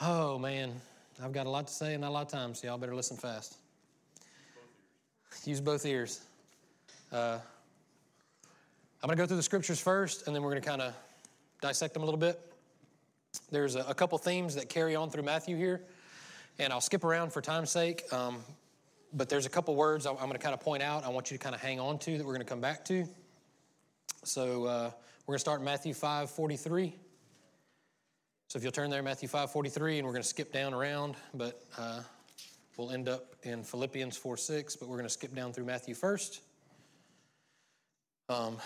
Oh, 0.00 0.38
man. 0.38 0.80
I've 1.20 1.32
got 1.32 1.46
a 1.46 1.50
lot 1.50 1.66
to 1.66 1.72
say 1.72 1.94
and 1.94 2.02
not 2.02 2.10
a 2.10 2.12
lot 2.12 2.26
of 2.26 2.30
time, 2.30 2.54
so 2.54 2.68
y'all 2.68 2.78
better 2.78 2.94
listen 2.94 3.16
fast. 3.16 3.56
Use 5.44 5.60
both 5.60 5.84
ears. 5.84 6.20
Uh, 7.12 7.38
I'm 9.02 9.08
going 9.08 9.16
to 9.16 9.20
go 9.20 9.26
through 9.26 9.38
the 9.38 9.42
scriptures 9.42 9.80
first, 9.80 10.26
and 10.26 10.36
then 10.36 10.42
we're 10.42 10.50
going 10.50 10.62
to 10.62 10.68
kind 10.68 10.82
of 10.82 10.94
dissect 11.60 11.94
them 11.94 12.04
a 12.04 12.06
little 12.06 12.20
bit. 12.20 12.38
There's 13.50 13.74
a, 13.74 13.80
a, 13.80 13.94
couple 13.94 14.16
themes 14.18 14.54
that 14.54 14.68
carry 14.68 14.94
on 14.94 15.10
through 15.10 15.24
Matthew 15.24 15.56
here, 15.56 15.80
and 16.60 16.72
I'll 16.72 16.80
skip 16.80 17.02
around 17.02 17.32
for 17.32 17.40
time's 17.40 17.70
sake. 17.70 18.04
Um, 18.12 18.38
but 19.12 19.28
there's 19.28 19.46
a 19.46 19.50
couple 19.50 19.74
words 19.74 20.06
I'm 20.06 20.14
going 20.16 20.32
to 20.32 20.38
kind 20.38 20.54
of 20.54 20.60
point 20.60 20.82
out. 20.82 21.04
I 21.04 21.08
want 21.08 21.32
you 21.32 21.38
to 21.38 21.42
kind 21.42 21.56
of 21.56 21.60
hang 21.60 21.80
on 21.80 21.98
to 22.00 22.18
that 22.18 22.24
we're 22.24 22.34
going 22.34 22.44
to 22.44 22.48
come 22.48 22.60
back 22.60 22.84
to. 22.84 23.04
So 24.22 24.64
uh, 24.64 24.90
we're 25.26 25.32
going 25.32 25.36
to 25.36 25.38
start 25.40 25.60
Matthew 25.60 25.92
5 25.92 26.30
43. 26.30 26.94
So 28.48 28.56
if 28.56 28.62
you'll 28.62 28.72
turn 28.72 28.88
there, 28.88 29.02
Matthew 29.02 29.28
5 29.28 29.50
43, 29.52 29.98
and 29.98 30.06
we're 30.06 30.12
going 30.12 30.22
to 30.22 30.28
skip 30.28 30.52
down 30.52 30.72
around, 30.72 31.16
but 31.34 31.60
uh, 31.76 32.00
we'll 32.78 32.90
end 32.90 33.06
up 33.06 33.34
in 33.42 33.62
Philippians 33.62 34.16
4 34.16 34.38
6, 34.38 34.76
but 34.76 34.88
we're 34.88 34.96
going 34.96 35.06
to 35.06 35.12
skip 35.12 35.34
down 35.34 35.52
through 35.52 35.66
Matthew 35.66 35.94
first. 35.94 36.40
Um, 38.30 38.56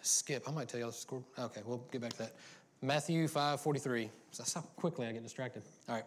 skip, 0.00 0.48
I 0.48 0.50
might 0.50 0.68
tell 0.68 0.80
you 0.80 0.86
the 0.86 0.92
score. 0.92 1.22
Okay, 1.38 1.60
we'll 1.66 1.84
get 1.92 2.00
back 2.00 2.12
to 2.14 2.18
that. 2.20 2.36
Matthew 2.80 3.28
5 3.28 3.60
43. 3.60 4.10
That's 4.38 4.54
how 4.54 4.62
quickly 4.76 5.06
I 5.06 5.12
get 5.12 5.22
distracted. 5.22 5.62
All 5.90 5.96
right. 5.96 6.04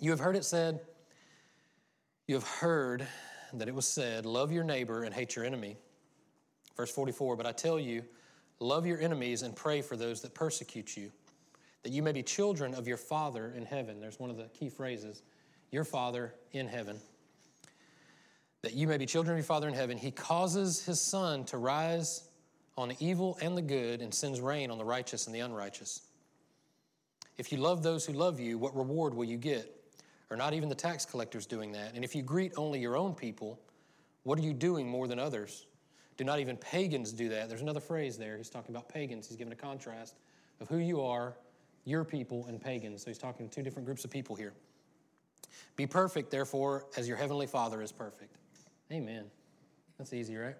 You 0.00 0.10
have 0.10 0.20
heard 0.20 0.36
it 0.36 0.44
said, 0.46 0.80
you 2.26 2.34
have 2.34 2.46
heard 2.46 3.06
that 3.52 3.68
it 3.68 3.74
was 3.74 3.86
said, 3.86 4.24
Love 4.24 4.50
your 4.50 4.64
neighbor 4.64 5.04
and 5.04 5.14
hate 5.14 5.36
your 5.36 5.44
enemy. 5.44 5.76
Verse 6.78 6.90
44 6.90 7.36
But 7.36 7.44
I 7.44 7.52
tell 7.52 7.78
you, 7.78 8.04
love 8.58 8.86
your 8.86 9.00
enemies 9.00 9.42
and 9.42 9.54
pray 9.54 9.82
for 9.82 9.96
those 9.96 10.22
that 10.22 10.34
persecute 10.34 10.96
you, 10.96 11.12
that 11.82 11.92
you 11.92 12.02
may 12.02 12.12
be 12.12 12.22
children 12.22 12.74
of 12.74 12.88
your 12.88 12.96
Father 12.96 13.52
in 13.56 13.64
heaven. 13.64 14.00
There's 14.00 14.18
one 14.18 14.30
of 14.30 14.36
the 14.36 14.44
key 14.44 14.68
phrases 14.68 15.22
your 15.70 15.84
Father 15.84 16.34
in 16.52 16.68
heaven. 16.68 16.98
That 18.62 18.74
you 18.74 18.86
may 18.86 18.98
be 18.98 19.06
children 19.06 19.34
of 19.34 19.38
your 19.38 19.44
Father 19.44 19.68
in 19.68 19.74
heaven. 19.74 19.98
He 19.98 20.10
causes 20.10 20.84
his 20.84 21.00
sun 21.00 21.44
to 21.46 21.58
rise 21.58 22.28
on 22.76 22.88
the 22.88 22.96
evil 22.98 23.38
and 23.40 23.56
the 23.56 23.62
good 23.62 24.02
and 24.02 24.12
sends 24.12 24.40
rain 24.40 24.70
on 24.70 24.78
the 24.78 24.84
righteous 24.84 25.26
and 25.26 25.34
the 25.34 25.40
unrighteous. 25.40 26.02
If 27.38 27.52
you 27.52 27.58
love 27.58 27.82
those 27.82 28.06
who 28.06 28.12
love 28.12 28.40
you, 28.40 28.58
what 28.58 28.74
reward 28.76 29.14
will 29.14 29.24
you 29.24 29.36
get? 29.36 29.72
Or 30.30 30.36
not 30.36 30.54
even 30.54 30.68
the 30.68 30.74
tax 30.74 31.04
collectors 31.04 31.46
doing 31.46 31.72
that? 31.72 31.94
And 31.94 32.04
if 32.04 32.14
you 32.14 32.22
greet 32.22 32.52
only 32.56 32.80
your 32.80 32.96
own 32.96 33.14
people, 33.14 33.60
what 34.24 34.38
are 34.38 34.42
you 34.42 34.52
doing 34.52 34.88
more 34.88 35.06
than 35.06 35.18
others? 35.18 35.66
Do 36.16 36.24
not 36.24 36.40
even 36.40 36.56
pagans 36.56 37.12
do 37.12 37.28
that? 37.28 37.48
There's 37.48 37.60
another 37.60 37.80
phrase 37.80 38.16
there. 38.16 38.36
He's 38.36 38.48
talking 38.48 38.74
about 38.74 38.88
pagans. 38.88 39.28
He's 39.28 39.36
giving 39.36 39.52
a 39.52 39.56
contrast 39.56 40.16
of 40.60 40.68
who 40.68 40.78
you 40.78 41.00
are, 41.02 41.36
your 41.86 42.04
people, 42.04 42.44
and 42.48 42.60
pagans. 42.60 43.02
So 43.02 43.10
he's 43.10 43.16
talking 43.16 43.48
to 43.48 43.54
two 43.54 43.62
different 43.62 43.86
groups 43.86 44.04
of 44.04 44.10
people 44.10 44.36
here. 44.36 44.52
Be 45.76 45.86
perfect, 45.86 46.30
therefore, 46.30 46.84
as 46.96 47.08
your 47.08 47.16
heavenly 47.16 47.46
Father 47.46 47.80
is 47.80 47.92
perfect. 47.92 48.36
Amen. 48.92 49.24
That's 49.96 50.12
easy, 50.12 50.36
right? 50.36 50.56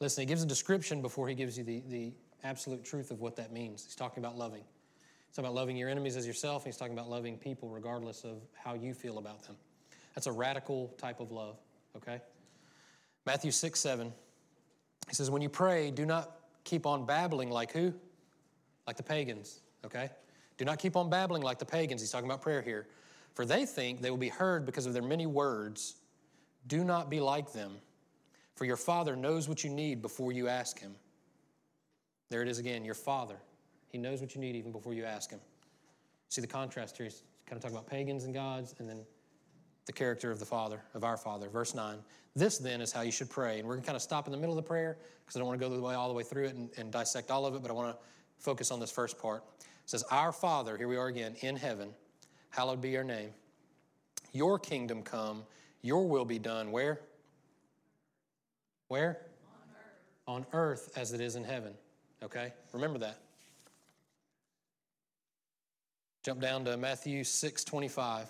Listen, 0.00 0.22
he 0.22 0.26
gives 0.26 0.42
a 0.42 0.46
description 0.46 1.02
before 1.02 1.28
he 1.28 1.34
gives 1.34 1.56
you 1.58 1.64
the, 1.64 1.82
the 1.88 2.12
absolute 2.42 2.82
truth 2.82 3.10
of 3.10 3.20
what 3.20 3.36
that 3.36 3.52
means. 3.52 3.84
He's 3.84 3.94
talking 3.94 4.24
about 4.24 4.36
loving. 4.36 4.62
He's 5.28 5.36
talking 5.36 5.44
about 5.44 5.54
loving 5.54 5.76
your 5.76 5.90
enemies 5.90 6.16
as 6.16 6.26
yourself. 6.26 6.64
He's 6.64 6.76
talking 6.76 6.94
about 6.94 7.10
loving 7.10 7.36
people 7.36 7.68
regardless 7.68 8.24
of 8.24 8.40
how 8.54 8.74
you 8.74 8.94
feel 8.94 9.18
about 9.18 9.42
them. 9.42 9.56
That's 10.14 10.26
a 10.26 10.32
radical 10.32 10.94
type 10.98 11.20
of 11.20 11.30
love, 11.30 11.56
okay? 11.96 12.20
Matthew 13.26 13.50
6, 13.50 13.78
7. 13.78 14.12
He 15.08 15.14
says, 15.14 15.30
When 15.30 15.42
you 15.42 15.48
pray, 15.48 15.90
do 15.90 16.06
not 16.06 16.36
keep 16.64 16.86
on 16.86 17.04
babbling 17.04 17.50
like 17.50 17.72
who? 17.72 17.92
Like 18.86 18.96
the 18.96 19.02
pagans, 19.02 19.60
okay? 19.84 20.10
Do 20.58 20.64
not 20.64 20.78
keep 20.78 20.96
on 20.96 21.08
babbling 21.08 21.42
like 21.42 21.58
the 21.58 21.64
pagans. 21.64 22.00
He's 22.00 22.10
talking 22.10 22.28
about 22.28 22.42
prayer 22.42 22.62
here. 22.62 22.86
For 23.34 23.44
they 23.44 23.64
think 23.64 24.00
they 24.00 24.10
will 24.10 24.16
be 24.16 24.28
heard 24.28 24.66
because 24.66 24.86
of 24.86 24.92
their 24.92 25.02
many 25.02 25.26
words. 25.26 25.96
Do 26.66 26.84
not 26.84 27.08
be 27.08 27.20
like 27.20 27.52
them, 27.52 27.76
for 28.56 28.64
your 28.64 28.76
Father 28.76 29.16
knows 29.16 29.48
what 29.48 29.64
you 29.64 29.70
need 29.70 30.02
before 30.02 30.32
you 30.32 30.48
ask 30.48 30.78
Him. 30.78 30.94
There 32.28 32.42
it 32.42 32.48
is 32.48 32.58
again, 32.58 32.84
your 32.84 32.94
Father 32.94 33.36
he 33.90 33.98
knows 33.98 34.20
what 34.20 34.34
you 34.34 34.40
need 34.40 34.56
even 34.56 34.72
before 34.72 34.94
you 34.94 35.04
ask 35.04 35.30
Him. 35.30 35.40
See 36.28 36.40
the 36.40 36.46
contrast 36.46 36.96
here. 36.96 37.04
He's 37.04 37.22
kind 37.46 37.56
of 37.56 37.62
talking 37.62 37.76
about 37.76 37.88
pagans 37.88 38.24
and 38.24 38.32
gods, 38.32 38.74
and 38.78 38.88
then 38.88 39.04
the 39.86 39.92
character 39.92 40.30
of 40.30 40.38
the 40.38 40.44
Father, 40.44 40.80
of 40.94 41.02
our 41.02 41.16
Father. 41.16 41.48
Verse 41.48 41.74
9. 41.74 41.98
This 42.36 42.58
then 42.58 42.80
is 42.80 42.92
how 42.92 43.00
you 43.00 43.10
should 43.10 43.28
pray. 43.28 43.58
And 43.58 43.66
we're 43.66 43.74
going 43.74 43.82
to 43.82 43.86
kind 43.86 43.96
of 43.96 44.02
stop 44.02 44.26
in 44.26 44.32
the 44.32 44.38
middle 44.38 44.56
of 44.56 44.64
the 44.64 44.68
prayer 44.68 44.98
because 45.20 45.34
I 45.34 45.40
don't 45.40 45.48
want 45.48 45.60
to 45.60 45.68
go 45.68 45.74
the 45.74 45.82
way, 45.82 45.94
all 45.94 46.06
the 46.06 46.14
way 46.14 46.22
through 46.22 46.44
it 46.44 46.54
and, 46.54 46.70
and 46.76 46.92
dissect 46.92 47.32
all 47.32 47.44
of 47.44 47.56
it, 47.56 47.62
but 47.62 47.70
I 47.70 47.74
want 47.74 47.96
to 47.96 48.02
focus 48.38 48.70
on 48.70 48.78
this 48.78 48.92
first 48.92 49.18
part. 49.18 49.42
Says, 49.90 50.04
Our 50.12 50.30
Father, 50.30 50.76
here 50.76 50.86
we 50.86 50.96
are 50.96 51.08
again, 51.08 51.34
in 51.40 51.56
heaven, 51.56 51.88
hallowed 52.50 52.80
be 52.80 52.90
your 52.90 53.02
name. 53.02 53.30
Your 54.30 54.56
kingdom 54.56 55.02
come, 55.02 55.42
your 55.82 56.06
will 56.06 56.24
be 56.24 56.38
done. 56.38 56.70
Where? 56.70 57.00
Where? 58.86 59.22
On 60.28 60.44
earth. 60.44 60.44
On 60.44 60.46
earth 60.52 60.92
as 60.96 61.12
it 61.12 61.20
is 61.20 61.34
in 61.34 61.42
heaven. 61.42 61.72
Okay? 62.22 62.52
Remember 62.72 63.00
that. 63.00 63.18
Jump 66.22 66.40
down 66.40 66.64
to 66.66 66.76
Matthew 66.76 67.24
6 67.24 67.64
25. 67.64 68.28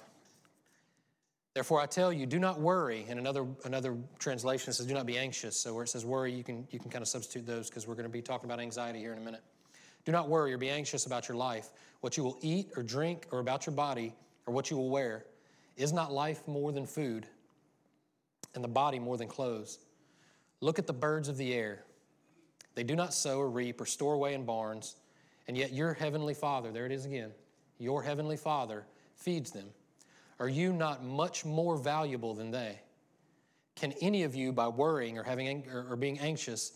Therefore, 1.53 1.83
I 1.83 1.85
tell 1.85 2.11
you, 2.11 2.25
do 2.25 2.39
not 2.39 2.59
worry. 2.59 3.05
And 3.07 3.19
another, 3.19 3.47
another 3.67 3.99
translation 4.19 4.73
says, 4.73 4.87
do 4.87 4.95
not 4.95 5.05
be 5.05 5.19
anxious. 5.19 5.59
So, 5.59 5.75
where 5.75 5.85
it 5.85 5.89
says 5.89 6.07
worry, 6.07 6.33
you 6.33 6.43
can, 6.43 6.67
you 6.71 6.79
can 6.79 6.91
kind 6.91 7.03
of 7.03 7.09
substitute 7.09 7.47
those 7.47 7.69
because 7.69 7.87
we're 7.87 7.97
going 7.97 8.05
to 8.05 8.09
be 8.09 8.23
talking 8.23 8.49
about 8.49 8.61
anxiety 8.61 9.01
here 9.01 9.13
in 9.13 9.19
a 9.19 9.23
minute. 9.23 9.43
Do 10.11 10.17
not 10.17 10.29
worry 10.29 10.53
or 10.53 10.59
be 10.59 10.71
anxious 10.71 11.07
about 11.07 11.29
your 11.29 11.37
life, 11.37 11.69
what 12.01 12.17
you 12.17 12.25
will 12.25 12.37
eat 12.41 12.73
or 12.77 12.83
drink, 12.83 13.29
or 13.31 13.39
about 13.39 13.65
your 13.65 13.77
body, 13.77 14.13
or 14.45 14.53
what 14.53 14.69
you 14.69 14.77
will 14.77 14.91
wear. 14.91 15.25
Is 15.77 15.93
not 15.93 16.11
life 16.11 16.49
more 16.49 16.73
than 16.73 16.85
food, 16.85 17.29
and 18.57 18.65
the 18.65 18.67
body 18.67 18.99
more 18.99 19.17
than 19.17 19.29
clothes? 19.29 19.79
Look 20.61 20.81
at 20.81 20.89
the 20.89 20.93
birds 20.93 21.29
of 21.29 21.37
the 21.37 21.55
air. 21.55 21.85
They 22.75 22.83
do 22.83 22.97
not 22.97 23.15
sow 23.15 23.39
or 23.39 23.49
reap 23.49 23.81
or 23.81 23.87
store 23.87 24.15
away 24.15 24.35
in 24.35 24.45
barns, 24.45 24.97
and 25.47 25.57
yet 25.57 25.73
your 25.73 25.95
heavenly 25.95 26.35
Father, 26.35 26.73
there 26.73 26.87
it 26.87 26.93
is 26.93 27.07
again, 27.07 27.31
your 27.79 28.03
heavenly 28.03 28.37
Father, 28.37 28.87
feeds 29.15 29.53
them. 29.53 29.69
Are 30.41 30.49
you 30.49 30.73
not 30.73 31.05
much 31.05 31.45
more 31.45 31.77
valuable 31.77 32.35
than 32.35 32.51
they? 32.51 32.81
Can 33.77 33.93
any 34.01 34.25
of 34.25 34.35
you, 34.35 34.53
by 34.53 34.67
worrying 34.67 35.19
or, 35.19 35.23
having, 35.23 35.69
or 35.71 35.95
being 35.95 36.19
anxious, 36.19 36.73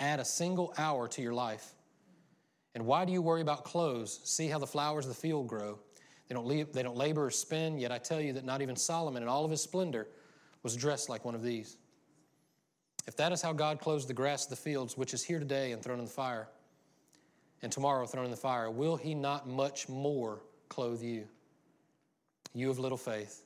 add 0.00 0.18
a 0.18 0.24
single 0.24 0.74
hour 0.76 1.06
to 1.06 1.22
your 1.22 1.32
life? 1.32 1.74
And 2.74 2.86
why 2.86 3.04
do 3.04 3.12
you 3.12 3.20
worry 3.20 3.42
about 3.42 3.64
clothes? 3.64 4.20
See 4.24 4.48
how 4.48 4.58
the 4.58 4.66
flowers 4.66 5.04
of 5.04 5.10
the 5.10 5.20
field 5.20 5.46
grow. 5.46 5.78
They 6.28 6.34
don't, 6.34 6.46
leave, 6.46 6.72
they 6.72 6.82
don't 6.82 6.96
labor 6.96 7.26
or 7.26 7.30
spin, 7.30 7.78
yet 7.78 7.92
I 7.92 7.98
tell 7.98 8.20
you 8.20 8.32
that 8.34 8.44
not 8.44 8.62
even 8.62 8.76
Solomon 8.76 9.22
in 9.22 9.28
all 9.28 9.44
of 9.44 9.50
his 9.50 9.60
splendor 9.60 10.08
was 10.62 10.74
dressed 10.76 11.08
like 11.08 11.24
one 11.24 11.34
of 11.34 11.42
these. 11.42 11.76
If 13.06 13.16
that 13.16 13.32
is 13.32 13.42
how 13.42 13.52
God 13.52 13.80
clothes 13.80 14.06
the 14.06 14.14
grass 14.14 14.44
of 14.44 14.50
the 14.50 14.56
fields, 14.56 14.96
which 14.96 15.12
is 15.12 15.22
here 15.22 15.38
today 15.38 15.72
and 15.72 15.82
thrown 15.82 15.98
in 15.98 16.04
the 16.04 16.10
fire, 16.10 16.48
and 17.62 17.70
tomorrow 17.70 18.06
thrown 18.06 18.24
in 18.24 18.30
the 18.30 18.36
fire, 18.36 18.70
will 18.70 18.96
he 18.96 19.14
not 19.14 19.48
much 19.48 19.88
more 19.88 20.42
clothe 20.68 21.02
you? 21.02 21.26
You 22.54 22.70
of 22.70 22.78
little 22.78 22.98
faith. 22.98 23.44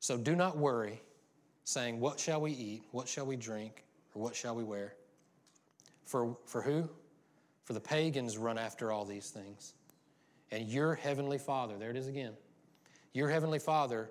So 0.00 0.16
do 0.16 0.36
not 0.36 0.56
worry, 0.56 1.00
saying, 1.64 2.00
What 2.00 2.20
shall 2.20 2.40
we 2.40 2.52
eat? 2.52 2.82
What 2.92 3.08
shall 3.08 3.26
we 3.26 3.36
drink? 3.36 3.84
Or 4.14 4.22
what 4.22 4.34
shall 4.34 4.54
we 4.54 4.64
wear? 4.64 4.94
For, 6.04 6.36
for 6.46 6.62
who? 6.62 6.88
For 7.68 7.74
the 7.74 7.80
pagans 7.80 8.38
run 8.38 8.56
after 8.56 8.90
all 8.90 9.04
these 9.04 9.28
things. 9.28 9.74
And 10.50 10.66
your 10.70 10.94
heavenly 10.94 11.36
Father, 11.36 11.76
there 11.76 11.90
it 11.90 11.98
is 11.98 12.08
again, 12.08 12.32
your 13.12 13.28
heavenly 13.28 13.58
Father 13.58 14.08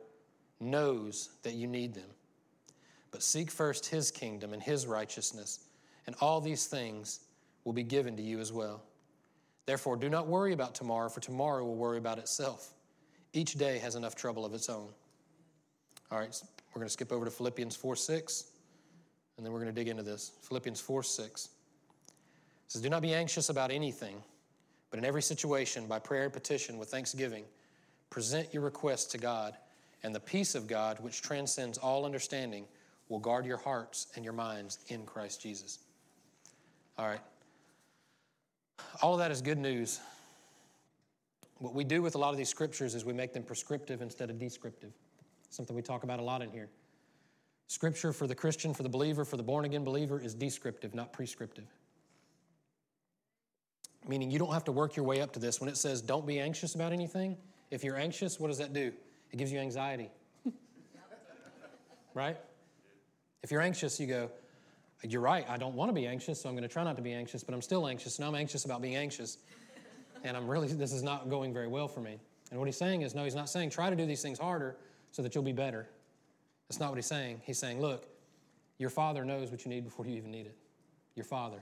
knows 0.59 1.31
that 1.41 1.55
you 1.55 1.65
need 1.65 1.95
them. 1.95 2.11
But 3.09 3.23
seek 3.23 3.49
first 3.49 3.87
his 3.87 4.11
kingdom 4.11 4.53
and 4.53 4.61
his 4.61 4.85
righteousness, 4.85 5.65
and 6.05 6.15
all 6.21 6.39
these 6.39 6.67
things 6.67 7.21
will 7.63 7.73
be 7.73 7.81
given 7.81 8.15
to 8.17 8.21
you 8.21 8.39
as 8.39 8.53
well. 8.53 8.83
Therefore, 9.65 9.95
do 9.95 10.07
not 10.07 10.27
worry 10.27 10.53
about 10.53 10.75
tomorrow, 10.75 11.09
for 11.09 11.21
tomorrow 11.21 11.65
will 11.65 11.77
worry 11.77 11.97
about 11.97 12.19
itself. 12.19 12.75
Each 13.33 13.55
day 13.55 13.79
has 13.79 13.95
enough 13.95 14.13
trouble 14.13 14.45
of 14.45 14.53
its 14.53 14.69
own. 14.69 14.89
All 16.11 16.19
right, 16.19 16.43
we're 16.75 16.79
going 16.79 16.85
to 16.89 16.93
skip 16.93 17.11
over 17.11 17.25
to 17.25 17.31
Philippians 17.31 17.75
4 17.75 17.95
6, 17.95 18.51
and 19.35 19.43
then 19.43 19.51
we're 19.51 19.61
going 19.61 19.73
to 19.73 19.81
dig 19.81 19.87
into 19.87 20.03
this. 20.03 20.33
Philippians 20.43 20.79
4 20.79 21.01
6 21.01 21.49
it 21.56 21.56
says, 22.67 22.81
Do 22.81 22.89
not 22.89 23.01
be 23.01 23.13
anxious 23.13 23.49
about 23.49 23.71
anything, 23.71 24.21
but 24.89 24.99
in 24.99 25.05
every 25.05 25.21
situation, 25.21 25.87
by 25.87 25.99
prayer 25.99 26.23
and 26.23 26.33
petition 26.33 26.77
with 26.77 26.89
thanksgiving, 26.89 27.43
present 28.09 28.53
your 28.53 28.63
requests 28.63 29.05
to 29.05 29.17
God, 29.17 29.55
and 30.03 30.13
the 30.13 30.19
peace 30.19 30.55
of 30.55 30.67
God, 30.67 30.99
which 30.99 31.21
transcends 31.21 31.77
all 31.77 32.05
understanding, 32.05 32.65
will 33.09 33.19
guard 33.19 33.45
your 33.45 33.57
hearts 33.57 34.07
and 34.15 34.23
your 34.23 34.33
minds 34.33 34.79
in 34.87 35.05
Christ 35.05 35.41
Jesus. 35.41 35.79
All 36.97 37.07
right. 37.07 37.21
All 39.01 39.13
of 39.13 39.19
that 39.19 39.31
is 39.31 39.41
good 39.41 39.57
news. 39.57 39.99
What 41.59 41.73
we 41.73 41.83
do 41.83 42.01
with 42.01 42.15
a 42.15 42.17
lot 42.17 42.31
of 42.31 42.37
these 42.37 42.49
scriptures 42.49 42.93
is 42.93 43.03
we 43.03 43.13
make 43.13 43.33
them 43.33 43.43
prescriptive 43.43 44.01
instead 44.01 44.29
of 44.29 44.37
descriptive. 44.37 44.91
Something 45.49 45.75
we 45.75 45.81
talk 45.81 46.03
about 46.03 46.19
a 46.19 46.23
lot 46.23 46.41
in 46.41 46.51
here. 46.51 46.69
Scripture 47.67 48.13
for 48.13 48.27
the 48.27 48.35
Christian, 48.35 48.73
for 48.73 48.83
the 48.83 48.89
believer, 48.89 49.25
for 49.25 49.37
the 49.37 49.43
born 49.43 49.65
again 49.65 49.83
believer 49.83 50.19
is 50.19 50.33
descriptive, 50.33 50.93
not 50.93 51.11
prescriptive. 51.11 51.65
Meaning 54.07 54.31
you 54.31 54.39
don't 54.39 54.53
have 54.53 54.63
to 54.65 54.71
work 54.71 54.95
your 54.95 55.05
way 55.05 55.21
up 55.21 55.33
to 55.33 55.39
this. 55.39 55.59
When 55.59 55.69
it 55.69 55.77
says 55.77 56.01
don't 56.01 56.25
be 56.25 56.39
anxious 56.39 56.75
about 56.75 56.93
anything, 56.93 57.37
If 57.69 57.83
you're 57.83 57.97
anxious, 57.97 58.39
what 58.39 58.47
does 58.47 58.57
that 58.59 58.73
do? 58.73 58.91
It 59.31 59.37
gives 59.37 59.51
you 59.51 59.59
anxiety. 59.59 60.09
right? 62.13 62.37
If 63.43 63.51
you're 63.51 63.61
anxious, 63.61 63.99
you 63.99 64.07
go, 64.07 64.31
You're 65.03 65.21
right, 65.21 65.45
I 65.49 65.57
don't 65.57 65.75
want 65.75 65.89
to 65.89 65.93
be 65.93 66.07
anxious, 66.07 66.41
so 66.41 66.49
I'm 66.49 66.55
going 66.55 66.67
to 66.67 66.73
try 66.73 66.83
not 66.83 66.95
to 66.95 67.01
be 67.01 67.13
anxious, 67.13 67.43
but 67.43 67.53
I'm 67.53 67.61
still 67.61 67.87
anxious. 67.87 68.19
Now 68.19 68.27
I'm 68.27 68.35
anxious 68.35 68.65
about 68.65 68.81
being 68.81 68.95
anxious. 68.95 69.37
And 70.23 70.35
I'm 70.35 70.47
really, 70.47 70.67
this 70.67 70.93
is 70.93 71.03
not 71.03 71.29
going 71.29 71.53
very 71.53 71.67
well 71.67 71.87
for 71.87 72.01
me. 72.01 72.19
And 72.49 72.59
what 72.59 72.65
he's 72.65 72.77
saying 72.77 73.01
is, 73.01 73.13
no, 73.13 73.23
he's 73.23 73.35
not 73.35 73.49
saying 73.49 73.69
try 73.69 73.89
to 73.89 73.95
do 73.95 74.05
these 74.05 74.21
things 74.21 74.39
harder 74.39 74.77
so 75.11 75.21
that 75.21 75.35
you'll 75.35 75.43
be 75.43 75.53
better. 75.53 75.87
That's 76.67 76.79
not 76.79 76.89
what 76.89 76.97
he's 76.97 77.05
saying. 77.05 77.41
He's 77.43 77.59
saying, 77.59 77.81
look, 77.81 78.07
your 78.77 78.89
father 78.89 79.25
knows 79.25 79.51
what 79.51 79.65
you 79.65 79.69
need 79.69 79.83
before 79.83 80.05
you 80.05 80.15
even 80.15 80.31
need 80.31 80.45
it. 80.45 80.55
Your 81.15 81.25
father. 81.25 81.59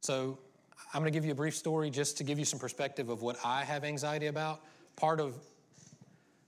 So 0.00 0.38
I'm 0.94 1.00
going 1.00 1.12
to 1.12 1.16
give 1.16 1.24
you 1.24 1.32
a 1.32 1.36
brief 1.36 1.56
story 1.56 1.90
just 1.90 2.16
to 2.18 2.24
give 2.24 2.38
you 2.38 2.44
some 2.44 2.58
perspective 2.58 3.08
of 3.08 3.22
what 3.22 3.36
I 3.44 3.64
have 3.64 3.84
anxiety 3.84 4.26
about. 4.26 4.60
Part 4.96 5.20
of 5.20 5.34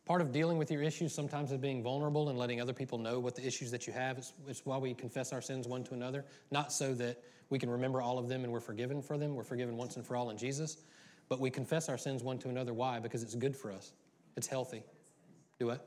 part 0.06 0.20
of 0.20 0.32
dealing 0.32 0.58
with 0.58 0.72
your 0.72 0.82
issues 0.82 1.14
sometimes 1.14 1.52
is 1.52 1.58
being 1.58 1.84
vulnerable 1.84 2.30
and 2.30 2.38
letting 2.38 2.60
other 2.60 2.72
people 2.72 2.98
know 2.98 3.20
what 3.20 3.36
the 3.36 3.46
issues 3.46 3.70
that 3.70 3.86
you 3.86 3.92
have. 3.92 4.18
It's, 4.18 4.32
it's 4.48 4.66
why 4.66 4.76
we 4.76 4.92
confess 4.92 5.32
our 5.32 5.40
sins 5.40 5.68
one 5.68 5.84
to 5.84 5.94
another, 5.94 6.24
not 6.50 6.72
so 6.72 6.94
that 6.94 7.22
we 7.48 7.60
can 7.60 7.70
remember 7.70 8.02
all 8.02 8.18
of 8.18 8.28
them 8.28 8.42
and 8.42 8.52
we're 8.52 8.58
forgiven 8.58 9.02
for 9.02 9.16
them. 9.16 9.36
We're 9.36 9.44
forgiven 9.44 9.76
once 9.76 9.94
and 9.94 10.04
for 10.04 10.16
all 10.16 10.30
in 10.30 10.36
Jesus. 10.36 10.78
But 11.28 11.38
we 11.38 11.48
confess 11.48 11.88
our 11.88 11.96
sins 11.96 12.24
one 12.24 12.38
to 12.38 12.48
another. 12.48 12.74
Why? 12.74 12.98
Because 12.98 13.22
it's 13.22 13.36
good 13.36 13.56
for 13.56 13.70
us. 13.70 13.92
It's 14.36 14.48
healthy. 14.48 14.82
Do 15.60 15.66
what? 15.66 15.86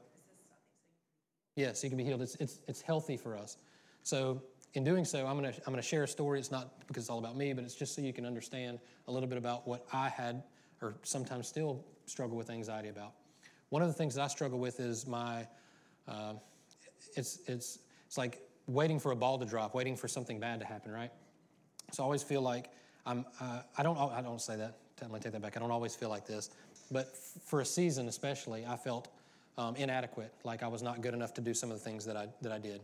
Yes, 1.58 1.84
you 1.84 1.90
can 1.90 1.98
be 1.98 2.06
healed. 2.06 2.22
It's, 2.22 2.36
it's, 2.36 2.62
it's 2.68 2.82
healthy 2.82 3.18
for 3.18 3.36
us. 3.36 3.58
So 4.04 4.42
in 4.74 4.84
doing 4.84 5.06
so, 5.06 5.26
I'm 5.26 5.40
going 5.40 5.54
to 5.54 5.60
I'm 5.66 5.74
going 5.74 5.82
to 5.82 5.88
share 5.88 6.04
a 6.04 6.08
story. 6.08 6.40
It's 6.40 6.52
not 6.52 6.88
because 6.88 7.04
it's 7.04 7.10
all 7.10 7.20
about 7.20 7.38
me, 7.38 7.54
but 7.54 7.64
it's 7.64 7.76
just 7.76 7.96
so 7.96 8.02
you 8.02 8.14
can 8.14 8.26
understand 8.26 8.80
a 9.08 9.12
little 9.12 9.30
bit 9.30 9.38
about 9.38 9.68
what 9.68 9.86
I 9.94 10.10
had 10.10 10.44
or 10.82 10.96
sometimes 11.04 11.48
still 11.48 11.86
struggle 12.06 12.36
with 12.38 12.50
anxiety 12.50 12.90
about. 12.90 13.14
One 13.70 13.82
of 13.82 13.88
the 13.88 13.94
things 13.94 14.16
that 14.16 14.24
I 14.24 14.28
struggle 14.28 14.60
with 14.60 14.80
is 14.80 15.08
my 15.08 15.48
uh, 16.08 16.34
it's 17.16 17.40
it's 17.48 17.80
it's 18.08 18.18
like 18.18 18.42
waiting 18.68 19.00
for 19.00 19.12
a 19.12 19.16
ball 19.16 19.38
to 19.38 19.46
drop, 19.46 19.76
waiting 19.76 19.96
for 19.96 20.08
something 20.08 20.40
bad 20.40 20.60
to 20.60 20.66
happen, 20.66 20.92
right? 20.92 21.12
So 21.92 22.04
I 22.04 22.06
always 22.06 22.24
feel 22.24 22.42
like 22.42 22.70
I'm 23.06 23.26
uh, 23.40 23.62
I 23.78 23.84
don't 23.84 23.98
I 23.98 24.22
don't 24.22 24.42
say 24.42 24.56
that. 24.56 24.78
Let 25.02 25.12
me 25.12 25.20
take 25.20 25.34
that 25.34 25.42
back. 25.42 25.58
I 25.58 25.60
don't 25.60 25.72
always 25.72 25.96
feel 25.96 26.10
like 26.10 26.26
this, 26.26 26.50
but 26.92 27.10
f- 27.12 27.44
for 27.44 27.60
a 27.60 27.66
season 27.66 28.08
especially, 28.08 28.66
I 28.66 28.78
felt 28.78 29.10
um, 29.58 29.76
inadequate, 29.76 30.34
like 30.44 30.64
I 30.64 30.68
was 30.68 30.82
not 30.82 31.02
good 31.02 31.14
enough 31.14 31.34
to 31.36 31.42
do 31.42 31.54
some 31.54 31.72
of 31.72 31.78
the 31.78 31.84
things 31.84 32.06
that 32.06 32.16
I 32.16 32.28
that 32.42 32.52
I 32.52 32.58
did. 32.58 32.82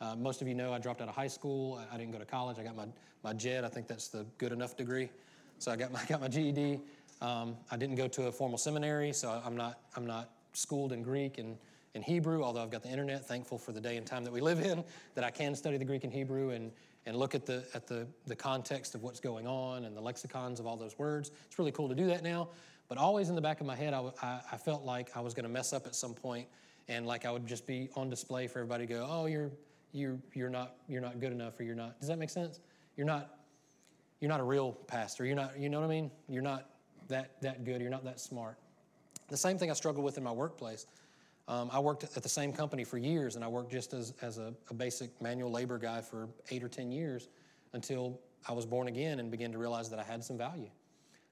Uh, 0.00 0.14
most 0.14 0.42
of 0.42 0.48
you 0.48 0.54
know 0.54 0.72
I 0.72 0.78
dropped 0.78 1.00
out 1.00 1.08
of 1.08 1.14
high 1.14 1.26
school. 1.26 1.80
I, 1.90 1.94
I, 1.94 1.98
didn't 1.98 2.12
go 2.12 2.18
to 2.18 2.24
college. 2.26 2.58
I 2.58 2.62
got 2.62 2.76
my, 2.76 2.86
my 3.22 3.32
GED. 3.32 3.64
I 3.64 3.68
think 3.68 3.86
that's 3.86 4.08
the 4.08 4.26
good 4.38 4.52
enough 4.52 4.76
degree. 4.76 5.08
So 5.58 5.72
I 5.72 5.76
got 5.76 5.92
my, 5.92 6.04
got 6.08 6.20
my 6.20 6.28
GED. 6.28 6.80
Um, 7.22 7.56
I 7.70 7.76
didn't 7.76 7.96
go 7.96 8.08
to 8.08 8.26
a 8.26 8.32
formal 8.32 8.58
seminary, 8.58 9.12
so 9.12 9.40
I'm 9.44 9.56
not, 9.56 9.80
I'm 9.96 10.06
not 10.06 10.30
schooled 10.52 10.92
in 10.92 11.02
Greek 11.02 11.38
and, 11.38 11.56
and 11.94 12.04
Hebrew, 12.04 12.42
although 12.42 12.62
I've 12.62 12.70
got 12.70 12.82
the 12.82 12.90
internet, 12.90 13.26
thankful 13.26 13.56
for 13.56 13.72
the 13.72 13.80
day 13.80 13.96
and 13.96 14.06
time 14.06 14.22
that 14.24 14.32
we 14.32 14.42
live 14.42 14.60
in, 14.60 14.84
that 15.14 15.24
I 15.24 15.30
can 15.30 15.54
study 15.54 15.78
the 15.78 15.84
Greek 15.84 16.04
and 16.04 16.12
Hebrew 16.12 16.50
and, 16.50 16.70
and 17.06 17.16
look 17.16 17.34
at, 17.34 17.46
the, 17.46 17.64
at 17.72 17.86
the, 17.86 18.06
the 18.26 18.36
context 18.36 18.94
of 18.94 19.02
what's 19.02 19.18
going 19.18 19.46
on 19.46 19.86
and 19.86 19.96
the 19.96 20.00
lexicons 20.00 20.60
of 20.60 20.66
all 20.66 20.76
those 20.76 20.98
words. 20.98 21.30
It's 21.46 21.58
really 21.58 21.72
cool 21.72 21.88
to 21.88 21.94
do 21.94 22.06
that 22.08 22.22
now. 22.22 22.50
But 22.88 22.98
always 22.98 23.30
in 23.30 23.34
the 23.34 23.40
back 23.40 23.60
of 23.60 23.66
my 23.66 23.74
head, 23.74 23.94
I, 23.94 24.10
I, 24.22 24.40
I 24.52 24.56
felt 24.58 24.84
like 24.84 25.16
I 25.16 25.20
was 25.20 25.32
going 25.32 25.44
to 25.44 25.50
mess 25.50 25.72
up 25.72 25.86
at 25.86 25.94
some 25.94 26.12
point 26.12 26.48
and 26.88 27.06
like 27.06 27.24
I 27.24 27.30
would 27.30 27.46
just 27.46 27.66
be 27.66 27.88
on 27.96 28.10
display 28.10 28.46
for 28.46 28.60
everybody 28.60 28.86
to 28.86 28.92
go, 28.92 29.06
oh, 29.08 29.26
you're, 29.26 29.50
you're, 29.92 30.18
you're, 30.34 30.50
not, 30.50 30.76
you're 30.88 31.00
not 31.00 31.20
good 31.20 31.32
enough 31.32 31.58
or 31.58 31.62
you're 31.64 31.74
not. 31.74 31.98
Does 31.98 32.08
that 32.08 32.18
make 32.18 32.30
sense? 32.30 32.60
You're 32.96 33.06
not, 33.06 33.38
you're 34.20 34.28
not 34.28 34.40
a 34.40 34.44
real 34.44 34.72
pastor. 34.72 35.24
You're 35.24 35.36
not, 35.36 35.58
you 35.58 35.68
know 35.68 35.80
what 35.80 35.86
I 35.86 35.90
mean? 35.90 36.10
You're 36.28 36.42
not 36.42 36.70
that, 37.08 37.40
that 37.42 37.64
good. 37.64 37.80
You're 37.80 37.90
not 37.90 38.04
that 38.04 38.20
smart. 38.20 38.56
The 39.28 39.36
same 39.36 39.58
thing 39.58 39.70
I 39.70 39.74
struggle 39.74 40.02
with 40.02 40.18
in 40.18 40.24
my 40.24 40.32
workplace. 40.32 40.86
Um, 41.48 41.70
I 41.72 41.78
worked 41.78 42.02
at 42.04 42.22
the 42.22 42.28
same 42.28 42.52
company 42.52 42.82
for 42.82 42.98
years, 42.98 43.36
and 43.36 43.44
I 43.44 43.48
worked 43.48 43.70
just 43.70 43.94
as, 43.94 44.12
as 44.20 44.38
a, 44.38 44.52
a, 44.68 44.74
basic 44.74 45.10
manual 45.22 45.50
labor 45.50 45.78
guy 45.78 46.00
for 46.00 46.28
eight 46.50 46.64
or 46.64 46.68
10 46.68 46.90
years 46.90 47.28
until 47.72 48.20
I 48.48 48.52
was 48.52 48.66
born 48.66 48.88
again 48.88 49.20
and 49.20 49.30
began 49.30 49.52
to 49.52 49.58
realize 49.58 49.88
that 49.90 50.00
I 50.00 50.02
had 50.02 50.24
some 50.24 50.36
value. 50.36 50.70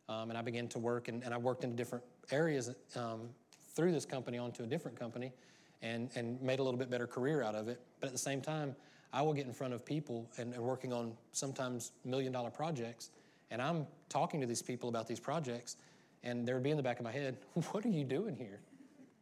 Um, 0.08 0.30
and 0.30 0.38
I 0.38 0.42
began 0.42 0.68
to 0.68 0.78
work, 0.78 1.08
and, 1.08 1.24
and 1.24 1.34
I 1.34 1.36
worked 1.36 1.64
in 1.64 1.74
different 1.74 2.04
areas 2.30 2.70
um, 2.94 3.28
through 3.74 3.90
this 3.90 4.04
company 4.04 4.38
onto 4.38 4.62
a 4.62 4.66
different 4.66 4.98
company 4.98 5.32
and, 5.82 6.10
and 6.14 6.40
made 6.40 6.58
a 6.58 6.62
little 6.62 6.78
bit 6.78 6.90
better 6.90 7.06
career 7.06 7.42
out 7.42 7.54
of 7.54 7.68
it. 7.68 7.80
But 8.00 8.06
at 8.08 8.12
the 8.12 8.18
same 8.18 8.40
time, 8.40 8.74
I 9.12 9.22
will 9.22 9.34
get 9.34 9.46
in 9.46 9.52
front 9.52 9.74
of 9.74 9.84
people 9.84 10.28
and, 10.38 10.52
and 10.54 10.62
working 10.62 10.92
on 10.92 11.12
sometimes 11.32 11.92
million 12.04 12.32
dollar 12.32 12.50
projects, 12.50 13.10
and 13.50 13.62
I'm 13.62 13.86
talking 14.08 14.40
to 14.40 14.46
these 14.46 14.62
people 14.62 14.88
about 14.88 15.06
these 15.06 15.20
projects, 15.20 15.76
and 16.24 16.46
there 16.48 16.54
would 16.56 16.64
be 16.64 16.70
in 16.70 16.76
the 16.76 16.82
back 16.82 16.98
of 16.98 17.04
my 17.04 17.12
head, 17.12 17.36
What 17.72 17.84
are 17.84 17.90
you 17.90 18.04
doing 18.04 18.34
here? 18.34 18.60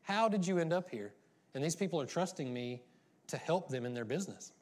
How 0.03 0.29
did 0.29 0.47
you 0.47 0.59
end 0.59 0.73
up 0.73 0.89
here? 0.89 1.13
And 1.55 1.63
these 1.63 1.77
people 1.77 2.01
are 2.01 2.07
trusting 2.07 2.53
me 2.53 2.83
to 3.29 3.37
help 3.37 3.69
them 3.69 3.85
in 3.85 3.95
their 3.95 4.05
business. 4.05 4.53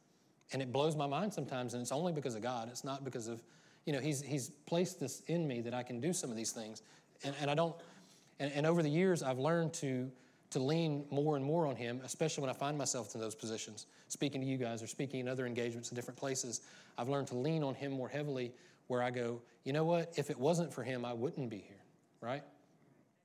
And 0.52 0.60
it 0.60 0.72
blows 0.72 0.96
my 0.96 1.06
mind 1.06 1.32
sometimes, 1.32 1.74
and 1.74 1.80
it's 1.80 1.92
only 1.92 2.12
because 2.12 2.34
of 2.34 2.42
God. 2.42 2.68
It's 2.68 2.82
not 2.82 3.04
because 3.04 3.28
of, 3.28 3.42
you 3.84 3.92
know, 3.92 4.00
He's, 4.00 4.20
he's 4.20 4.50
placed 4.66 4.98
this 4.98 5.22
in 5.28 5.46
me 5.46 5.60
that 5.60 5.74
I 5.74 5.82
can 5.82 6.00
do 6.00 6.12
some 6.12 6.30
of 6.30 6.36
these 6.36 6.50
things. 6.50 6.82
And, 7.22 7.34
and 7.40 7.50
I 7.50 7.54
don't, 7.54 7.76
and, 8.40 8.50
and 8.52 8.66
over 8.66 8.82
the 8.82 8.90
years, 8.90 9.22
I've 9.22 9.38
learned 9.38 9.72
to 9.74 10.10
to 10.50 10.58
lean 10.58 11.04
more 11.10 11.36
and 11.36 11.44
more 11.44 11.66
on 11.66 11.76
Him, 11.76 12.00
especially 12.04 12.42
when 12.42 12.50
I 12.50 12.54
find 12.54 12.76
myself 12.76 13.14
in 13.14 13.20
those 13.20 13.34
positions, 13.34 13.86
speaking 14.08 14.40
to 14.40 14.46
you 14.46 14.56
guys 14.56 14.82
or 14.82 14.86
speaking 14.86 15.20
in 15.20 15.28
other 15.28 15.46
engagements 15.46 15.90
in 15.90 15.94
different 15.94 16.18
places. 16.18 16.62
I've 16.98 17.08
learned 17.08 17.28
to 17.28 17.36
lean 17.36 17.62
on 17.62 17.74
Him 17.74 17.92
more 17.92 18.08
heavily 18.08 18.52
where 18.88 19.02
I 19.02 19.10
go, 19.10 19.40
you 19.64 19.72
know 19.72 19.84
what? 19.84 20.12
If 20.16 20.30
it 20.30 20.38
wasn't 20.38 20.72
for 20.72 20.82
Him, 20.82 21.04
I 21.04 21.12
wouldn't 21.12 21.50
be 21.50 21.58
here, 21.58 21.82
right? 22.20 22.42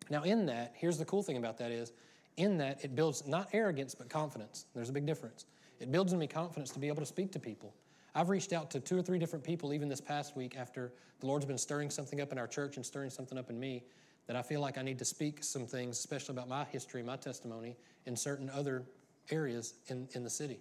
Now, 0.09 0.23
in 0.23 0.45
that, 0.45 0.73
here's 0.75 0.99
the 0.99 1.05
cool 1.05 1.23
thing 1.23 1.37
about 1.37 1.57
that 1.57 1.71
is, 1.71 1.91
in 2.37 2.57
that, 2.57 2.83
it 2.83 2.95
builds 2.95 3.25
not 3.25 3.49
arrogance, 3.53 3.95
but 3.95 4.09
confidence. 4.09 4.65
There's 4.75 4.89
a 4.89 4.93
big 4.93 5.05
difference. 5.05 5.45
It 5.79 5.91
builds 5.91 6.13
in 6.13 6.19
me 6.19 6.27
confidence 6.27 6.69
to 6.71 6.79
be 6.79 6.87
able 6.87 7.01
to 7.01 7.05
speak 7.05 7.31
to 7.31 7.39
people. 7.39 7.73
I've 8.13 8.29
reached 8.29 8.53
out 8.53 8.69
to 8.71 8.79
two 8.79 8.97
or 8.97 9.01
three 9.01 9.19
different 9.19 9.43
people 9.43 9.73
even 9.73 9.89
this 9.89 9.99
past 9.99 10.37
week 10.37 10.55
after 10.57 10.93
the 11.19 11.25
Lord's 11.25 11.45
been 11.45 11.57
stirring 11.57 11.89
something 11.89 12.21
up 12.21 12.31
in 12.31 12.37
our 12.37 12.47
church 12.47 12.77
and 12.77 12.85
stirring 12.85 13.09
something 13.09 13.37
up 13.37 13.49
in 13.49 13.59
me 13.59 13.83
that 14.27 14.35
I 14.35 14.41
feel 14.41 14.61
like 14.61 14.77
I 14.77 14.81
need 14.81 14.99
to 14.99 15.05
speak 15.05 15.43
some 15.43 15.67
things, 15.67 15.99
especially 15.99 16.33
about 16.33 16.47
my 16.47 16.63
history, 16.65 17.03
my 17.03 17.15
testimony, 17.15 17.75
in 18.05 18.15
certain 18.15 18.49
other 18.49 18.83
areas 19.31 19.75
in, 19.87 20.07
in 20.13 20.23
the 20.23 20.29
city. 20.29 20.59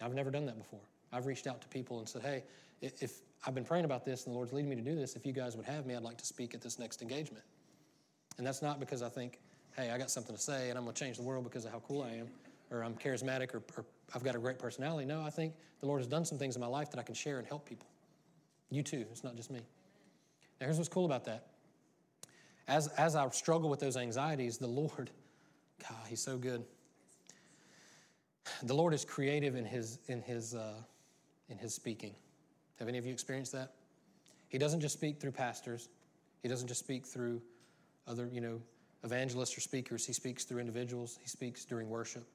I've 0.00 0.14
never 0.14 0.30
done 0.30 0.46
that 0.46 0.58
before. 0.58 0.80
I've 1.12 1.26
reached 1.26 1.46
out 1.46 1.60
to 1.62 1.68
people 1.68 1.98
and 1.98 2.08
said, 2.08 2.22
hey, 2.22 2.44
if 2.80 3.20
I've 3.46 3.54
been 3.54 3.64
praying 3.64 3.84
about 3.84 4.04
this 4.04 4.24
and 4.24 4.32
the 4.32 4.36
Lord's 4.36 4.52
leading 4.52 4.70
me 4.70 4.76
to 4.76 4.82
do 4.82 4.94
this, 4.94 5.16
if 5.16 5.26
you 5.26 5.32
guys 5.32 5.56
would 5.56 5.64
have 5.64 5.86
me, 5.86 5.94
I'd 5.94 6.02
like 6.02 6.18
to 6.18 6.26
speak 6.26 6.54
at 6.54 6.60
this 6.60 6.78
next 6.78 7.02
engagement. 7.02 7.44
And 8.36 8.46
that's 8.46 8.62
not 8.62 8.78
because 8.78 9.02
I 9.02 9.08
think, 9.08 9.40
hey, 9.76 9.90
I 9.90 9.98
got 9.98 10.10
something 10.10 10.34
to 10.34 10.40
say 10.40 10.68
and 10.70 10.78
I'm 10.78 10.84
going 10.84 10.94
to 10.94 11.04
change 11.04 11.16
the 11.16 11.22
world 11.22 11.44
because 11.44 11.64
of 11.64 11.72
how 11.72 11.80
cool 11.80 12.02
I 12.02 12.10
am 12.10 12.28
or 12.70 12.84
I'm 12.84 12.94
charismatic 12.94 13.54
or, 13.54 13.62
or 13.76 13.84
I've 14.14 14.22
got 14.22 14.36
a 14.36 14.38
great 14.38 14.58
personality. 14.58 15.06
No, 15.06 15.22
I 15.22 15.30
think 15.30 15.54
the 15.80 15.86
Lord 15.86 16.00
has 16.00 16.06
done 16.06 16.24
some 16.24 16.38
things 16.38 16.54
in 16.54 16.60
my 16.60 16.66
life 16.66 16.90
that 16.90 17.00
I 17.00 17.02
can 17.02 17.14
share 17.14 17.38
and 17.38 17.46
help 17.46 17.68
people. 17.68 17.86
You 18.70 18.82
too, 18.82 19.06
it's 19.10 19.24
not 19.24 19.34
just 19.34 19.50
me. 19.50 19.60
Now, 20.60 20.66
here's 20.66 20.76
what's 20.76 20.88
cool 20.88 21.06
about 21.06 21.24
that 21.24 21.46
as, 22.68 22.88
as 22.88 23.16
I 23.16 23.28
struggle 23.30 23.70
with 23.70 23.80
those 23.80 23.96
anxieties, 23.96 24.58
the 24.58 24.66
Lord, 24.66 25.10
God, 25.88 26.06
He's 26.06 26.22
so 26.22 26.36
good. 26.36 26.64
The 28.62 28.74
Lord 28.74 28.94
is 28.94 29.04
creative 29.04 29.56
in 29.56 29.64
His, 29.64 29.98
in 30.06 30.22
His, 30.22 30.54
uh, 30.54 30.74
in 31.48 31.58
His 31.58 31.74
speaking. 31.74 32.14
Have 32.78 32.88
any 32.88 32.98
of 32.98 33.06
you 33.06 33.12
experienced 33.12 33.52
that? 33.52 33.72
He 34.48 34.58
doesn't 34.58 34.80
just 34.80 34.94
speak 34.94 35.20
through 35.20 35.32
pastors, 35.32 35.88
He 36.42 36.48
doesn't 36.48 36.68
just 36.68 36.80
speak 36.80 37.06
through 37.06 37.40
other, 38.06 38.28
you 38.32 38.40
know, 38.40 38.60
evangelists 39.04 39.56
or 39.56 39.60
speakers. 39.60 40.06
He 40.06 40.12
speaks 40.12 40.44
through 40.44 40.60
individuals, 40.60 41.18
He 41.20 41.28
speaks 41.28 41.64
during 41.64 41.88
worship, 41.88 42.26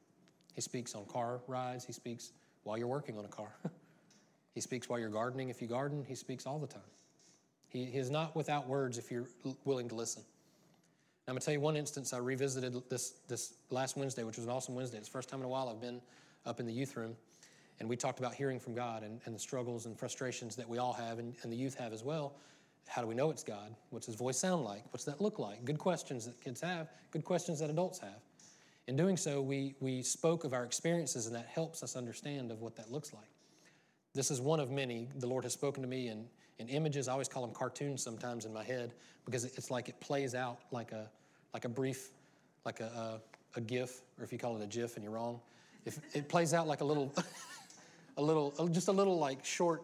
He 0.53 0.61
speaks 0.61 0.95
on 0.95 1.05
car 1.05 1.41
rides, 1.47 1.85
He 1.85 1.93
speaks 1.93 2.31
while 2.63 2.77
you're 2.77 2.87
working 2.87 3.17
on 3.17 3.25
a 3.25 3.29
car. 3.29 3.55
he 4.55 4.61
speaks 4.61 4.89
while 4.89 4.99
you're 4.99 5.09
gardening. 5.09 5.49
If 5.49 5.61
you 5.61 5.67
garden, 5.67 6.03
He 6.07 6.15
speaks 6.15 6.45
all 6.45 6.59
the 6.59 6.67
time. 6.67 6.81
He, 7.73 7.85
he 7.85 7.97
is 7.97 8.09
not 8.09 8.35
without 8.35 8.67
words 8.67 8.97
if 8.97 9.11
you're 9.11 9.27
willing 9.65 9.89
to 9.89 9.95
listen. 9.95 10.23
I'm 11.27 11.33
going 11.33 11.39
to 11.39 11.45
tell 11.45 11.53
you 11.53 11.59
one 11.59 11.75
instance 11.75 12.13
I 12.13 12.17
revisited 12.17 12.75
this, 12.89 13.15
this 13.27 13.55
last 13.69 13.97
Wednesday, 13.97 14.23
which 14.23 14.37
was 14.37 14.45
an 14.45 14.51
awesome 14.51 14.75
Wednesday. 14.75 14.97
It's 14.97 15.07
the 15.07 15.13
first 15.13 15.29
time 15.29 15.39
in 15.39 15.45
a 15.45 15.49
while 15.49 15.69
I've 15.69 15.81
been 15.81 16.01
up 16.45 16.59
in 16.59 16.65
the 16.65 16.73
youth 16.73 16.95
room. 16.95 17.15
And 17.79 17.89
we 17.89 17.95
talked 17.95 18.19
about 18.19 18.35
hearing 18.35 18.59
from 18.59 18.75
God 18.75 19.03
and, 19.03 19.19
and 19.25 19.33
the 19.33 19.39
struggles 19.39 19.85
and 19.85 19.97
frustrations 19.97 20.55
that 20.57 20.69
we 20.69 20.77
all 20.77 20.93
have 20.93 21.19
and, 21.19 21.33
and 21.41 21.51
the 21.51 21.55
youth 21.55 21.75
have 21.75 21.93
as 21.93 22.03
well. 22.03 22.35
How 22.87 23.01
do 23.01 23.07
we 23.07 23.15
know 23.15 23.31
it's 23.31 23.43
God? 23.43 23.73
What's 23.89 24.05
his 24.05 24.15
voice 24.15 24.37
sound 24.37 24.63
like? 24.63 24.83
What's 24.91 25.05
that 25.05 25.21
look 25.21 25.39
like? 25.39 25.63
Good 25.65 25.79
questions 25.79 26.25
that 26.25 26.39
kids 26.43 26.61
have, 26.61 26.89
good 27.11 27.23
questions 27.23 27.59
that 27.61 27.69
adults 27.69 27.99
have. 27.99 28.19
In 28.87 28.97
doing 28.97 29.15
so, 29.15 29.41
we, 29.41 29.75
we 29.79 30.03
spoke 30.03 30.43
of 30.43 30.53
our 30.53 30.65
experiences, 30.65 31.25
and 31.25 31.35
that 31.35 31.47
helps 31.47 31.81
us 31.81 31.95
understand 31.95 32.51
of 32.51 32.61
what 32.61 32.75
that 32.75 32.91
looks 32.91 33.13
like. 33.13 33.29
This 34.13 34.29
is 34.29 34.41
one 34.41 34.59
of 34.59 34.69
many. 34.69 35.07
The 35.15 35.27
Lord 35.27 35.45
has 35.45 35.53
spoken 35.53 35.81
to 35.81 35.87
me 35.87 36.09
in 36.09 36.25
in 36.63 36.69
images. 36.75 37.07
I 37.07 37.11
always 37.11 37.27
call 37.27 37.45
them 37.45 37.53
cartoons 37.53 38.01
sometimes 38.01 38.45
in 38.45 38.53
my 38.53 38.63
head 38.63 38.93
because 39.25 39.43
it's 39.43 39.69
like 39.69 39.89
it 39.89 39.99
plays 39.99 40.35
out 40.35 40.59
like 40.71 40.91
a, 40.91 41.09
like 41.53 41.65
a 41.65 41.69
brief, 41.69 42.09
like 42.65 42.79
a, 42.79 43.19
a, 43.55 43.59
a 43.59 43.61
GIF, 43.61 44.01
or 44.17 44.23
if 44.23 44.31
you 44.31 44.39
call 44.39 44.55
it 44.57 44.63
a 44.63 44.67
GIF 44.67 44.95
and 44.95 45.03
you're 45.03 45.13
wrong, 45.13 45.39
if 45.85 45.99
it 46.13 46.29
plays 46.29 46.53
out 46.53 46.67
like 46.67 46.81
a 46.81 46.85
little, 46.85 47.13
a 48.17 48.21
little, 48.21 48.53
just 48.69 48.87
a 48.87 48.91
little 48.91 49.19
like 49.19 49.43
short, 49.45 49.83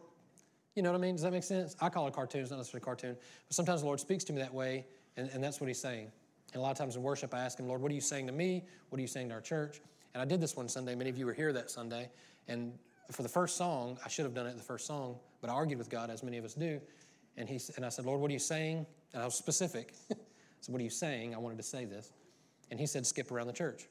you 0.75 0.83
know 0.83 0.91
what 0.91 0.97
I 0.97 1.01
mean? 1.01 1.15
Does 1.15 1.23
that 1.23 1.31
make 1.31 1.43
sense? 1.43 1.75
I 1.81 1.89
call 1.89 2.07
it 2.07 2.13
cartoons, 2.13 2.51
not 2.51 2.57
necessarily 2.57 2.83
a 2.83 2.85
cartoon, 2.85 3.17
but 3.47 3.53
sometimes 3.53 3.81
the 3.81 3.87
Lord 3.87 3.99
speaks 3.99 4.23
to 4.25 4.33
me 4.33 4.39
that 4.39 4.53
way, 4.53 4.85
And, 5.17 5.29
and 5.33 5.43
that's 5.43 5.59
what 5.59 5.67
he's 5.67 5.81
saying. 5.81 6.11
And 6.53 6.59
a 6.59 6.63
lot 6.63 6.71
of 6.71 6.77
times 6.77 6.95
in 6.95 7.03
worship, 7.03 7.33
I 7.33 7.39
ask 7.39 7.59
him, 7.59 7.67
Lord, 7.67 7.81
what 7.81 7.91
are 7.91 7.95
you 7.95 8.01
saying 8.01 8.27
to 8.27 8.33
me? 8.33 8.63
What 8.89 8.97
are 8.97 9.01
you 9.01 9.07
saying 9.07 9.29
to 9.29 9.35
our 9.35 9.41
church? 9.41 9.81
And 10.13 10.21
I 10.21 10.25
did 10.25 10.41
this 10.41 10.55
one 10.55 10.67
Sunday. 10.67 10.95
Many 10.95 11.09
of 11.09 11.17
you 11.17 11.25
were 11.25 11.33
here 11.33 11.53
that 11.53 11.69
Sunday. 11.69 12.09
And 12.47 12.73
for 13.11 13.23
the 13.23 13.29
first 13.29 13.57
song, 13.57 13.97
I 14.05 14.09
should 14.09 14.25
have 14.25 14.33
done 14.33 14.45
it 14.45 14.55
the 14.55 14.63
first 14.63 14.85
song, 14.85 15.17
but 15.41 15.49
I 15.49 15.53
argued 15.53 15.79
with 15.79 15.89
God, 15.89 16.09
as 16.09 16.23
many 16.23 16.37
of 16.37 16.45
us 16.45 16.53
do. 16.53 16.79
And, 17.37 17.49
he, 17.49 17.59
and 17.75 17.85
I 17.85 17.89
said, 17.89 18.05
Lord, 18.05 18.19
what 18.19 18.29
are 18.29 18.33
you 18.33 18.39
saying? 18.39 18.85
And 19.13 19.21
I 19.21 19.25
was 19.25 19.35
specific. 19.35 19.93
so, 20.61 20.71
what 20.71 20.79
are 20.79 20.83
you 20.83 20.89
saying? 20.89 21.33
I 21.33 21.37
wanted 21.37 21.57
to 21.57 21.63
say 21.63 21.85
this. 21.85 22.11
And 22.69 22.79
he 22.79 22.85
said, 22.85 23.07
skip 23.07 23.31
around 23.31 23.47
the 23.47 23.53
church. 23.53 23.87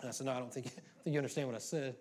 And 0.00 0.08
I 0.08 0.12
said, 0.12 0.26
no, 0.26 0.32
I 0.32 0.38
don't 0.38 0.52
think, 0.52 0.66
I 0.66 1.02
think 1.02 1.14
you 1.14 1.18
understand 1.18 1.48
what 1.48 1.56
I 1.56 1.60
said. 1.60 1.96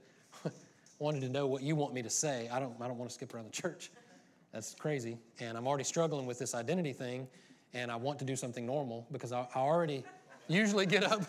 I 0.45 0.49
wanted 0.99 1.21
to 1.21 1.29
know 1.29 1.47
what 1.47 1.63
you 1.63 1.75
want 1.75 1.93
me 1.93 2.01
to 2.03 2.09
say. 2.09 2.49
I 2.51 2.59
don't, 2.59 2.75
I 2.81 2.87
don't 2.87 2.97
want 2.97 3.09
to 3.09 3.13
skip 3.13 3.33
around 3.33 3.45
the 3.45 3.61
church. 3.61 3.91
That's 4.51 4.75
crazy. 4.75 5.17
And 5.39 5.57
I'm 5.57 5.65
already 5.65 5.85
struggling 5.85 6.25
with 6.25 6.37
this 6.37 6.53
identity 6.53 6.93
thing, 6.93 7.27
and 7.73 7.89
I 7.89 7.95
want 7.95 8.19
to 8.19 8.25
do 8.25 8.35
something 8.35 8.65
normal 8.65 9.07
because 9.11 9.31
I, 9.31 9.47
I 9.55 9.59
already 9.59 10.03
usually 10.47 10.85
get 10.85 11.03
up. 11.03 11.23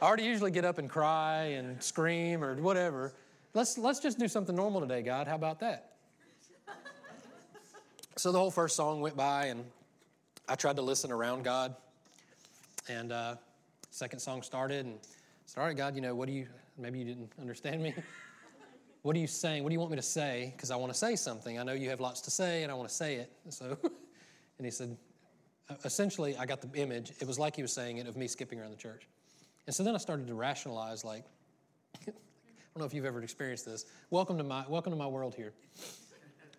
I 0.00 0.06
already 0.06 0.24
usually 0.24 0.50
get 0.50 0.64
up 0.64 0.78
and 0.78 0.88
cry 0.88 1.44
and 1.44 1.80
scream 1.82 2.42
or 2.42 2.56
whatever. 2.56 3.12
Let's, 3.54 3.76
let's 3.76 4.00
just 4.00 4.18
do 4.18 4.28
something 4.28 4.56
normal 4.56 4.80
today, 4.80 5.02
God. 5.02 5.28
How 5.28 5.34
about 5.34 5.60
that? 5.60 5.92
So 8.16 8.32
the 8.32 8.38
whole 8.38 8.50
first 8.50 8.76
song 8.76 9.00
went 9.00 9.16
by, 9.16 9.46
and 9.46 9.64
I 10.48 10.54
tried 10.54 10.76
to 10.76 10.82
listen 10.82 11.10
around 11.10 11.44
God. 11.44 11.74
And 12.88 13.12
uh, 13.12 13.36
second 13.90 14.20
song 14.20 14.42
started, 14.42 14.86
and 14.86 14.94
I 14.94 14.98
said, 15.46 15.60
All 15.60 15.66
right, 15.66 15.76
God, 15.76 15.94
you 15.94 16.00
know, 16.00 16.14
what 16.14 16.28
do 16.28 16.32
you, 16.32 16.46
maybe 16.78 16.98
you 16.98 17.04
didn't 17.04 17.32
understand 17.40 17.82
me. 17.82 17.94
what 19.02 19.16
are 19.16 19.18
you 19.18 19.26
saying? 19.26 19.62
What 19.62 19.70
do 19.70 19.74
you 19.74 19.80
want 19.80 19.90
me 19.90 19.96
to 19.96 20.02
say? 20.02 20.52
Because 20.56 20.70
I 20.70 20.76
want 20.76 20.92
to 20.92 20.98
say 20.98 21.16
something. 21.16 21.58
I 21.58 21.62
know 21.62 21.72
you 21.72 21.90
have 21.90 22.00
lots 22.00 22.20
to 22.22 22.30
say, 22.30 22.62
and 22.62 22.72
I 22.72 22.74
want 22.74 22.88
to 22.88 22.94
say 22.94 23.16
it. 23.16 23.32
So, 23.50 23.76
and 24.58 24.64
he 24.64 24.70
said, 24.70 24.96
essentially, 25.84 26.36
I 26.36 26.46
got 26.46 26.60
the 26.60 26.80
image. 26.80 27.12
It 27.20 27.26
was 27.26 27.38
like 27.38 27.56
he 27.56 27.62
was 27.62 27.72
saying 27.72 27.98
it 27.98 28.06
of 28.06 28.16
me 28.16 28.28
skipping 28.28 28.60
around 28.60 28.70
the 28.70 28.76
church. 28.76 29.08
And 29.66 29.74
so 29.74 29.82
then 29.82 29.94
I 29.94 29.98
started 29.98 30.26
to 30.26 30.34
rationalize, 30.34 31.04
like, 31.04 31.24
don't 32.74 32.80
know 32.80 32.86
if 32.86 32.94
you've 32.94 33.04
ever 33.04 33.22
experienced 33.22 33.66
this. 33.66 33.84
Welcome 34.08 34.38
to 34.38 34.44
my, 34.44 34.64
welcome 34.66 34.92
to 34.92 34.98
my 34.98 35.06
world 35.06 35.34
here. 35.34 35.52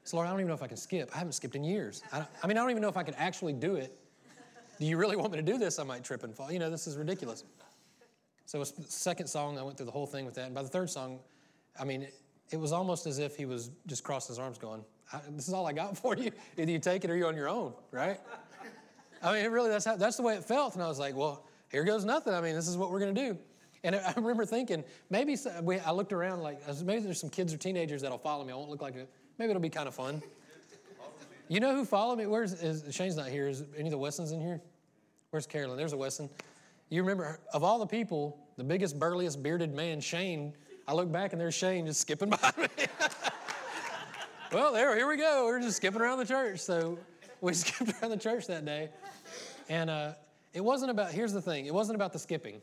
So, 0.04 0.18
Lord, 0.18 0.28
I 0.28 0.32
don't 0.32 0.42
even 0.42 0.50
know 0.50 0.54
if 0.54 0.62
I 0.62 0.68
can 0.68 0.78
skip. 0.78 1.10
I 1.14 1.18
haven't 1.18 1.34
skipped 1.34 1.56
in 1.56 1.64
years. 1.64 2.04
I, 2.12 2.24
I 2.44 2.48
mean, 2.48 2.56
I 2.56 2.62
don't 2.62 2.70
even 2.70 2.84
know 2.84 2.90
if 2.90 2.98
I 2.98 3.04
can 3.04 3.16
actually 3.16 3.54
do 3.54 3.76
it. 3.76 3.98
Do 4.80 4.86
you 4.86 4.98
really 4.98 5.16
want 5.16 5.32
me 5.32 5.38
to 5.38 5.44
do 5.44 5.58
this? 5.58 5.80
I 5.80 5.84
might 5.84 6.04
trip 6.04 6.24
and 6.24 6.36
fall. 6.36 6.52
You 6.52 6.60
know, 6.60 6.70
this 6.70 6.86
is 6.86 6.98
ridiculous. 6.98 7.44
So, 8.46 8.60
the 8.60 8.66
second 8.90 9.26
song, 9.26 9.58
I 9.58 9.64
went 9.64 9.78
through 9.78 9.88
the 9.88 9.92
whole 9.92 10.06
thing 10.06 10.26
with 10.26 10.36
that. 10.36 10.46
And 10.46 10.54
by 10.54 10.62
the 10.62 10.70
third 10.70 10.92
song, 10.92 11.20
I 11.80 11.84
mean, 11.84 12.08
it 12.52 12.58
was 12.60 12.72
almost 12.72 13.08
as 13.08 13.18
if 13.18 13.36
he 13.36 13.46
was 13.46 13.72
just 13.88 14.04
crossing 14.04 14.34
his 14.34 14.40
arms 14.40 14.60
going, 14.60 14.86
This 15.32 15.48
is 15.48 15.54
all 15.54 15.66
I 15.66 15.74
got 15.74 15.98
for 16.02 16.16
you. 16.16 16.32
Either 16.58 16.72
you 16.72 16.80
take 16.80 17.04
it 17.06 17.10
or 17.10 17.16
you're 17.16 17.28
on 17.28 17.36
your 17.36 17.50
own, 17.50 17.74
right? 17.92 18.20
I 19.24 19.34
mean, 19.34 19.46
it 19.46 19.50
really, 19.50 19.70
that's, 19.70 19.86
how, 19.86 19.96
that's 19.96 20.18
the 20.18 20.24
way 20.24 20.36
it 20.36 20.44
felt. 20.44 20.76
And 20.76 20.84
I 20.84 20.88
was 20.88 21.00
like, 21.00 21.16
Well, 21.16 21.44
here 21.72 21.86
goes 21.86 22.06
nothing. 22.06 22.36
I 22.36 22.42
mean, 22.42 22.54
this 22.54 22.68
is 22.68 22.78
what 22.78 22.92
we're 22.92 23.00
going 23.00 23.16
to 23.16 23.30
do. 23.30 23.38
And 23.84 23.96
I 24.08 24.14
remember 24.16 24.46
thinking, 24.46 24.84
maybe 25.10 25.38
I 25.86 25.92
looked 25.92 26.14
around 26.14 26.42
like, 26.42 26.60
maybe 26.84 27.04
there's 27.04 27.20
some 27.20 27.30
kids 27.30 27.54
or 27.54 27.58
teenagers 27.58 28.02
that'll 28.02 28.18
follow 28.18 28.44
me. 28.44 28.54
I 28.54 28.56
won't 28.56 28.70
look 28.70 28.82
like 28.82 28.96
a 28.96 29.08
Maybe 29.38 29.50
it'll 29.50 29.62
be 29.62 29.70
kind 29.70 29.88
of 29.88 29.96
fun. 29.96 30.22
You 31.48 31.60
know 31.60 31.76
who 31.76 31.86
followed 31.86 32.18
me? 32.18 32.28
Where's 32.28 32.54
is, 32.54 32.94
Shane's 32.96 33.18
not 33.18 33.28
here? 33.28 33.48
Is 33.48 33.64
any 33.76 33.88
of 33.88 33.92
the 33.92 33.98
Wessons 33.98 34.32
in 34.32 34.40
here? 34.40 34.62
Where's 35.32 35.48
Carolyn? 35.48 35.78
There's 35.78 35.94
a 35.94 35.98
Wesson. 35.98 36.30
You 36.90 37.02
remember 37.02 37.40
of 37.54 37.64
all 37.64 37.80
the 37.80 37.88
people, 37.88 38.38
the 38.58 38.64
biggest, 38.64 39.00
burliest, 39.00 39.42
bearded 39.42 39.74
man, 39.74 40.00
Shane. 40.00 40.54
I 40.88 40.94
look 40.94 41.12
back 41.12 41.32
and 41.32 41.42
there's 41.42 41.56
Shane 41.56 41.86
just 41.86 42.02
skipping 42.02 42.30
by 42.42 42.52
me. 42.58 42.68
well, 44.52 44.72
there, 44.72 44.96
here 44.96 45.08
we 45.08 45.18
go. 45.18 45.46
We're 45.46 45.60
just 45.60 45.78
skipping 45.78 46.02
around 46.02 46.20
the 46.20 46.26
church. 46.26 46.60
So 46.60 47.00
we 47.42 47.54
skipped 47.54 48.02
around 48.02 48.12
the 48.12 48.18
church 48.18 48.48
that 48.48 48.64
day, 48.66 48.90
and 49.70 49.90
uh, 49.90 50.14
it 50.54 50.64
wasn't 50.64 50.92
about. 50.92 51.12
Here's 51.12 51.34
the 51.34 51.42
thing: 51.42 51.66
it 51.66 51.74
wasn't 51.74 51.96
about 51.96 52.14
the 52.14 52.20
skipping. 52.20 52.62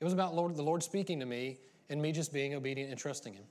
It 0.00 0.04
was 0.04 0.12
about 0.12 0.34
Lord, 0.34 0.56
the 0.56 0.62
Lord 0.62 0.82
speaking 0.82 1.20
to 1.20 1.26
me 1.26 1.58
and 1.88 2.00
me 2.00 2.12
just 2.12 2.32
being 2.32 2.54
obedient 2.54 2.90
and 2.90 2.98
trusting 2.98 3.34
Him. 3.34 3.44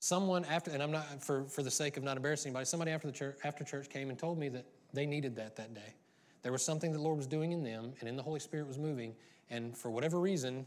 Someone 0.00 0.44
after, 0.44 0.70
and 0.70 0.82
I'm 0.82 0.92
not 0.92 1.22
for, 1.22 1.44
for 1.44 1.62
the 1.62 1.70
sake 1.70 1.96
of 1.96 2.04
not 2.04 2.16
embarrassing 2.16 2.50
anybody, 2.50 2.66
somebody 2.66 2.92
after 2.92 3.08
the 3.08 3.12
church 3.12 3.36
after 3.42 3.64
church 3.64 3.88
came 3.88 4.10
and 4.10 4.18
told 4.18 4.38
me 4.38 4.48
that 4.50 4.64
they 4.92 5.06
needed 5.06 5.34
that 5.36 5.56
that 5.56 5.74
day. 5.74 5.94
There 6.42 6.52
was 6.52 6.64
something 6.64 6.92
the 6.92 7.00
Lord 7.00 7.16
was 7.16 7.26
doing 7.26 7.50
in 7.50 7.64
them, 7.64 7.92
and 7.98 8.08
in 8.08 8.16
the 8.16 8.22
Holy 8.22 8.38
Spirit 8.38 8.68
was 8.68 8.78
moving, 8.78 9.14
and 9.50 9.76
for 9.76 9.90
whatever 9.90 10.20
reason, 10.20 10.64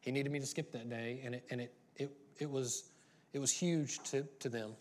He 0.00 0.12
needed 0.12 0.30
me 0.30 0.38
to 0.38 0.46
skip 0.46 0.70
that 0.72 0.88
day, 0.88 1.20
and 1.24 1.34
it 1.34 1.44
and 1.50 1.60
it 1.60 1.74
it, 1.96 2.12
it 2.38 2.48
was 2.48 2.84
it 3.32 3.40
was 3.40 3.50
huge 3.50 3.98
to 4.10 4.22
to 4.38 4.48
them. 4.48 4.74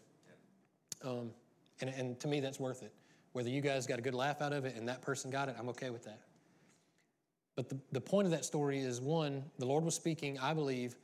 Um, 1.04 1.32
and, 1.80 1.90
and 1.90 2.20
to 2.20 2.28
me, 2.28 2.40
that's 2.40 2.60
worth 2.60 2.84
it. 2.84 2.94
Whether 3.34 3.50
you 3.50 3.62
guys 3.62 3.88
got 3.88 3.98
a 3.98 4.02
good 4.02 4.14
laugh 4.14 4.42
out 4.42 4.54
of 4.54 4.66
it 4.66 4.76
and 4.76 4.88
that 4.88 5.02
person 5.02 5.32
got 5.32 5.50
it, 5.50 5.56
I'm 5.58 5.70
okay 5.70 5.90
with 5.90 6.04
that. 6.04 6.20
But 7.56 7.70
the, 7.70 7.78
the 7.92 8.02
point 8.02 8.26
of 8.26 8.32
that 8.32 8.46
story 8.46 8.80
is 8.80 9.02
one, 9.02 9.44
the 9.60 9.66
Lord 9.66 9.84
was 9.84 9.96
speaking, 9.96 10.40
I 10.40 10.54
believe, 10.54 10.96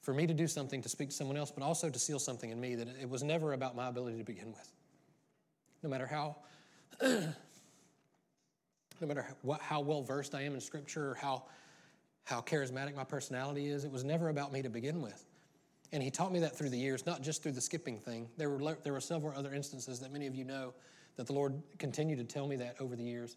for 0.00 0.14
me 0.14 0.26
to 0.26 0.34
do 0.34 0.46
something 0.46 0.80
to 0.82 0.88
speak 0.88 1.10
to 1.10 1.14
someone 1.14 1.36
else, 1.36 1.50
but 1.50 1.62
also 1.62 1.90
to 1.90 1.98
seal 1.98 2.18
something 2.18 2.50
in 2.50 2.60
me 2.60 2.74
that 2.76 2.88
it 3.00 3.08
was 3.08 3.22
never 3.22 3.52
about 3.52 3.76
my 3.76 3.88
ability 3.88 4.18
to 4.18 4.24
begin 4.24 4.52
with. 4.52 4.72
No 5.82 5.90
matter 5.90 6.06
how, 6.06 6.36
no 7.02 7.32
matter 9.00 9.26
what, 9.42 9.60
how 9.60 9.80
well 9.80 10.02
versed 10.02 10.34
I 10.34 10.42
am 10.42 10.54
in 10.54 10.60
Scripture 10.60 11.10
or 11.10 11.14
how, 11.14 11.44
how 12.24 12.40
charismatic 12.40 12.94
my 12.94 13.04
personality 13.04 13.68
is, 13.68 13.84
it 13.84 13.90
was 13.90 14.04
never 14.04 14.28
about 14.28 14.52
me 14.52 14.62
to 14.62 14.70
begin 14.70 15.02
with. 15.02 15.24
And 15.92 16.02
he 16.02 16.10
taught 16.10 16.32
me 16.32 16.40
that 16.40 16.56
through 16.56 16.70
the 16.70 16.78
years, 16.78 17.06
not 17.06 17.22
just 17.22 17.42
through 17.42 17.52
the 17.52 17.60
skipping 17.60 17.98
thing. 17.98 18.28
There 18.36 18.50
were, 18.50 18.76
there 18.82 18.92
were 18.92 19.00
several 19.00 19.36
other 19.36 19.52
instances 19.54 20.00
that 20.00 20.12
many 20.12 20.26
of 20.26 20.34
you 20.34 20.44
know 20.44 20.74
that 21.16 21.26
the 21.26 21.32
Lord 21.32 21.62
continued 21.78 22.18
to 22.18 22.24
tell 22.24 22.46
me 22.46 22.56
that 22.56 22.76
over 22.80 22.96
the 22.96 23.04
years. 23.04 23.36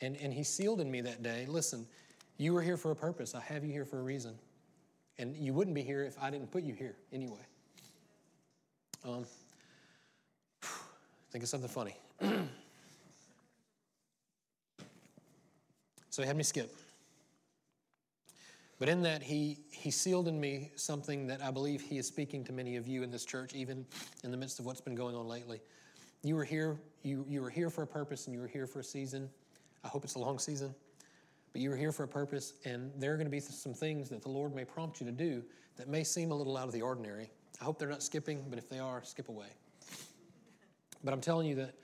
And, 0.00 0.16
and 0.16 0.32
he 0.32 0.42
sealed 0.42 0.80
in 0.80 0.90
me 0.90 1.00
that 1.02 1.22
day 1.22 1.46
listen, 1.48 1.86
you 2.38 2.52
were 2.52 2.62
here 2.62 2.76
for 2.76 2.90
a 2.90 2.96
purpose. 2.96 3.34
I 3.34 3.40
have 3.40 3.64
you 3.64 3.72
here 3.72 3.84
for 3.84 3.98
a 3.98 4.02
reason. 4.02 4.34
And 5.18 5.34
you 5.36 5.54
wouldn't 5.54 5.74
be 5.74 5.82
here 5.82 6.04
if 6.04 6.16
I 6.20 6.30
didn't 6.30 6.50
put 6.50 6.62
you 6.62 6.74
here 6.74 6.96
anyway. 7.12 7.46
Um, 9.04 9.24
think 11.30 11.42
of 11.42 11.48
something 11.48 11.70
funny. 11.70 11.96
so 16.10 16.22
he 16.22 16.26
had 16.26 16.36
me 16.36 16.42
skip. 16.42 16.74
But 18.78 18.90
in 18.90 19.02
that, 19.02 19.22
he, 19.22 19.60
he 19.70 19.90
sealed 19.90 20.28
in 20.28 20.38
me 20.38 20.70
something 20.76 21.26
that 21.28 21.42
I 21.42 21.50
believe 21.50 21.80
he 21.80 21.96
is 21.96 22.06
speaking 22.06 22.44
to 22.44 22.52
many 22.52 22.76
of 22.76 22.86
you 22.86 23.02
in 23.02 23.10
this 23.10 23.24
church, 23.24 23.54
even 23.54 23.86
in 24.22 24.30
the 24.30 24.36
midst 24.36 24.58
of 24.58 24.66
what's 24.66 24.82
been 24.82 24.94
going 24.94 25.16
on 25.16 25.26
lately. 25.26 25.60
You 26.22 26.34
were 26.34 26.44
here, 26.44 26.76
you, 27.02 27.24
you 27.26 27.40
were 27.40 27.48
here 27.48 27.70
for 27.70 27.82
a 27.82 27.86
purpose 27.86 28.26
and 28.26 28.34
you 28.34 28.40
were 28.40 28.48
here 28.48 28.66
for 28.66 28.80
a 28.80 28.84
season. 28.84 29.30
I 29.86 29.88
hope 29.88 30.04
it's 30.04 30.16
a 30.16 30.18
long 30.18 30.38
season. 30.40 30.74
But 31.52 31.62
you 31.62 31.72
are 31.72 31.76
here 31.76 31.92
for 31.92 32.02
a 32.02 32.08
purpose, 32.08 32.54
and 32.64 32.90
there 32.98 33.14
are 33.14 33.16
going 33.16 33.26
to 33.26 33.30
be 33.30 33.40
some 33.40 33.72
things 33.72 34.08
that 34.10 34.20
the 34.20 34.28
Lord 34.28 34.54
may 34.54 34.64
prompt 34.64 35.00
you 35.00 35.06
to 35.06 35.12
do 35.12 35.44
that 35.76 35.88
may 35.88 36.02
seem 36.02 36.32
a 36.32 36.34
little 36.34 36.56
out 36.56 36.66
of 36.66 36.72
the 36.72 36.82
ordinary. 36.82 37.30
I 37.60 37.64
hope 37.64 37.78
they're 37.78 37.88
not 37.88 38.02
skipping, 38.02 38.44
but 38.50 38.58
if 38.58 38.68
they 38.68 38.80
are, 38.80 39.02
skip 39.04 39.28
away. 39.28 39.46
But 41.04 41.14
I'm 41.14 41.20
telling 41.20 41.46
you 41.46 41.54
that, 41.54 41.74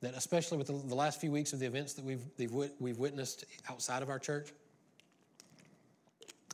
that 0.00 0.14
especially 0.14 0.58
with 0.58 0.68
the, 0.68 0.74
the 0.74 0.94
last 0.94 1.20
few 1.20 1.32
weeks 1.32 1.52
of 1.52 1.58
the 1.58 1.66
events 1.66 1.94
that 1.94 2.04
we've, 2.04 2.22
we've 2.78 2.98
witnessed 2.98 3.44
outside 3.68 4.02
of 4.02 4.08
our 4.08 4.20
church, 4.20 4.52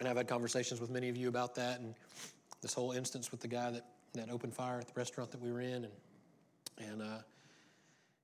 and 0.00 0.08
I've 0.08 0.16
had 0.16 0.28
conversations 0.28 0.80
with 0.80 0.88
many 0.88 1.10
of 1.10 1.16
you 1.16 1.28
about 1.28 1.54
that, 1.56 1.80
and 1.80 1.94
this 2.62 2.72
whole 2.72 2.92
instance 2.92 3.30
with 3.30 3.40
the 3.40 3.48
guy 3.48 3.70
that, 3.70 3.84
that 4.14 4.30
opened 4.30 4.54
fire 4.54 4.78
at 4.78 4.86
the 4.86 4.94
restaurant 4.96 5.30
that 5.30 5.40
we 5.42 5.52
were 5.52 5.60
in, 5.60 5.84
and 5.84 5.92
and 6.78 7.02
uh, 7.02 7.18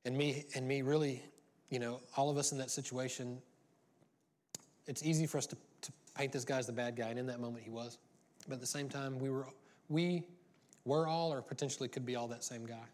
and 0.07 0.17
me 0.17 0.45
and 0.55 0.67
me 0.67 0.83
really, 0.83 1.23
you 1.71 1.79
know, 1.79 2.01
all 2.17 2.31
of 2.31 2.37
us 2.37 2.53
in 2.53 2.59
that 2.59 2.71
situation 2.71 3.39
it's 4.87 5.05
easy 5.05 5.27
for 5.27 5.39
us 5.39 5.47
to, 5.47 5.57
to 5.83 5.93
paint 6.17 6.33
this 6.33 6.45
guy 6.45 6.59
as 6.59 6.67
the 6.67 6.73
bad 6.73 6.97
guy, 6.97 7.09
and 7.09 7.19
in 7.19 7.27
that 7.27 7.41
moment 7.41 7.65
he 7.65 7.71
was. 7.71 7.99
But 8.49 8.55
at 8.55 8.61
the 8.61 8.67
same 8.67 8.89
time, 8.89 9.19
we 9.19 9.31
were, 9.31 9.47
we 9.89 10.23
were 10.85 11.09
all, 11.09 11.33
or 11.33 11.43
potentially 11.43 11.89
could 11.89 12.07
be 12.07 12.15
all, 12.15 12.29
that 12.29 12.45
same 12.45 12.65
guy. 12.65 12.75
I 12.75 12.89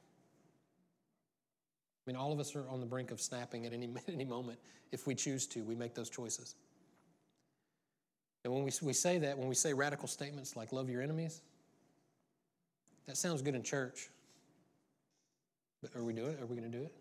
mean, 2.07 2.17
all 2.17 2.33
of 2.33 2.41
us 2.41 2.57
are 2.57 2.69
on 2.69 2.81
the 2.81 2.87
brink 2.87 3.11
of 3.11 3.21
snapping 3.21 3.67
at 3.67 3.73
any, 3.73 3.91
any 4.09 4.25
moment 4.25 4.59
if 4.91 5.07
we 5.07 5.15
choose 5.15 5.47
to. 5.49 5.63
We 5.63 5.75
make 5.75 5.95
those 5.95 6.11
choices. 6.11 6.57
And 8.45 8.53
when 8.53 8.65
we, 8.65 8.73
we 8.83 8.93
say 8.93 9.19
that, 9.19 9.39
when 9.39 9.49
we 9.49 9.55
say 9.55 9.73
radical 9.73 10.09
statements 10.09 10.57
like 10.57 10.73
love 10.73 10.91
your 10.91 11.03
enemies, 11.03 11.43
that 13.07 13.17
sounds 13.17 13.43
good 13.43 13.55
in 13.55 13.63
church. 13.63 14.09
But 15.81 15.95
are 15.95 16.03
we 16.03 16.13
doing 16.13 16.33
it? 16.33 16.41
Are 16.41 16.47
we 16.47 16.57
going 16.57 16.71
to 16.71 16.77
do 16.77 16.85
it? 16.85 16.95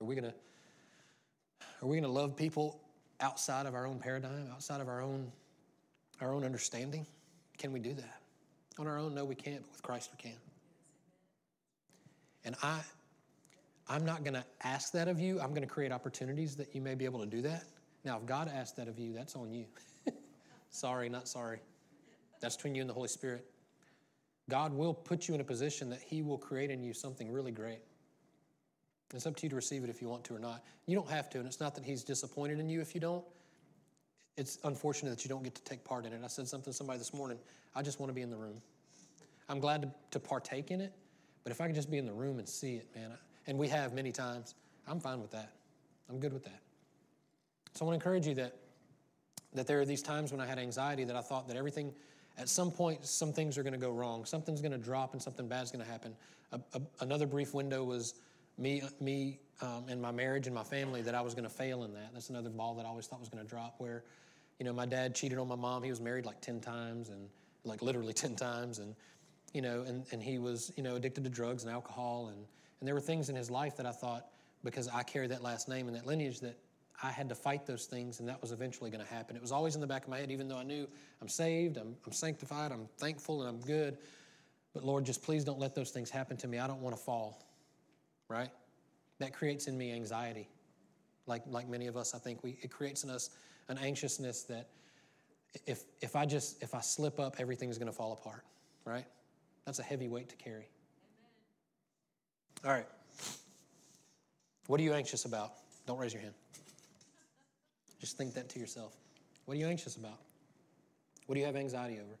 Are 0.00 0.06
we 0.06 0.14
going 0.14 0.30
to 0.30 0.34
are 1.82 1.86
we 1.86 1.96
going 1.96 2.02
to 2.04 2.08
love 2.08 2.36
people 2.36 2.80
outside 3.20 3.66
of 3.66 3.74
our 3.74 3.86
own 3.86 3.98
paradigm, 3.98 4.48
outside 4.52 4.80
of 4.80 4.88
our 4.88 5.00
own, 5.00 5.30
our 6.20 6.32
own 6.32 6.44
understanding? 6.44 7.06
Can 7.56 7.72
we 7.72 7.78
do 7.78 7.94
that? 7.94 8.20
On 8.78 8.86
our 8.86 8.98
own, 8.98 9.14
no, 9.14 9.24
we 9.24 9.34
can't, 9.34 9.62
but 9.62 9.70
with 9.72 9.82
Christ 9.82 10.10
we 10.12 10.30
can. 10.30 10.38
And 12.44 12.56
I, 12.62 12.80
I'm 13.88 14.04
not 14.04 14.24
going 14.24 14.34
to 14.34 14.44
ask 14.62 14.92
that 14.92 15.08
of 15.08 15.20
you. 15.20 15.40
I'm 15.40 15.50
going 15.50 15.62
to 15.62 15.68
create 15.68 15.92
opportunities 15.92 16.56
that 16.56 16.74
you 16.74 16.80
may 16.80 16.94
be 16.94 17.04
able 17.04 17.20
to 17.20 17.26
do 17.26 17.42
that. 17.42 17.64
Now, 18.04 18.18
if 18.18 18.26
God 18.26 18.50
asked 18.52 18.76
that 18.76 18.88
of 18.88 18.98
you, 18.98 19.12
that's 19.12 19.36
on 19.36 19.52
you. 19.52 19.66
sorry, 20.70 21.08
not 21.08 21.28
sorry. 21.28 21.60
That's 22.40 22.56
between 22.56 22.74
you 22.74 22.80
and 22.80 22.90
the 22.90 22.94
Holy 22.94 23.08
Spirit. 23.08 23.44
God 24.48 24.72
will 24.72 24.94
put 24.94 25.28
you 25.28 25.34
in 25.34 25.40
a 25.40 25.44
position 25.44 25.90
that 25.90 26.00
He 26.00 26.22
will 26.22 26.38
create 26.38 26.70
in 26.70 26.82
you 26.82 26.94
something 26.94 27.30
really 27.30 27.52
great. 27.52 27.80
It's 29.14 29.26
up 29.26 29.36
to 29.36 29.42
you 29.44 29.50
to 29.50 29.56
receive 29.56 29.84
it 29.84 29.90
if 29.90 30.02
you 30.02 30.08
want 30.08 30.24
to 30.24 30.36
or 30.36 30.38
not. 30.38 30.62
You 30.86 30.94
don't 30.94 31.10
have 31.10 31.30
to, 31.30 31.38
and 31.38 31.46
it's 31.46 31.60
not 31.60 31.74
that 31.76 31.84
He's 31.84 32.04
disappointed 32.04 32.60
in 32.60 32.68
you 32.68 32.80
if 32.80 32.94
you 32.94 33.00
don't. 33.00 33.24
It's 34.36 34.58
unfortunate 34.64 35.10
that 35.10 35.24
you 35.24 35.28
don't 35.28 35.42
get 35.42 35.54
to 35.54 35.64
take 35.64 35.82
part 35.82 36.04
in 36.04 36.12
it. 36.12 36.20
I 36.22 36.28
said 36.28 36.46
something 36.46 36.72
to 36.72 36.76
somebody 36.76 36.98
this 36.98 37.14
morning. 37.14 37.38
I 37.74 37.82
just 37.82 37.98
want 38.00 38.10
to 38.10 38.14
be 38.14 38.22
in 38.22 38.30
the 38.30 38.36
room. 38.36 38.60
I'm 39.48 39.60
glad 39.60 39.82
to, 39.82 39.90
to 40.10 40.20
partake 40.20 40.70
in 40.70 40.80
it, 40.80 40.92
but 41.42 41.52
if 41.52 41.60
I 41.60 41.66
could 41.66 41.74
just 41.74 41.90
be 41.90 41.98
in 41.98 42.04
the 42.04 42.12
room 42.12 42.38
and 42.38 42.48
see 42.48 42.76
it, 42.76 42.86
man, 42.94 43.12
and 43.46 43.58
we 43.58 43.66
have 43.68 43.94
many 43.94 44.12
times, 44.12 44.54
I'm 44.86 45.00
fine 45.00 45.20
with 45.20 45.30
that. 45.30 45.52
I'm 46.10 46.20
good 46.20 46.32
with 46.32 46.44
that. 46.44 46.60
So 47.74 47.84
I 47.84 47.88
want 47.88 48.00
to 48.00 48.04
encourage 48.06 48.26
you 48.26 48.34
that, 48.34 48.56
that 49.54 49.66
there 49.66 49.80
are 49.80 49.86
these 49.86 50.02
times 50.02 50.32
when 50.32 50.40
I 50.40 50.46
had 50.46 50.58
anxiety 50.58 51.04
that 51.04 51.16
I 51.16 51.22
thought 51.22 51.48
that 51.48 51.56
everything, 51.56 51.94
at 52.36 52.48
some 52.48 52.70
point, 52.70 53.06
some 53.06 53.32
things 53.32 53.56
are 53.56 53.62
going 53.62 53.72
to 53.72 53.78
go 53.78 53.90
wrong. 53.90 54.26
Something's 54.26 54.60
going 54.60 54.72
to 54.72 54.78
drop 54.78 55.14
and 55.14 55.22
something 55.22 55.48
bad's 55.48 55.70
going 55.70 55.84
to 55.84 55.90
happen. 55.90 56.14
A, 56.52 56.60
a, 56.74 56.80
another 57.00 57.26
brief 57.26 57.54
window 57.54 57.84
was 57.84 58.14
me, 58.58 58.82
me 59.00 59.38
um, 59.60 59.86
and 59.88 60.00
my 60.00 60.10
marriage 60.10 60.46
and 60.46 60.54
my 60.54 60.64
family 60.64 61.02
that 61.02 61.14
I 61.14 61.20
was 61.20 61.34
going 61.34 61.48
to 61.48 61.54
fail 61.54 61.84
in 61.84 61.94
that. 61.94 62.10
That's 62.12 62.30
another 62.30 62.50
ball 62.50 62.74
that 62.74 62.86
I 62.86 62.88
always 62.88 63.06
thought 63.06 63.20
was 63.20 63.28
going 63.28 63.42
to 63.42 63.48
drop 63.48 63.76
where, 63.78 64.04
you 64.58 64.64
know, 64.64 64.72
my 64.72 64.86
dad 64.86 65.14
cheated 65.14 65.38
on 65.38 65.48
my 65.48 65.56
mom. 65.56 65.82
He 65.82 65.90
was 65.90 66.00
married 66.00 66.26
like 66.26 66.40
10 66.40 66.60
times 66.60 67.08
and 67.08 67.28
like 67.64 67.82
literally 67.82 68.12
10 68.14 68.36
times. 68.36 68.78
And, 68.78 68.94
you 69.52 69.62
know, 69.62 69.84
and, 69.86 70.04
and 70.12 70.22
he 70.22 70.38
was, 70.38 70.72
you 70.76 70.82
know, 70.82 70.96
addicted 70.96 71.24
to 71.24 71.30
drugs 71.30 71.64
and 71.64 71.72
alcohol. 71.72 72.28
And, 72.28 72.38
and 72.80 72.86
there 72.86 72.94
were 72.94 73.00
things 73.00 73.28
in 73.28 73.36
his 73.36 73.50
life 73.50 73.76
that 73.76 73.86
I 73.86 73.92
thought, 73.92 74.26
because 74.64 74.88
I 74.88 75.02
carry 75.02 75.28
that 75.28 75.42
last 75.42 75.68
name 75.68 75.86
and 75.86 75.96
that 75.96 76.06
lineage, 76.06 76.40
that 76.40 76.58
I 77.02 77.10
had 77.10 77.28
to 77.28 77.34
fight 77.34 77.64
those 77.64 77.86
things, 77.86 78.18
and 78.18 78.28
that 78.28 78.40
was 78.40 78.50
eventually 78.50 78.90
going 78.90 79.04
to 79.04 79.12
happen. 79.12 79.36
It 79.36 79.42
was 79.42 79.52
always 79.52 79.76
in 79.76 79.80
the 79.80 79.86
back 79.86 80.02
of 80.02 80.08
my 80.08 80.18
head, 80.18 80.32
even 80.32 80.48
though 80.48 80.58
I 80.58 80.64
knew 80.64 80.88
I'm 81.22 81.28
saved, 81.28 81.76
I'm, 81.76 81.94
I'm 82.04 82.12
sanctified, 82.12 82.72
I'm 82.72 82.88
thankful, 82.98 83.42
and 83.42 83.48
I'm 83.48 83.60
good. 83.64 83.98
But 84.74 84.84
Lord, 84.84 85.04
just 85.04 85.22
please 85.22 85.44
don't 85.44 85.60
let 85.60 85.74
those 85.74 85.90
things 85.90 86.10
happen 86.10 86.36
to 86.38 86.48
me. 86.48 86.58
I 86.58 86.66
don't 86.66 86.80
want 86.80 86.96
to 86.96 87.02
fall, 87.02 87.40
right? 88.28 88.50
That 89.18 89.32
creates 89.32 89.66
in 89.66 89.76
me 89.76 89.92
anxiety. 89.92 90.48
Like, 91.26 91.42
like 91.46 91.68
many 91.68 91.86
of 91.86 91.96
us, 91.96 92.14
I 92.14 92.18
think 92.18 92.42
we, 92.42 92.58
it 92.62 92.70
creates 92.70 93.04
in 93.04 93.10
us 93.10 93.30
an 93.68 93.78
anxiousness 93.78 94.42
that 94.44 94.68
if, 95.66 95.84
if 96.00 96.16
I 96.16 96.26
just, 96.26 96.62
if 96.62 96.74
I 96.74 96.80
slip 96.80 97.18
up, 97.18 97.36
everything's 97.38 97.78
going 97.78 97.88
to 97.88 97.92
fall 97.92 98.12
apart, 98.12 98.44
right? 98.84 99.04
That's 99.64 99.78
a 99.78 99.82
heavy 99.82 100.08
weight 100.08 100.28
to 100.30 100.36
carry. 100.36 100.68
Amen. 102.64 102.64
All 102.64 102.72
right. 102.72 102.86
What 104.66 104.80
are 104.80 104.82
you 104.82 104.92
anxious 104.92 105.24
about? 105.24 105.52
Don't 105.86 105.98
raise 105.98 106.12
your 106.12 106.22
hand. 106.22 106.34
Just 108.00 108.16
think 108.16 108.34
that 108.34 108.48
to 108.50 108.58
yourself. 108.58 108.94
What 109.46 109.56
are 109.56 109.60
you 109.60 109.66
anxious 109.66 109.96
about? 109.96 110.18
What 111.26 111.34
do 111.34 111.40
you 111.40 111.46
have 111.46 111.56
anxiety 111.56 111.94
over? 111.94 112.18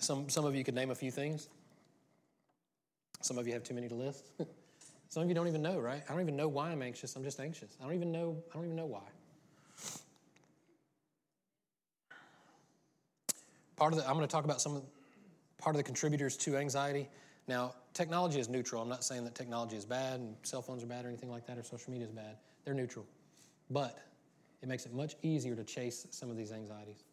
Some, 0.00 0.28
some 0.28 0.44
of 0.44 0.54
you 0.54 0.64
could 0.64 0.74
name 0.74 0.90
a 0.90 0.94
few 0.94 1.10
things. 1.10 1.48
Some 3.20 3.38
of 3.38 3.46
you 3.46 3.52
have 3.52 3.62
too 3.62 3.74
many 3.74 3.88
to 3.88 3.94
list. 3.94 4.24
some 5.08 5.22
of 5.22 5.28
you 5.28 5.34
don't 5.34 5.48
even 5.48 5.62
know, 5.62 5.78
right? 5.78 6.02
I 6.08 6.12
don't 6.12 6.20
even 6.20 6.36
know 6.36 6.48
why 6.48 6.70
I'm 6.70 6.82
anxious. 6.82 7.16
I'm 7.16 7.24
just 7.24 7.40
anxious. 7.40 7.76
I 7.80 7.84
don't 7.84 7.94
even 7.94 8.12
know, 8.12 8.36
I 8.52 8.56
don't 8.56 8.64
even 8.64 8.76
know 8.76 8.86
why. 8.86 9.00
Part 13.76 13.92
of 13.92 13.98
the, 13.98 14.06
I'm 14.06 14.14
going 14.14 14.26
to 14.26 14.30
talk 14.30 14.44
about 14.44 14.60
some 14.60 14.82
part 15.58 15.74
of 15.74 15.78
the 15.78 15.84
contributors 15.84 16.36
to 16.38 16.56
anxiety. 16.56 17.08
Now, 17.46 17.74
technology 17.94 18.40
is 18.40 18.48
neutral. 18.48 18.82
I'm 18.82 18.88
not 18.88 19.04
saying 19.04 19.24
that 19.24 19.34
technology 19.34 19.76
is 19.76 19.84
bad 19.84 20.20
and 20.20 20.34
cell 20.42 20.62
phones 20.62 20.82
are 20.82 20.86
bad 20.86 21.04
or 21.04 21.08
anything 21.08 21.30
like 21.30 21.46
that 21.46 21.58
or 21.58 21.62
social 21.62 21.92
media 21.92 22.06
is 22.06 22.12
bad. 22.12 22.36
They're 22.64 22.74
neutral. 22.74 23.06
But 23.70 23.98
it 24.62 24.68
makes 24.68 24.86
it 24.86 24.92
much 24.92 25.16
easier 25.22 25.54
to 25.54 25.64
chase 25.64 26.06
some 26.10 26.30
of 26.30 26.36
these 26.36 26.52
anxieties. 26.52 27.04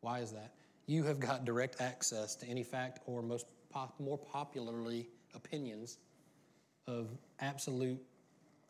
Why 0.00 0.20
is 0.20 0.32
that? 0.32 0.52
You 0.86 1.04
have 1.04 1.20
got 1.20 1.44
direct 1.44 1.80
access 1.80 2.34
to 2.36 2.46
any 2.46 2.62
fact 2.62 3.00
or 3.06 3.22
most 3.22 3.46
pop, 3.70 3.94
more 4.00 4.18
popularly 4.18 5.08
opinions 5.34 5.98
of 6.86 7.08
absolute 7.40 8.00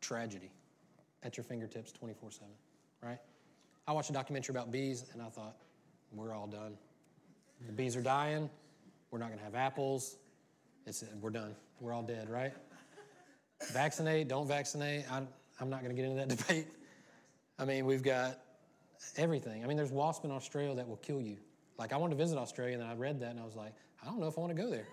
tragedy 0.00 0.50
at 1.22 1.36
your 1.36 1.44
fingertips 1.44 1.92
24 1.92 2.30
7, 2.30 2.48
right? 3.02 3.18
I 3.86 3.92
watched 3.92 4.10
a 4.10 4.12
documentary 4.12 4.52
about 4.52 4.70
bees 4.70 5.04
and 5.12 5.22
I 5.22 5.28
thought, 5.28 5.56
we're 6.12 6.34
all 6.34 6.46
done. 6.46 6.76
The 7.66 7.72
bees 7.72 7.96
are 7.96 8.02
dying. 8.02 8.50
We're 9.10 9.18
not 9.18 9.28
going 9.28 9.38
to 9.38 9.44
have 9.44 9.54
apples. 9.54 10.16
It's, 10.86 11.04
we're 11.20 11.30
done. 11.30 11.54
We're 11.80 11.92
all 11.92 12.02
dead, 12.02 12.28
right? 12.28 12.52
vaccinate, 13.72 14.28
don't 14.28 14.48
vaccinate. 14.48 15.04
I, 15.10 15.22
I'm 15.60 15.70
not 15.70 15.82
going 15.82 15.94
to 15.94 16.00
get 16.00 16.10
into 16.10 16.26
that 16.26 16.28
debate. 16.36 16.66
I 17.58 17.64
mean, 17.64 17.84
we've 17.84 18.02
got 18.02 18.38
everything. 19.16 19.62
I 19.62 19.66
mean, 19.66 19.76
there's 19.76 19.92
wasp 19.92 20.24
in 20.24 20.30
Australia 20.30 20.74
that 20.74 20.88
will 20.88 20.96
kill 20.96 21.20
you. 21.20 21.36
Like, 21.78 21.92
I 21.92 21.96
wanted 21.96 22.16
to 22.16 22.22
visit 22.22 22.38
Australia, 22.38 22.74
and 22.74 22.84
I 22.84 22.94
read 22.94 23.20
that, 23.20 23.30
and 23.30 23.40
I 23.40 23.44
was 23.44 23.56
like, 23.56 23.74
I 24.02 24.06
don't 24.06 24.20
know 24.20 24.26
if 24.26 24.38
I 24.38 24.40
want 24.40 24.56
to 24.56 24.62
go 24.62 24.70
there. 24.70 24.86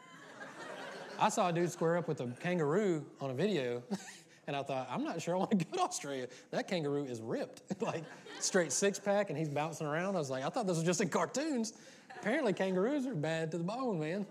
I 1.20 1.30
saw 1.30 1.50
a 1.50 1.54
dude 1.54 1.72
square 1.72 1.98
up 1.98 2.08
with 2.08 2.22
a 2.22 2.28
kangaroo 2.40 3.06
on 3.20 3.32
a 3.32 3.34
video, 3.34 3.82
and 4.48 4.56
I 4.56 4.64
thought, 4.64 4.88
I'm 4.90 5.04
not 5.04 5.22
sure 5.22 5.36
I 5.36 5.38
want 5.38 5.52
to 5.52 5.58
go 5.58 5.78
to 5.78 5.84
Australia. 5.84 6.28
That 6.52 6.68
kangaroo 6.68 7.06
is 7.06 7.22
ripped, 7.22 7.62
like 7.82 8.04
straight 8.40 8.72
six 8.72 9.00
pack, 9.00 9.30
and 9.30 9.38
he's 9.38 9.50
bouncing 9.50 9.88
around. 9.88 10.16
I 10.16 10.20
was 10.20 10.30
like, 10.30 10.44
I 10.44 10.50
thought 10.50 10.68
this 10.68 10.78
was 10.78 10.86
just 10.86 11.02
in 11.02 11.10
cartoons. 11.10 11.74
Apparently, 12.20 12.54
kangaroos 12.54 13.06
are 13.06 13.16
bad 13.16 13.52
to 13.52 13.58
the 13.58 13.64
bone, 13.64 14.00
man. 14.00 14.26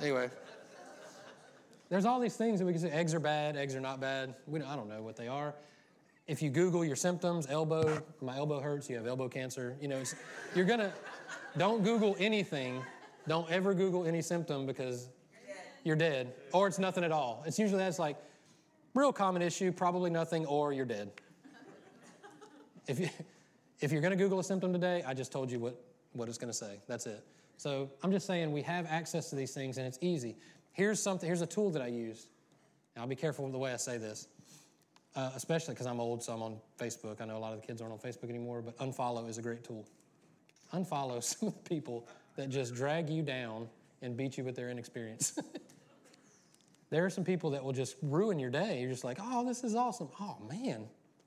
Anyway, 0.00 0.30
there's 1.88 2.04
all 2.04 2.20
these 2.20 2.36
things 2.36 2.58
that 2.60 2.64
we 2.64 2.72
can 2.72 2.80
say 2.80 2.90
eggs 2.90 3.14
are 3.14 3.20
bad, 3.20 3.56
eggs 3.56 3.74
are 3.74 3.80
not 3.80 4.00
bad. 4.00 4.34
We 4.46 4.60
don't, 4.60 4.68
I 4.68 4.76
don't 4.76 4.88
know 4.88 5.02
what 5.02 5.16
they 5.16 5.28
are. 5.28 5.54
If 6.26 6.42
you 6.42 6.50
Google 6.50 6.84
your 6.84 6.96
symptoms, 6.96 7.48
elbow, 7.50 8.00
my 8.22 8.36
elbow 8.36 8.60
hurts, 8.60 8.88
you 8.88 8.96
have 8.96 9.06
elbow 9.06 9.28
cancer, 9.28 9.76
you 9.80 9.88
know, 9.88 10.02
you're 10.54 10.64
gonna, 10.64 10.92
don't 11.58 11.82
Google 11.82 12.16
anything. 12.20 12.82
Don't 13.26 13.50
ever 13.50 13.74
Google 13.74 14.06
any 14.06 14.22
symptom 14.22 14.64
because 14.64 15.08
you're 15.84 15.96
dead, 15.96 16.32
or 16.52 16.66
it's 16.66 16.78
nothing 16.78 17.04
at 17.04 17.12
all. 17.12 17.42
It's 17.46 17.58
usually 17.58 17.82
that's 17.82 17.98
like 17.98 18.16
real 18.94 19.12
common 19.12 19.42
issue, 19.42 19.72
probably 19.72 20.10
nothing, 20.10 20.46
or 20.46 20.72
you're 20.72 20.86
dead. 20.86 21.10
If, 22.86 22.98
you, 22.98 23.08
if 23.80 23.92
you're 23.92 24.02
gonna 24.02 24.16
Google 24.16 24.40
a 24.40 24.44
symptom 24.44 24.72
today, 24.72 25.02
I 25.06 25.14
just 25.14 25.32
told 25.32 25.50
you 25.50 25.58
what, 25.58 25.80
what 26.12 26.28
it's 26.28 26.38
gonna 26.38 26.52
say. 26.52 26.80
That's 26.88 27.06
it. 27.06 27.24
So 27.56 27.90
I'm 28.02 28.10
just 28.10 28.26
saying 28.26 28.52
we 28.52 28.62
have 28.62 28.86
access 28.88 29.30
to 29.30 29.36
these 29.36 29.52
things 29.52 29.78
and 29.78 29.86
it's 29.86 29.98
easy. 30.00 30.36
Here's 30.72 31.00
something, 31.00 31.26
here's 31.26 31.42
a 31.42 31.46
tool 31.46 31.70
that 31.72 31.82
I 31.82 31.88
used. 31.88 32.28
Now, 32.96 33.02
I'll 33.02 33.08
be 33.08 33.16
careful 33.16 33.44
with 33.44 33.52
the 33.52 33.58
way 33.58 33.72
I 33.72 33.76
say 33.76 33.98
this, 33.98 34.28
uh, 35.14 35.30
especially 35.34 35.74
because 35.74 35.86
I'm 35.86 36.00
old, 36.00 36.22
so 36.22 36.32
I'm 36.32 36.42
on 36.42 36.56
Facebook. 36.78 37.20
I 37.20 37.26
know 37.26 37.36
a 37.36 37.38
lot 37.38 37.52
of 37.52 37.60
the 37.60 37.66
kids 37.66 37.80
aren't 37.80 37.92
on 37.92 37.98
Facebook 37.98 38.30
anymore, 38.30 38.62
but 38.62 38.78
unfollow 38.78 39.28
is 39.28 39.38
a 39.38 39.42
great 39.42 39.62
tool. 39.62 39.86
Unfollow 40.72 41.22
some 41.22 41.48
of 41.48 41.54
the 41.62 41.68
people 41.68 42.08
that 42.36 42.48
just 42.48 42.74
drag 42.74 43.10
you 43.10 43.22
down 43.22 43.68
and 44.02 44.16
beat 44.16 44.38
you 44.38 44.44
with 44.44 44.56
their 44.56 44.70
inexperience. 44.70 45.38
there 46.90 47.04
are 47.04 47.10
some 47.10 47.24
people 47.24 47.50
that 47.50 47.62
will 47.62 47.72
just 47.72 47.96
ruin 48.02 48.38
your 48.38 48.50
day. 48.50 48.80
You're 48.80 48.90
just 48.90 49.04
like, 49.04 49.18
oh, 49.20 49.44
this 49.44 49.64
is 49.64 49.74
awesome. 49.74 50.08
Oh, 50.20 50.36
man, 50.48 50.86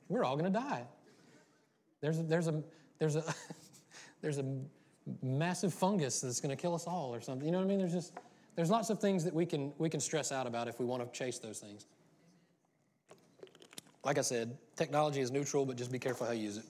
we're 0.10 0.24
all 0.24 0.36
going 0.36 0.52
to 0.52 0.60
die. 0.60 0.84
There's 2.02 2.20
a, 2.20 2.24
there's 2.24 2.48
a, 2.48 2.64
there's 3.00 3.16
a, 3.16 3.24
there's 4.22 4.38
a 4.38 4.46
massive 5.22 5.74
fungus 5.74 6.22
that's 6.22 6.40
going 6.40 6.56
to 6.56 6.62
kill 6.62 6.76
us 6.76 6.86
all 6.86 7.14
or 7.14 7.22
something. 7.22 7.46
You 7.46 7.52
know 7.52 7.60
what 7.60 7.66
I 7.66 7.68
mean? 7.68 7.80
There's 7.80 7.94
just 7.94 8.14
there's 8.56 8.70
lots 8.70 8.90
of 8.90 9.00
things 9.00 9.24
that 9.24 9.34
we 9.34 9.46
can 9.46 9.74
we 9.78 9.90
can 9.90 10.00
stress 10.00 10.32
out 10.32 10.48
about 10.48 10.68
if 10.68 10.80
we 10.80 10.86
want 10.86 11.04
to 11.04 11.18
chase 11.18 11.40
those 11.40 11.60
things. 11.60 11.86
Like 14.04 14.18
I 14.18 14.22
said, 14.22 14.58
technology 14.76 15.22
is 15.22 15.32
neutral, 15.32 15.66
but 15.66 15.78
just 15.78 15.92
be 15.92 16.00
careful 16.00 16.28
how 16.28 16.34
you 16.34 16.44
use 16.44 16.58
it. 16.58 16.66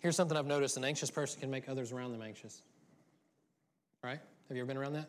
Here's 0.00 0.16
something 0.16 0.36
I've 0.36 0.46
noticed: 0.46 0.76
an 0.76 0.84
anxious 0.84 1.10
person 1.10 1.40
can 1.40 1.50
make 1.50 1.68
others 1.68 1.92
around 1.92 2.12
them 2.12 2.22
anxious. 2.22 2.62
Right? 4.06 4.20
Have 4.46 4.56
you 4.56 4.62
ever 4.62 4.68
been 4.68 4.76
around 4.76 4.92
that? 4.92 5.08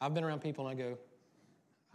I've 0.00 0.12
been 0.12 0.24
around 0.24 0.40
people 0.40 0.66
and 0.66 0.76
I 0.76 0.82
go, 0.82 0.98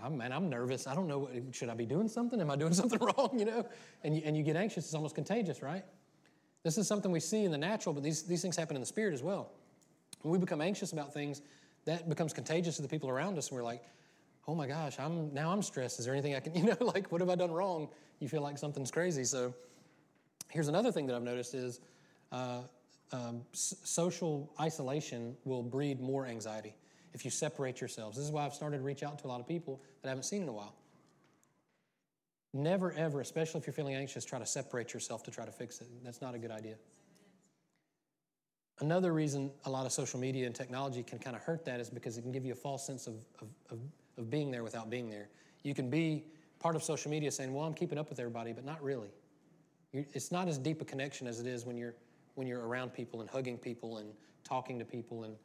I'm, 0.02 0.18
man, 0.18 0.32
I'm 0.32 0.50
nervous. 0.50 0.88
I 0.88 0.96
don't 0.96 1.10
know. 1.10 1.20
What, 1.20 1.34
should 1.52 1.68
I 1.68 1.74
be 1.74 1.86
doing 1.86 2.08
something? 2.08 2.40
Am 2.40 2.50
I 2.50 2.56
doing 2.56 2.74
something 2.82 2.98
wrong? 3.00 3.38
You 3.38 3.44
know, 3.44 3.66
and 4.06 4.16
you, 4.16 4.22
and 4.24 4.38
you 4.38 4.42
get 4.42 4.56
anxious. 4.56 4.86
It's 4.86 4.94
almost 4.94 5.16
contagious, 5.16 5.62
right? 5.62 5.84
This 6.64 6.78
is 6.78 6.88
something 6.88 7.12
we 7.12 7.20
see 7.20 7.44
in 7.44 7.52
the 7.52 7.58
natural, 7.58 7.92
but 7.92 8.04
these, 8.04 8.24
these 8.24 8.42
things 8.42 8.56
happen 8.56 8.78
in 8.78 8.82
the 8.82 8.86
spirit 8.86 9.14
as 9.14 9.22
well. 9.22 9.52
When 10.22 10.32
we 10.32 10.38
become 10.38 10.62
anxious 10.62 10.94
about 10.94 11.14
things, 11.14 11.42
that 11.84 12.08
becomes 12.08 12.32
contagious 12.32 12.78
to 12.78 12.82
the 12.82 12.88
people 12.88 13.10
around 13.10 13.38
us. 13.38 13.50
And 13.50 13.58
we're 13.58 13.66
like, 13.66 13.84
oh 14.48 14.56
my 14.56 14.66
gosh, 14.66 14.98
I'm 15.00 15.34
now 15.34 15.52
I'm 15.52 15.62
stressed. 15.62 16.00
Is 16.00 16.06
there 16.06 16.14
anything 16.14 16.36
I 16.36 16.40
can, 16.40 16.56
you 16.56 16.64
know, 16.64 16.78
like 16.80 17.12
what 17.12 17.20
have 17.20 17.30
I 17.30 17.36
done 17.36 17.52
wrong? 17.52 17.90
You 18.22 18.30
feel 18.30 18.42
like 18.42 18.58
something's 18.58 18.92
crazy. 18.92 19.26
So 19.26 19.54
here's 20.52 20.70
another 20.70 20.94
thing 20.94 21.06
that 21.08 21.18
I've 21.18 21.22
noticed 21.22 21.54
is 21.54 21.82
uh, 22.32 22.62
um, 23.12 23.42
s- 23.54 23.76
social 23.84 24.54
isolation 24.60 25.36
will 25.46 25.64
breed 25.64 26.00
more 26.02 26.26
anxiety 26.26 26.76
if 27.14 27.26
you 27.26 27.32
separate 27.32 27.80
yourselves. 27.82 28.18
This 28.18 28.26
is 28.26 28.32
why 28.32 28.46
I've 28.46 28.54
started 28.54 28.78
to 28.78 28.84
reach 28.84 29.04
out 29.04 29.20
to 29.20 29.28
a 29.28 29.30
lot 29.30 29.40
of 29.40 29.48
people 29.48 29.82
that 30.02 30.10
I 30.10 30.12
haven't 30.12 30.24
seen 30.24 30.44
in 30.44 30.50
a 30.50 30.54
while. 30.54 30.76
Never, 32.54 32.92
ever, 32.94 33.22
especially 33.22 33.60
if 33.60 33.68
you're 33.68 33.74
feeling 33.74 33.96
anxious, 33.96 34.26
try 34.26 34.40
to 34.40 34.46
separate 34.46 34.94
yourself 34.94 35.24
to 35.24 35.32
try 35.32 35.46
to 35.46 35.52
fix 35.52 35.82
it. 35.82 35.88
That's 36.04 36.22
not 36.22 36.36
a 36.36 36.38
good 36.38 36.52
idea. 36.52 36.76
Another 38.80 39.12
reason 39.14 39.52
a 39.66 39.70
lot 39.70 39.86
of 39.86 39.92
social 39.92 40.20
media 40.20 40.46
and 40.46 40.54
technology 40.54 41.02
can 41.02 41.18
kind 41.18 41.36
of 41.36 41.42
hurt 41.42 41.66
that 41.66 41.80
is 41.80 41.90
because 41.90 42.18
it 42.18 42.22
can 42.22 42.32
give 42.32 42.46
you 42.46 42.54
a 42.54 42.56
false 42.56 42.86
sense 42.86 43.08
of, 43.08 43.16
of, 43.42 43.48
of, 43.72 43.80
of 44.18 44.30
being 44.30 44.52
there 44.52 44.64
without 44.64 44.90
being 44.90 45.10
there. 45.10 45.30
You 45.64 45.74
can 45.74 45.90
be 45.90 46.26
part 46.60 46.76
of 46.76 46.84
social 46.84 47.10
media 47.10 47.32
saying, 47.32 47.54
well, 47.54 47.66
I'm 47.66 47.74
keeping 47.74 47.98
up 47.98 48.10
with 48.10 48.20
everybody, 48.20 48.54
but 48.54 48.66
not 48.66 48.82
really. 48.84 49.10
You're, 49.92 50.06
it's 50.14 50.32
not 50.32 50.48
as 50.48 50.58
deep 50.58 50.82
a 50.82 50.86
connection 50.86 51.28
as 51.28 51.40
it 51.40 51.48
is 51.48 51.66
when 51.66 51.76
you're, 51.76 51.96
when 52.38 52.48
you're 52.48 52.66
around 52.66 52.94
people 52.94 53.22
and 53.22 53.30
hugging 53.30 53.58
people 53.58 53.98
and 53.98 54.10
talking 54.44 54.78
to 54.78 54.86
people. 54.86 55.24
And, 55.24 55.36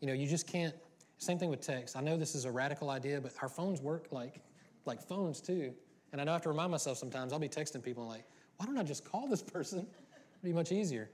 you 0.00 0.08
know, 0.08 0.12
you 0.12 0.26
just 0.26 0.46
can't, 0.46 0.74
Same 1.18 1.38
thing 1.38 1.50
with 1.50 1.60
text. 1.60 1.96
I 1.96 2.00
know 2.00 2.16
this 2.16 2.34
is 2.34 2.44
a 2.44 2.50
radical 2.50 2.90
idea, 2.90 3.20
but 3.20 3.32
our 3.40 3.48
phones 3.48 3.80
work 3.80 4.08
like, 4.10 4.40
like 4.84 5.00
phones 5.00 5.40
too. 5.40 5.72
And 6.12 6.20
I 6.20 6.24
know 6.24 6.32
I 6.32 6.34
have 6.34 6.42
to 6.42 6.48
remind 6.48 6.70
myself 6.70 6.98
sometimes, 6.98 7.32
I'll 7.32 7.38
be 7.38 7.48
texting 7.48 7.82
people 7.82 8.02
and 8.02 8.10
like, 8.10 8.24
why 8.56 8.66
don't 8.66 8.78
I 8.78 8.82
just 8.82 9.04
call 9.04 9.28
this 9.28 9.42
person? 9.42 9.78
It'd 9.78 10.42
be 10.42 10.52
much 10.52 10.72
easier. 10.72 11.10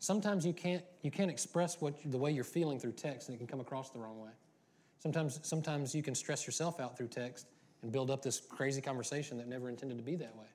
Sometimes 0.00 0.44
you 0.44 0.52
can't, 0.52 0.84
you 1.02 1.10
can't 1.10 1.30
express 1.30 1.80
what, 1.80 1.94
the 2.04 2.18
way 2.18 2.30
you're 2.30 2.44
feeling 2.44 2.78
through 2.78 2.92
text 2.92 3.28
and 3.28 3.36
it 3.36 3.38
can 3.38 3.46
come 3.46 3.60
across 3.60 3.90
the 3.90 3.98
wrong 3.98 4.20
way. 4.20 4.30
Sometimes, 4.98 5.40
sometimes 5.42 5.94
you 5.94 6.02
can 6.02 6.14
stress 6.14 6.46
yourself 6.46 6.80
out 6.80 6.96
through 6.96 7.08
text 7.08 7.46
and 7.82 7.92
build 7.92 8.10
up 8.10 8.22
this 8.22 8.40
crazy 8.40 8.80
conversation 8.80 9.38
that 9.38 9.46
never 9.46 9.68
intended 9.68 9.96
to 9.98 10.04
be 10.04 10.16
that 10.16 10.34
way. 10.36 10.46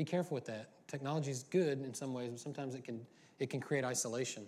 Be 0.00 0.04
careful 0.06 0.34
with 0.34 0.46
that. 0.46 0.70
Technology 0.88 1.30
is 1.30 1.42
good 1.42 1.84
in 1.84 1.92
some 1.92 2.14
ways, 2.14 2.30
but 2.30 2.40
sometimes 2.40 2.74
it 2.74 2.84
can, 2.84 3.04
it 3.38 3.50
can 3.50 3.60
create 3.60 3.84
isolation. 3.84 4.46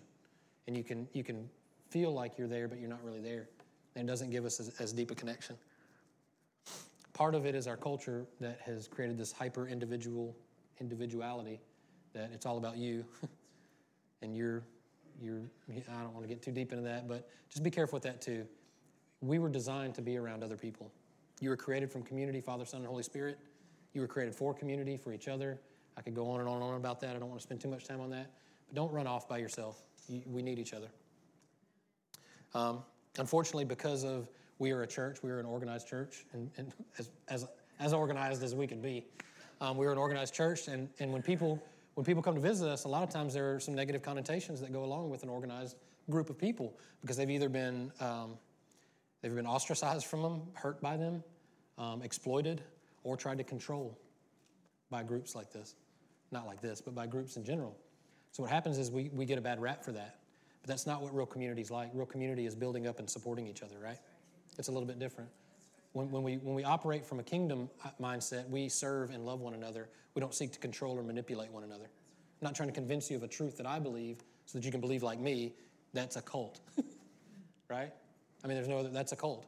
And 0.66 0.74
you 0.74 0.82
can, 0.82 1.06
you 1.12 1.22
can 1.22 1.46
feel 1.90 2.10
like 2.10 2.38
you're 2.38 2.48
there, 2.48 2.68
but 2.68 2.80
you're 2.80 2.88
not 2.88 3.04
really 3.04 3.20
there. 3.20 3.50
And 3.94 4.08
it 4.08 4.10
doesn't 4.10 4.30
give 4.30 4.46
us 4.46 4.60
as, 4.60 4.70
as 4.80 4.94
deep 4.94 5.10
a 5.10 5.14
connection. 5.14 5.58
Part 7.12 7.34
of 7.34 7.44
it 7.44 7.54
is 7.54 7.66
our 7.66 7.76
culture 7.76 8.24
that 8.40 8.60
has 8.64 8.88
created 8.88 9.18
this 9.18 9.30
hyper 9.30 9.68
individual 9.68 10.34
individuality 10.80 11.60
that 12.14 12.30
it's 12.32 12.46
all 12.46 12.56
about 12.56 12.78
you 12.78 13.04
and 14.22 14.34
you're 14.34 14.62
you're 15.20 15.42
I 15.68 16.02
don't 16.02 16.14
want 16.14 16.22
to 16.22 16.28
get 16.28 16.40
too 16.40 16.50
deep 16.50 16.72
into 16.72 16.84
that, 16.84 17.06
but 17.06 17.28
just 17.50 17.62
be 17.62 17.70
careful 17.70 17.96
with 17.96 18.04
that 18.04 18.22
too. 18.22 18.46
We 19.20 19.38
were 19.38 19.50
designed 19.50 19.96
to 19.96 20.00
be 20.00 20.16
around 20.16 20.42
other 20.42 20.56
people. 20.56 20.90
You 21.40 21.50
were 21.50 21.58
created 21.58 21.92
from 21.92 22.04
community, 22.04 22.40
Father, 22.40 22.64
Son, 22.64 22.80
and 22.80 22.88
Holy 22.88 23.02
Spirit. 23.02 23.38
You 23.94 24.00
were 24.00 24.06
created 24.06 24.34
for 24.34 24.54
community, 24.54 24.96
for 24.96 25.12
each 25.12 25.28
other. 25.28 25.60
I 25.96 26.00
could 26.00 26.14
go 26.14 26.30
on 26.30 26.40
and 26.40 26.48
on 26.48 26.56
and 26.56 26.64
on 26.64 26.74
about 26.76 27.00
that. 27.00 27.16
I 27.16 27.18
don't 27.18 27.28
want 27.28 27.40
to 27.40 27.46
spend 27.46 27.60
too 27.60 27.68
much 27.68 27.86
time 27.86 28.00
on 28.00 28.10
that. 28.10 28.30
But 28.66 28.74
don't 28.74 28.92
run 28.92 29.06
off 29.06 29.28
by 29.28 29.38
yourself. 29.38 29.82
You, 30.08 30.22
we 30.26 30.42
need 30.42 30.58
each 30.58 30.72
other. 30.72 30.88
Um, 32.54 32.82
unfortunately, 33.18 33.64
because 33.64 34.04
of 34.04 34.28
we 34.58 34.72
are 34.72 34.82
a 34.82 34.86
church, 34.86 35.22
we 35.22 35.30
are 35.30 35.38
an 35.38 35.46
organized 35.46 35.88
church, 35.88 36.24
and, 36.32 36.50
and 36.56 36.72
as, 36.98 37.10
as, 37.28 37.46
as 37.80 37.92
organized 37.92 38.42
as 38.42 38.54
we 38.54 38.66
can 38.66 38.80
be. 38.80 39.04
Um, 39.60 39.76
we 39.76 39.86
are 39.86 39.92
an 39.92 39.98
organized 39.98 40.34
church, 40.34 40.68
and, 40.68 40.88
and 40.98 41.12
when 41.12 41.22
people 41.22 41.62
when 41.94 42.04
people 42.04 42.22
come 42.22 42.34
to 42.34 42.40
visit 42.40 42.68
us, 42.68 42.84
a 42.84 42.88
lot 42.88 43.02
of 43.02 43.10
times 43.10 43.34
there 43.34 43.54
are 43.54 43.60
some 43.60 43.74
negative 43.74 44.02
connotations 44.02 44.60
that 44.60 44.72
go 44.72 44.84
along 44.84 45.10
with 45.10 45.22
an 45.22 45.28
organized 45.28 45.76
group 46.08 46.30
of 46.30 46.38
people 46.38 46.72
because 47.02 47.16
they've 47.16 47.30
either 47.30 47.50
been 47.50 47.92
um, 48.00 48.38
they've 49.20 49.34
been 49.34 49.46
ostracized 49.46 50.06
from 50.06 50.22
them, 50.22 50.42
hurt 50.54 50.80
by 50.80 50.96
them, 50.96 51.22
um, 51.78 52.02
exploited, 52.02 52.62
or 53.04 53.16
tried 53.16 53.38
to 53.38 53.44
control 53.44 53.98
by 54.90 55.02
groups 55.02 55.34
like 55.34 55.52
this. 55.52 55.74
Not 56.30 56.46
like 56.46 56.60
this, 56.60 56.80
but 56.80 56.94
by 56.94 57.06
groups 57.06 57.36
in 57.36 57.44
general. 57.44 57.76
So 58.30 58.42
what 58.42 58.50
happens 58.50 58.78
is 58.78 58.90
we, 58.90 59.10
we 59.12 59.24
get 59.24 59.38
a 59.38 59.42
bad 59.42 59.60
rap 59.60 59.84
for 59.84 59.92
that. 59.92 60.18
But 60.62 60.68
that's 60.68 60.86
not 60.86 61.02
what 61.02 61.14
real 61.14 61.26
community 61.26 61.60
is 61.60 61.70
like. 61.70 61.90
Real 61.92 62.06
community 62.06 62.46
is 62.46 62.54
building 62.54 62.86
up 62.86 62.98
and 62.98 63.10
supporting 63.10 63.46
each 63.46 63.62
other, 63.62 63.76
right? 63.82 63.98
It's 64.58 64.68
a 64.68 64.72
little 64.72 64.86
bit 64.86 64.98
different. 64.98 65.28
When, 65.92 66.10
when, 66.10 66.22
we, 66.22 66.36
when 66.36 66.54
we 66.54 66.64
operate 66.64 67.04
from 67.04 67.18
a 67.18 67.22
kingdom 67.22 67.68
uh, 67.84 67.90
mindset, 68.00 68.48
we 68.48 68.68
serve 68.68 69.10
and 69.10 69.26
love 69.26 69.40
one 69.40 69.54
another. 69.54 69.88
We 70.14 70.20
don't 70.20 70.34
seek 70.34 70.52
to 70.52 70.58
control 70.58 70.98
or 70.98 71.02
manipulate 71.02 71.50
one 71.50 71.64
another. 71.64 71.84
I'm 71.84 72.46
not 72.46 72.54
trying 72.54 72.68
to 72.68 72.74
convince 72.74 73.10
you 73.10 73.16
of 73.16 73.22
a 73.22 73.28
truth 73.28 73.56
that 73.58 73.66
I 73.66 73.78
believe 73.78 74.18
so 74.46 74.58
that 74.58 74.64
you 74.64 74.70
can 74.70 74.80
believe 74.80 75.02
like 75.02 75.18
me. 75.18 75.52
That's 75.92 76.16
a 76.16 76.22
cult, 76.22 76.60
right? 77.68 77.92
I 78.42 78.46
mean, 78.46 78.56
there's 78.56 78.68
no 78.68 78.78
other, 78.78 78.88
that's 78.88 79.12
a 79.12 79.16
cult. 79.16 79.46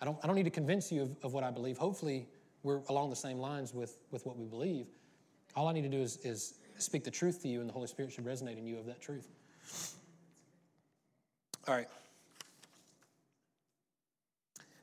I 0.00 0.04
don't, 0.04 0.18
I 0.22 0.26
don't 0.26 0.36
need 0.36 0.44
to 0.44 0.50
convince 0.50 0.92
you 0.92 1.02
of, 1.02 1.16
of 1.22 1.32
what 1.32 1.44
I 1.44 1.50
believe. 1.50 1.78
Hopefully, 1.78 2.26
we're 2.62 2.80
along 2.88 3.10
the 3.10 3.16
same 3.16 3.38
lines 3.38 3.72
with, 3.72 3.96
with 4.10 4.26
what 4.26 4.36
we 4.36 4.44
believe. 4.44 4.86
All 5.54 5.68
I 5.68 5.72
need 5.72 5.82
to 5.82 5.88
do 5.88 6.00
is, 6.00 6.18
is 6.24 6.54
speak 6.78 7.04
the 7.04 7.10
truth 7.10 7.42
to 7.42 7.48
you, 7.48 7.60
and 7.60 7.68
the 7.68 7.72
Holy 7.72 7.86
Spirit 7.86 8.12
should 8.12 8.24
resonate 8.24 8.58
in 8.58 8.66
you 8.66 8.78
of 8.78 8.86
that 8.86 9.00
truth. 9.00 9.28
All 11.66 11.74
right. 11.74 11.88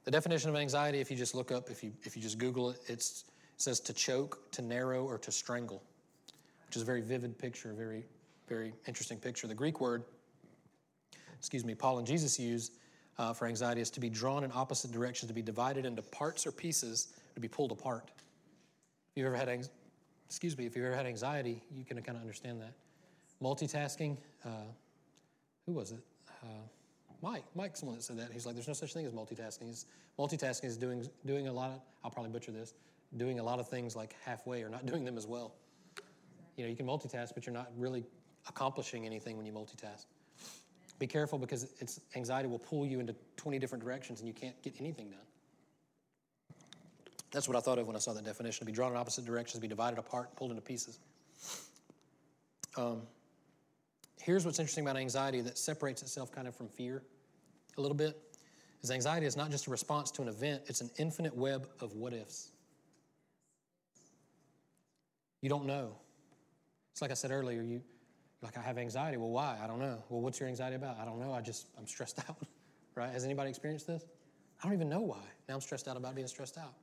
The 0.04 0.12
definition 0.12 0.50
of 0.50 0.56
anxiety, 0.56 1.00
if 1.00 1.10
you 1.10 1.18
just 1.18 1.34
look 1.34 1.52
up, 1.52 1.70
if 1.72 1.84
you, 1.84 1.92
if 2.04 2.16
you 2.16 2.22
just 2.22 2.38
Google 2.38 2.70
it, 2.72 2.80
it 2.88 3.12
says 3.58 3.80
to 3.80 3.94
choke, 3.94 4.52
to 4.52 4.62
narrow, 4.62 5.04
or 5.04 5.18
to 5.18 5.32
strangle, 5.32 5.82
which 6.68 6.76
is 6.76 6.84
a 6.84 6.86
very 6.86 7.02
vivid 7.02 7.40
picture, 7.40 7.74
very, 7.74 8.06
very 8.48 8.74
interesting 8.88 9.18
picture. 9.18 9.48
The 9.48 9.56
Greek 9.56 9.82
word, 9.82 10.04
excuse 11.40 11.66
me, 11.66 11.74
Paul 11.74 11.98
and 11.98 12.06
Jesus 12.06 12.40
use 12.40 12.72
uh, 13.18 13.34
for 13.34 13.48
anxiety 13.48 13.82
is 13.82 13.90
to 13.92 14.00
be 14.00 14.10
drawn 14.10 14.44
in 14.44 14.52
opposite 14.54 14.92
directions, 14.92 15.30
to 15.30 15.34
be 15.34 15.42
divided 15.42 15.86
into 15.86 16.02
parts 16.04 16.46
or 16.46 16.52
pieces, 16.52 17.14
to 17.36 17.42
be 17.42 17.48
pulled 17.48 17.72
apart. 17.72 18.12
If 19.12 19.18
you've 19.18 19.28
ever 19.28 19.36
had, 19.36 19.50
excuse 20.28 20.58
me, 20.58 20.66
if 20.66 20.76
you've 20.76 20.86
ever 20.86 20.96
had 20.96 21.06
anxiety, 21.06 21.62
you 21.72 21.86
can 21.86 22.02
kind 22.02 22.18
of 22.18 22.22
understand 22.22 22.62
that. 22.62 22.74
Multitasking, 23.42 24.18
uh, 24.46 24.50
who 25.66 25.74
was 25.74 25.92
it? 25.92 26.00
Uh, 26.44 26.48
Mike, 27.22 27.44
Mike's 27.56 27.82
the 27.82 27.86
one 27.86 27.96
that 27.96 28.04
said 28.04 28.18
that. 28.20 28.32
He's 28.32 28.46
like, 28.46 28.56
there's 28.56 28.68
no 28.68 28.74
such 28.74 28.94
thing 28.94 29.06
as 29.06 29.14
multitasking. 29.14 29.70
It's, 29.70 29.86
multitasking 30.18 30.66
is 30.66 30.78
doing, 30.78 31.08
doing 31.26 31.48
a 31.48 31.54
lot 31.54 31.72
of, 31.72 31.82
I'll 32.04 32.12
probably 32.12 32.32
butcher 32.32 32.52
this, 32.52 32.74
doing 33.18 33.40
a 33.40 33.44
lot 33.44 33.60
of 33.60 33.68
things 33.68 33.96
like 33.96 34.16
halfway 34.24 34.64
or 34.64 34.70
not 34.70 34.86
doing 34.92 35.06
them 35.06 35.18
as 35.18 35.28
well. 35.28 35.54
You 36.56 36.64
know, 36.64 36.70
you 36.70 36.76
can 36.76 36.86
multitask, 36.86 37.34
but 37.34 37.46
you're 37.46 37.54
not 37.54 37.72
really 37.78 38.06
accomplishing 38.48 39.06
anything 39.06 39.38
when 39.38 39.46
you 39.46 39.52
multitask. 39.52 40.06
Be 41.00 41.08
careful 41.08 41.38
because 41.38 41.68
it's, 41.80 42.00
anxiety 42.16 42.48
will 42.48 42.60
pull 42.60 42.86
you 42.86 43.00
into 43.00 43.14
20 43.36 43.60
different 43.60 43.84
directions 43.84 44.20
and 44.20 44.28
you 44.28 44.34
can't 44.34 44.62
get 44.62 44.74
anything 44.80 45.10
done. 45.10 45.20
That's 47.36 47.50
what 47.50 47.58
I 47.58 47.60
thought 47.60 47.80
of 47.80 47.86
when 47.86 47.98
I 47.98 48.00
saw 48.00 48.14
that 48.14 48.24
definition 48.24 48.60
to 48.60 48.66
be 48.66 48.72
drawn 48.72 48.94
in 48.94 48.98
opposite 48.98 49.26
directions, 49.26 49.60
be 49.60 49.68
divided 49.68 50.00
apart, 50.00 50.34
pulled 50.38 50.52
into 50.52 50.62
pieces. 50.62 51.00
Um, 52.78 53.02
here's 54.22 54.46
what's 54.46 54.58
interesting 54.58 54.86
about 54.86 54.96
anxiety 54.96 55.42
that 55.42 55.58
separates 55.58 56.02
itself 56.02 56.32
kind 56.32 56.48
of 56.48 56.56
from 56.56 56.70
fear 56.70 57.04
a 57.78 57.82
little 57.82 57.98
bit 57.98 58.18
is 58.82 58.90
anxiety 58.90 59.26
is 59.26 59.36
not 59.36 59.52
just 59.52 59.68
a 59.68 59.70
response 59.70 60.12
to 60.12 60.22
an 60.22 60.30
event, 60.30 60.62
it's 60.68 60.80
an 60.80 60.90
infinite 60.98 61.36
web 61.36 61.68
of 61.82 61.92
what 61.92 62.14
ifs. 62.14 62.52
You 65.42 65.50
don't 65.50 65.66
know. 65.66 65.92
It's 66.94 67.02
like 67.02 67.12
I 67.12 67.16
said 67.16 67.32
earlier, 67.32 67.62
you 67.62 67.82
like 68.44 68.58
I 68.58 68.62
have 68.62 68.78
anxiety. 68.78 69.18
Well, 69.18 69.32
why? 69.32 69.58
I 69.62 69.68
don't 69.68 69.80
know. 69.80 70.02
Well, 70.08 70.22
what's 70.22 70.40
your 70.40 70.48
anxiety 70.48 70.78
about? 70.78 71.00
I 71.00 71.04
don't 71.04 71.20
know. 71.20 71.34
I 71.34 71.42
just 71.42 71.68
I'm 71.78 71.86
stressed 71.86 72.18
out. 72.30 72.38
right? 72.96 73.12
Has 73.12 73.26
anybody 73.26 73.50
experienced 73.50 73.88
this? 73.88 74.06
I 74.64 74.68
don't 74.68 74.74
even 74.74 74.88
know 74.88 75.02
why. 75.02 75.24
Now 75.50 75.56
I'm 75.56 75.62
stressed 75.62 75.90
out 75.90 75.98
about 75.98 76.16
being 76.16 76.28
stressed 76.28 76.58
out. 76.58 76.74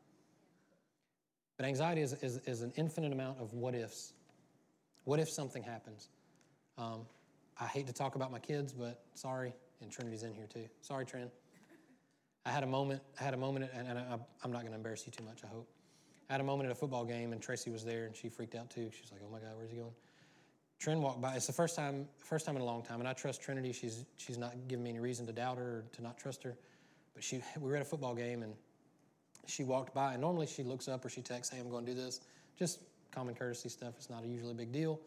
But 1.63 1.69
anxiety 1.69 2.01
is, 2.01 2.13
is, 2.15 2.39
is 2.39 2.63
an 2.63 2.73
infinite 2.75 3.13
amount 3.13 3.39
of 3.39 3.55
what 3.55 3.73
ifs. 3.77 4.15
What 5.05 5.21
if 5.21 5.31
something 5.31 5.63
happens? 5.63 6.09
Um, 6.77 7.03
I 7.57 7.69
hate 7.69 7.87
to 7.87 7.93
talk 7.93 8.17
about 8.17 8.33
my 8.33 8.41
kids, 8.41 8.73
but 8.73 9.05
sorry, 9.15 9.55
and 9.81 9.89
Trinity's 9.89 10.25
in 10.25 10.35
here 10.35 10.49
too. 10.53 10.65
Sorry, 10.81 11.05
Trin. 11.05 11.31
I 12.45 12.51
had 12.51 12.65
a 12.65 12.67
moment. 12.67 13.01
I 13.21 13.23
had 13.23 13.33
a 13.33 13.37
moment, 13.37 13.71
and, 13.73 13.87
and 13.87 13.97
I, 13.97 14.03
am 14.45 14.51
not 14.51 14.63
going 14.63 14.73
to 14.73 14.75
embarrass 14.75 15.07
you 15.07 15.13
too 15.13 15.23
much. 15.23 15.45
I 15.45 15.47
hope. 15.47 15.69
I 16.29 16.33
had 16.33 16.41
a 16.41 16.45
moment 16.45 16.67
at 16.67 16.73
a 16.73 16.75
football 16.75 17.05
game, 17.05 17.33
and 17.33 17.41
Tracy 17.41 17.71
was 17.71 17.85
there, 17.85 18.07
and 18.07 18.17
she 18.17 18.29
freaked 18.29 18.57
out 18.57 18.69
too. 18.69 18.91
She's 18.91 19.13
like, 19.13 19.21
"Oh 19.25 19.31
my 19.31 19.39
God, 19.39 19.51
where's 19.57 19.71
he 19.71 19.77
going?" 19.77 19.95
Trin 20.81 21.01
walked 21.01 21.21
by. 21.21 21.37
It's 21.37 21.47
the 21.47 21.53
first 21.53 21.77
time, 21.77 22.09
first 22.19 22.45
time 22.45 22.57
in 22.57 22.63
a 22.63 22.65
long 22.65 22.83
time, 22.83 22.99
and 22.99 23.09
I 23.09 23.13
trust 23.13 23.41
Trinity. 23.41 23.73
She's 23.73 24.05
she's 24.17 24.37
not 24.37 24.57
giving 24.67 24.83
me 24.83 24.91
any 24.91 24.99
reason 24.99 25.27
to 25.27 25.33
doubt 25.33 25.59
her 25.59 25.63
or 25.63 25.85
to 25.93 26.03
not 26.03 26.19
trust 26.19 26.43
her. 26.43 26.57
But 27.15 27.23
she, 27.23 27.41
we 27.61 27.71
were 27.71 27.77
at 27.77 27.83
a 27.83 27.85
football 27.85 28.17
game, 28.17 28.43
and 28.43 28.55
she 29.47 29.65
walked 29.65 29.95
by. 29.95 30.13
And 30.13 30.21
normally 30.21 30.47
she 30.47 30.63
looks 30.63 30.89
up 30.89 31.05
or 31.05 31.09
she 31.09 31.23
texts, 31.23 31.55
"Hey, 31.55 31.61
I'm 31.61 31.71
going 31.71 31.85
to 31.85 31.95
do 31.95 32.01
this." 32.01 32.21
Just 32.59 32.81
common 33.11 33.35
courtesy 33.35 33.69
stuff. 33.69 33.95
It's 33.97 34.11
not 34.11 34.25
a 34.25 34.27
usually 34.27 34.53
a 34.53 34.55
big 34.55 34.73
deal, 34.73 35.01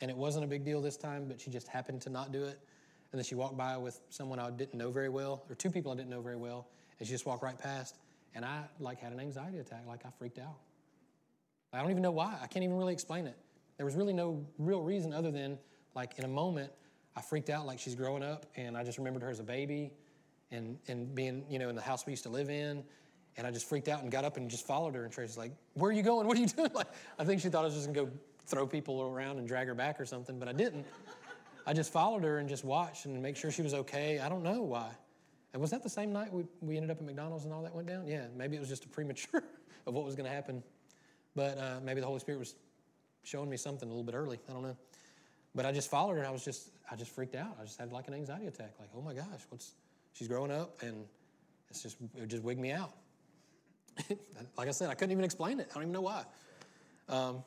and 0.00 0.10
it 0.10 0.16
wasn't 0.16 0.44
a 0.44 0.48
big 0.48 0.64
deal 0.64 0.80
this 0.80 0.96
time. 0.96 1.26
But 1.28 1.40
she 1.40 1.50
just 1.50 1.68
happened 1.68 2.00
to 2.02 2.10
not 2.10 2.32
do 2.32 2.44
it. 2.44 2.58
And 3.12 3.18
then 3.18 3.24
she 3.24 3.34
walked 3.34 3.56
by 3.56 3.76
with 3.76 4.00
someone 4.10 4.38
I 4.38 4.50
didn't 4.50 4.74
know 4.74 4.90
very 4.90 5.08
well, 5.08 5.44
or 5.48 5.54
two 5.56 5.70
people 5.70 5.90
I 5.90 5.96
didn't 5.96 6.10
know 6.10 6.20
very 6.20 6.36
well, 6.36 6.68
and 6.98 7.06
she 7.06 7.12
just 7.12 7.26
walked 7.26 7.42
right 7.42 7.58
past. 7.58 7.96
And 8.34 8.44
I 8.44 8.62
like 8.78 9.00
had 9.00 9.12
an 9.12 9.20
anxiety 9.20 9.58
attack, 9.58 9.82
like 9.86 10.06
I 10.06 10.10
freaked 10.10 10.38
out. 10.38 10.58
I 11.72 11.80
don't 11.80 11.90
even 11.90 12.02
know 12.02 12.10
why. 12.10 12.38
I 12.40 12.46
can't 12.46 12.64
even 12.64 12.76
really 12.76 12.92
explain 12.92 13.26
it. 13.26 13.36
There 13.76 13.86
was 13.86 13.94
really 13.94 14.12
no 14.12 14.44
real 14.58 14.82
reason 14.82 15.12
other 15.12 15.30
than 15.30 15.58
like 15.94 16.18
in 16.18 16.24
a 16.24 16.28
moment 16.28 16.70
I 17.16 17.20
freaked 17.20 17.50
out 17.50 17.66
like 17.66 17.78
she's 17.78 17.94
growing 17.94 18.22
up 18.22 18.46
and 18.56 18.76
I 18.76 18.84
just 18.84 18.98
remembered 18.98 19.22
her 19.22 19.30
as 19.30 19.40
a 19.40 19.44
baby 19.44 19.92
and 20.50 20.78
and 20.88 21.14
being, 21.14 21.44
you 21.48 21.58
know, 21.58 21.68
in 21.68 21.76
the 21.76 21.82
house 21.82 22.06
we 22.06 22.12
used 22.12 22.24
to 22.24 22.28
live 22.28 22.50
in. 22.50 22.84
And 23.36 23.46
I 23.46 23.50
just 23.50 23.68
freaked 23.68 23.88
out 23.88 24.02
and 24.02 24.10
got 24.10 24.24
up 24.24 24.36
and 24.36 24.50
just 24.50 24.66
followed 24.66 24.94
her. 24.94 25.04
And 25.04 25.12
Tracy's 25.12 25.38
like, 25.38 25.52
Where 25.74 25.90
are 25.90 25.94
you 25.94 26.02
going? 26.02 26.26
What 26.26 26.36
are 26.36 26.40
you 26.40 26.46
doing? 26.56 26.70
Like, 26.74 26.88
I 27.18 27.24
think 27.24 27.40
she 27.40 27.48
thought 27.48 27.62
I 27.62 27.66
was 27.66 27.74
just 27.74 27.86
gonna 27.86 28.06
go 28.06 28.12
throw 28.46 28.66
people 28.66 29.02
around 29.02 29.38
and 29.38 29.46
drag 29.46 29.68
her 29.68 29.74
back 29.74 30.00
or 30.00 30.04
something, 30.04 30.38
but 30.38 30.48
I 30.48 30.52
didn't. 30.52 30.84
I 31.66 31.72
just 31.72 31.92
followed 31.92 32.24
her 32.24 32.38
and 32.38 32.48
just 32.48 32.64
watched 32.64 33.06
and 33.06 33.22
make 33.22 33.36
sure 33.36 33.50
she 33.50 33.62
was 33.62 33.74
okay. 33.74 34.18
I 34.18 34.28
don't 34.28 34.42
know 34.42 34.62
why. 34.62 34.90
And 35.52 35.60
was 35.60 35.70
that 35.70 35.82
the 35.82 35.88
same 35.88 36.12
night 36.12 36.32
we, 36.32 36.44
we 36.60 36.76
ended 36.76 36.90
up 36.90 36.98
at 36.98 37.04
McDonald's 37.04 37.44
and 37.44 37.52
all 37.52 37.62
that 37.62 37.74
went 37.74 37.88
down? 37.88 38.06
Yeah, 38.06 38.26
maybe 38.36 38.56
it 38.56 38.60
was 38.60 38.68
just 38.68 38.84
a 38.84 38.88
premature 38.88 39.42
of 39.86 39.94
what 39.94 40.04
was 40.04 40.14
to 40.16 40.24
happen. 40.24 40.62
But 41.34 41.58
uh, 41.58 41.80
maybe 41.84 42.00
the 42.00 42.06
Holy 42.06 42.20
Spirit 42.20 42.38
was 42.38 42.54
showing 43.22 43.50
me 43.50 43.56
something 43.56 43.88
a 43.88 43.90
little 43.92 44.04
bit 44.04 44.14
early. 44.14 44.38
I 44.48 44.52
don't 44.52 44.62
know. 44.62 44.76
But 45.54 45.66
I 45.66 45.72
just 45.72 45.90
followed 45.90 46.12
her 46.12 46.18
and 46.18 46.26
I 46.26 46.30
was 46.30 46.44
just, 46.44 46.70
I 46.90 46.96
just 46.96 47.10
freaked 47.10 47.34
out. 47.34 47.56
I 47.60 47.64
just 47.64 47.78
had 47.78 47.92
like 47.92 48.08
an 48.08 48.14
anxiety 48.14 48.46
attack. 48.46 48.74
Like, 48.78 48.90
oh 48.96 49.00
my 49.00 49.14
gosh, 49.14 49.40
what's, 49.48 49.72
she's 50.12 50.28
growing 50.28 50.52
up 50.52 50.82
and 50.82 51.04
it's 51.68 51.82
just, 51.82 51.96
it 52.16 52.26
just 52.28 52.44
wigged 52.44 52.60
me 52.60 52.72
out. 52.72 52.92
like 54.56 54.68
I 54.68 54.70
said, 54.70 54.90
I 54.90 54.94
couldn't 54.94 55.12
even 55.12 55.24
explain 55.24 55.60
it. 55.60 55.68
I 55.70 55.74
don't 55.74 55.84
even 55.84 55.92
know 55.92 56.00
why. 56.00 56.24
Um, 57.08 57.42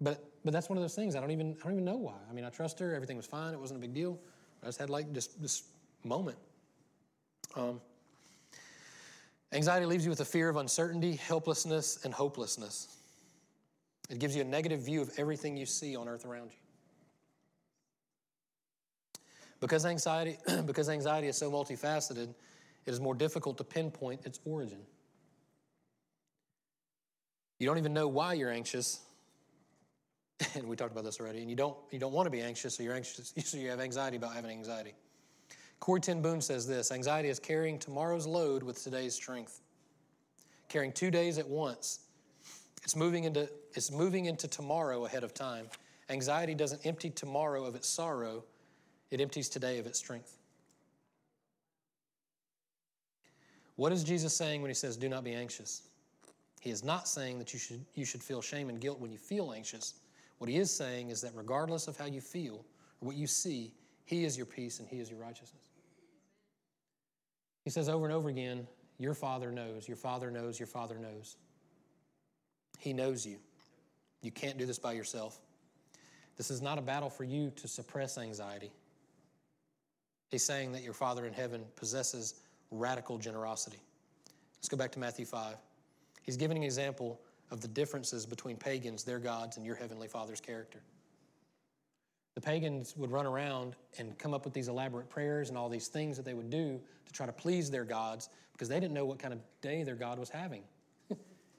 but 0.00 0.24
but 0.44 0.52
that's 0.52 0.68
one 0.68 0.78
of 0.78 0.82
those 0.82 0.94
things. 0.94 1.16
I 1.16 1.20
don't 1.20 1.30
even 1.30 1.56
I 1.60 1.64
don't 1.64 1.72
even 1.72 1.84
know 1.84 1.96
why. 1.96 2.14
I 2.30 2.32
mean, 2.32 2.44
I 2.44 2.50
trust 2.50 2.78
her. 2.80 2.94
Everything 2.94 3.16
was 3.16 3.26
fine. 3.26 3.54
It 3.54 3.60
wasn't 3.60 3.78
a 3.78 3.80
big 3.80 3.94
deal. 3.94 4.18
I 4.62 4.66
just 4.66 4.78
had 4.78 4.90
like 4.90 5.12
this 5.12 5.28
this 5.28 5.64
moment. 6.04 6.38
Um, 7.54 7.80
Anxiety 9.52 9.86
leaves 9.86 10.04
you 10.04 10.10
with 10.10 10.20
a 10.20 10.24
fear 10.24 10.48
of 10.48 10.56
uncertainty, 10.56 11.14
helplessness, 11.16 12.04
and 12.04 12.12
hopelessness. 12.12 12.96
It 14.10 14.18
gives 14.18 14.34
you 14.34 14.42
a 14.42 14.44
negative 14.44 14.80
view 14.80 15.00
of 15.00 15.10
everything 15.16 15.56
you 15.56 15.66
see 15.66 15.96
on 15.96 16.08
earth 16.08 16.26
around 16.26 16.50
you. 16.50 16.58
Because 19.60 19.86
anxiety, 19.86 20.36
because 20.66 20.88
anxiety 20.88 21.28
is 21.28 21.36
so 21.36 21.50
multifaceted, 21.50 22.34
it 22.84 22.90
is 22.90 23.00
more 23.00 23.14
difficult 23.14 23.56
to 23.58 23.64
pinpoint 23.64 24.26
its 24.26 24.40
origin. 24.44 24.80
You 27.58 27.66
don't 27.66 27.78
even 27.78 27.94
know 27.94 28.08
why 28.08 28.34
you're 28.34 28.50
anxious. 28.50 29.00
And 30.54 30.68
we 30.68 30.76
talked 30.76 30.92
about 30.92 31.04
this 31.04 31.18
already. 31.18 31.40
And 31.40 31.48
you 31.48 31.56
don't, 31.56 31.76
you 31.90 31.98
don't 31.98 32.12
want 32.12 32.26
to 32.26 32.30
be 32.30 32.42
anxious, 32.42 32.76
so 32.76 32.82
you're 32.82 32.94
anxious, 32.94 33.32
so 33.44 33.56
you 33.56 33.70
have 33.70 33.80
anxiety 33.80 34.18
about 34.18 34.34
having 34.34 34.50
anxiety. 34.50 34.92
Corrie 35.80 36.00
ten 36.00 36.20
Boom 36.20 36.40
says 36.40 36.66
this 36.66 36.92
anxiety 36.92 37.28
is 37.28 37.38
carrying 37.38 37.78
tomorrow's 37.78 38.26
load 38.26 38.62
with 38.62 38.82
today's 38.82 39.14
strength, 39.14 39.60
carrying 40.68 40.92
two 40.92 41.10
days 41.10 41.38
at 41.38 41.48
once. 41.48 42.00
It's 42.82 42.96
moving 42.96 43.24
into, 43.24 43.48
it's 43.74 43.90
moving 43.90 44.26
into 44.26 44.46
tomorrow 44.46 45.06
ahead 45.06 45.24
of 45.24 45.32
time. 45.34 45.68
Anxiety 46.08 46.54
doesn't 46.54 46.84
empty 46.84 47.10
tomorrow 47.10 47.64
of 47.64 47.74
its 47.74 47.88
sorrow, 47.88 48.44
it 49.10 49.20
empties 49.20 49.48
today 49.48 49.78
of 49.78 49.86
its 49.86 49.98
strength. 49.98 50.36
What 53.76 53.92
is 53.92 54.04
Jesus 54.04 54.34
saying 54.34 54.62
when 54.62 54.70
he 54.70 54.74
says, 54.74 54.96
Do 54.96 55.08
not 55.08 55.24
be 55.24 55.34
anxious? 55.34 55.82
He 56.66 56.72
is 56.72 56.82
not 56.82 57.06
saying 57.06 57.38
that 57.38 57.52
you 57.52 57.60
should, 57.60 57.84
you 57.94 58.04
should 58.04 58.24
feel 58.24 58.42
shame 58.42 58.70
and 58.70 58.80
guilt 58.80 58.98
when 58.98 59.12
you 59.12 59.18
feel 59.18 59.52
anxious. 59.52 59.94
What 60.38 60.50
he 60.50 60.56
is 60.56 60.68
saying 60.68 61.10
is 61.10 61.20
that 61.20 61.30
regardless 61.36 61.86
of 61.86 61.96
how 61.96 62.06
you 62.06 62.20
feel 62.20 62.64
or 63.00 63.06
what 63.06 63.14
you 63.14 63.28
see, 63.28 63.72
he 64.04 64.24
is 64.24 64.36
your 64.36 64.46
peace 64.46 64.80
and 64.80 64.88
he 64.88 64.98
is 64.98 65.08
your 65.08 65.20
righteousness. 65.20 65.62
He 67.62 67.70
says 67.70 67.88
over 67.88 68.04
and 68.04 68.12
over 68.12 68.28
again, 68.28 68.66
Your 68.98 69.14
Father 69.14 69.52
knows, 69.52 69.86
your 69.86 69.96
Father 69.96 70.28
knows, 70.28 70.58
your 70.58 70.66
Father 70.66 70.98
knows. 70.98 71.36
He 72.80 72.92
knows 72.92 73.24
you. 73.24 73.36
You 74.20 74.32
can't 74.32 74.58
do 74.58 74.66
this 74.66 74.80
by 74.80 74.94
yourself. 74.94 75.38
This 76.36 76.50
is 76.50 76.60
not 76.60 76.78
a 76.78 76.82
battle 76.82 77.10
for 77.10 77.22
you 77.22 77.52
to 77.54 77.68
suppress 77.68 78.18
anxiety. 78.18 78.72
He's 80.32 80.42
saying 80.42 80.72
that 80.72 80.82
your 80.82 80.94
Father 80.94 81.26
in 81.26 81.32
heaven 81.32 81.62
possesses 81.76 82.34
radical 82.72 83.18
generosity. 83.18 83.78
Let's 84.58 84.68
go 84.68 84.76
back 84.76 84.90
to 84.90 84.98
Matthew 84.98 85.26
5. 85.26 85.54
He's 86.26 86.36
giving 86.36 86.56
an 86.56 86.64
example 86.64 87.20
of 87.50 87.60
the 87.60 87.68
differences 87.68 88.26
between 88.26 88.56
pagans, 88.56 89.04
their 89.04 89.20
gods, 89.20 89.56
and 89.56 89.64
your 89.64 89.76
Heavenly 89.76 90.08
Father's 90.08 90.40
character. 90.40 90.80
The 92.34 92.40
pagans 92.40 92.94
would 92.96 93.10
run 93.10 93.24
around 93.24 93.76
and 93.98 94.18
come 94.18 94.34
up 94.34 94.44
with 94.44 94.52
these 94.52 94.68
elaborate 94.68 95.08
prayers 95.08 95.48
and 95.48 95.56
all 95.56 95.70
these 95.70 95.88
things 95.88 96.16
that 96.16 96.24
they 96.24 96.34
would 96.34 96.50
do 96.50 96.80
to 97.06 97.12
try 97.12 97.24
to 97.24 97.32
please 97.32 97.70
their 97.70 97.84
gods 97.84 98.28
because 98.52 98.68
they 98.68 98.78
didn't 98.78 98.92
know 98.92 99.06
what 99.06 99.18
kind 99.18 99.32
of 99.32 99.40
day 99.62 99.84
their 99.84 99.94
God 99.94 100.18
was 100.18 100.28
having. 100.28 100.62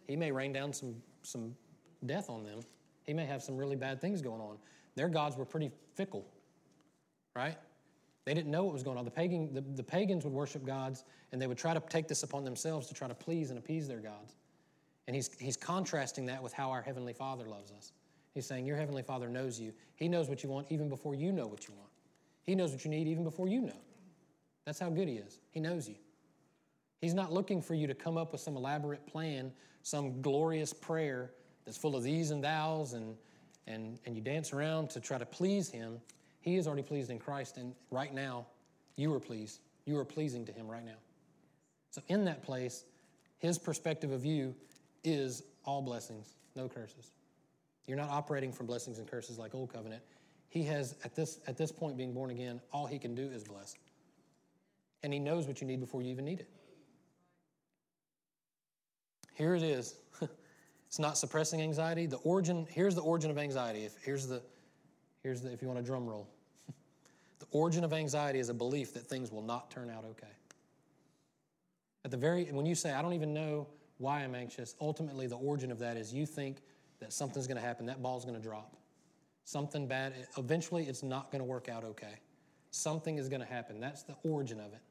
he 0.08 0.16
may 0.16 0.32
rain 0.32 0.54
down 0.54 0.74
some, 0.74 0.96
some 1.24 1.56
death 2.06 2.30
on 2.30 2.44
them, 2.44 2.60
he 3.06 3.14
may 3.14 3.26
have 3.26 3.42
some 3.42 3.58
really 3.58 3.76
bad 3.76 4.02
things 4.02 4.22
going 4.22 4.42
on. 4.42 4.58
Their 4.96 5.08
gods 5.08 5.38
were 5.38 5.46
pretty 5.46 5.72
fickle, 5.96 6.26
right? 7.36 7.56
They 8.26 8.34
didn't 8.34 8.52
know 8.52 8.66
what 8.66 8.74
was 8.74 8.84
going 8.84 8.98
on. 8.98 9.06
The, 9.06 9.12
pagan, 9.12 9.54
the, 9.54 9.62
the 9.62 9.84
pagans 9.84 10.26
would 10.26 10.34
worship 10.34 10.66
gods 10.66 11.06
and 11.32 11.42
they 11.42 11.48
would 11.48 11.58
try 11.58 11.74
to 11.74 11.80
take 11.80 12.08
this 12.08 12.24
upon 12.24 12.44
themselves 12.44 12.88
to 12.88 12.94
try 12.94 13.08
to 13.08 13.16
please 13.16 13.50
and 13.50 13.58
appease 13.58 13.88
their 13.88 14.00
gods. 14.00 14.36
And 15.08 15.16
he's, 15.16 15.30
he's 15.40 15.58
contrasting 15.58 16.26
that 16.26 16.44
with 16.44 16.54
how 16.54 16.70
our 16.70 16.82
Heavenly 16.82 17.14
Father 17.14 17.46
loves 17.46 17.72
us. 17.72 17.94
He's 18.34 18.46
saying, 18.46 18.66
Your 18.66 18.78
Heavenly 18.78 19.02
Father 19.02 19.30
knows 19.30 19.60
you. 19.60 19.74
He 19.96 20.08
knows 20.08 20.30
what 20.30 20.44
you 20.44 20.50
want 20.50 20.68
even 20.70 20.90
before 20.90 21.16
you 21.16 21.32
know 21.32 21.48
what 21.48 21.68
you 21.68 21.74
want. 21.74 21.90
He 22.44 22.56
knows 22.56 22.72
what 22.72 22.84
you 22.86 22.92
need 22.92 23.08
even 23.08 23.24
before 23.24 23.48
you 23.48 23.62
know. 23.62 23.80
That's 24.66 24.80
how 24.80 24.90
good 24.90 25.08
He 25.08 25.16
is. 25.16 25.40
He 25.52 25.60
knows 25.60 25.88
you. 25.88 25.96
He's 27.00 27.14
not 27.14 27.32
looking 27.32 27.62
for 27.62 27.74
you 27.74 27.88
to 27.88 27.94
come 27.94 28.18
up 28.18 28.32
with 28.32 28.42
some 28.42 28.58
elaborate 28.58 29.06
plan, 29.08 29.52
some 29.82 30.22
glorious 30.22 30.74
prayer 30.74 31.32
that's 31.66 31.78
full 31.78 31.96
of 31.96 32.04
these 32.04 32.32
and 32.32 32.44
thous, 32.44 32.94
and, 32.94 33.16
and, 33.68 34.00
and 34.06 34.16
you 34.16 34.22
dance 34.22 34.52
around 34.52 34.90
to 34.92 35.00
try 35.00 35.18
to 35.18 35.26
please 35.26 35.70
Him. 35.70 36.00
He 36.42 36.58
is 36.58 36.68
already 36.68 36.84
pleased 36.84 37.10
in 37.10 37.20
Christ, 37.20 37.58
and 37.58 37.74
right 37.92 38.14
now, 38.14 38.46
you 38.96 39.14
are 39.14 39.20
pleased. 39.20 39.62
You 39.86 39.98
are 39.98 40.06
pleasing 40.06 40.46
to 40.46 40.52
Him 40.52 40.68
right 40.68 40.86
now. 40.86 40.98
So, 41.92 42.02
in 42.08 42.26
that 42.26 42.44
place, 42.44 42.86
His 43.38 43.58
perspective 43.58 44.12
of 44.12 44.26
you 44.26 44.56
is 45.04 45.44
all 45.66 45.82
blessings, 45.82 46.36
no 46.56 46.68
curses. 46.68 47.12
You're 47.88 47.98
not 47.98 48.10
operating 48.10 48.52
from 48.52 48.66
blessings 48.66 49.00
and 49.00 49.08
curses 49.08 49.38
like 49.38 49.56
Old 49.56 49.72
Covenant. 49.72 50.02
He 50.50 50.64
has, 50.64 50.96
at 51.04 51.16
this, 51.16 51.40
at 51.48 51.58
this 51.58 51.72
point, 51.72 51.98
being 51.98 52.14
born 52.14 52.30
again, 52.30 52.62
all 52.72 52.86
he 52.86 53.00
can 53.00 53.16
do 53.16 53.30
is 53.30 53.44
bless. 53.44 53.76
And 55.04 55.14
he 55.14 55.20
knows 55.20 55.48
what 55.48 55.62
you 55.62 55.68
need 55.68 55.80
before 55.80 56.02
you 56.02 56.10
even 56.10 56.26
need 56.26 56.40
it. 56.40 56.50
Here 59.36 59.56
it 59.56 59.64
is. 59.64 59.96
it's 60.88 61.00
not 61.00 61.18
suppressing 61.18 61.62
anxiety. 61.62 62.08
The 62.08 62.18
origin, 62.18 62.66
here's 62.70 62.96
the 62.96 63.02
origin 63.02 63.30
of 63.30 63.38
anxiety. 63.38 63.86
If, 63.86 63.96
here's, 64.04 64.28
the, 64.28 64.42
here's 65.22 65.42
the, 65.42 65.52
if 65.52 65.62
you 65.62 65.68
want 65.68 65.80
a 65.80 65.84
drum 65.84 66.08
roll. 66.08 66.28
the 67.40 67.46
origin 67.52 67.84
of 67.84 67.94
anxiety 67.94 68.40
is 68.40 68.50
a 68.50 68.54
belief 68.54 68.94
that 68.96 69.06
things 69.06 69.32
will 69.32 69.44
not 69.44 69.70
turn 69.70 69.90
out 69.90 70.06
okay. 70.06 70.28
At 72.04 72.12
the 72.12 72.18
very, 72.18 72.46
when 72.46 72.66
you 72.66 72.74
say, 72.74 72.94
I 72.94 73.02
don't 73.02 73.14
even 73.14 73.34
know 73.34 73.68
why 73.98 74.20
I'm 74.20 74.36
anxious, 74.36 74.76
ultimately 74.80 75.28
the 75.28 75.38
origin 75.38 75.72
of 75.72 75.80
that 75.80 75.98
is 75.98 76.14
you 76.14 76.26
think 76.26 76.58
that 77.00 77.14
something's 77.14 77.48
going 77.48 77.60
to 77.60 77.66
happen, 77.66 77.86
that 77.88 78.02
ball's 78.02 78.26
going 78.26 78.38
to 78.38 78.42
drop. 78.42 78.76
Something 79.44 79.88
bad, 79.88 80.14
eventually 80.38 80.84
it's 80.84 81.04
not 81.04 81.32
going 81.32 81.40
to 81.40 81.46
work 81.46 81.70
out 81.70 81.84
okay. 81.84 82.20
Something 82.72 83.18
is 83.18 83.30
going 83.30 83.42
to 83.42 83.48
happen. 83.48 83.80
That's 83.80 84.04
the 84.04 84.16
origin 84.24 84.60
of 84.60 84.74
it. 84.74 84.82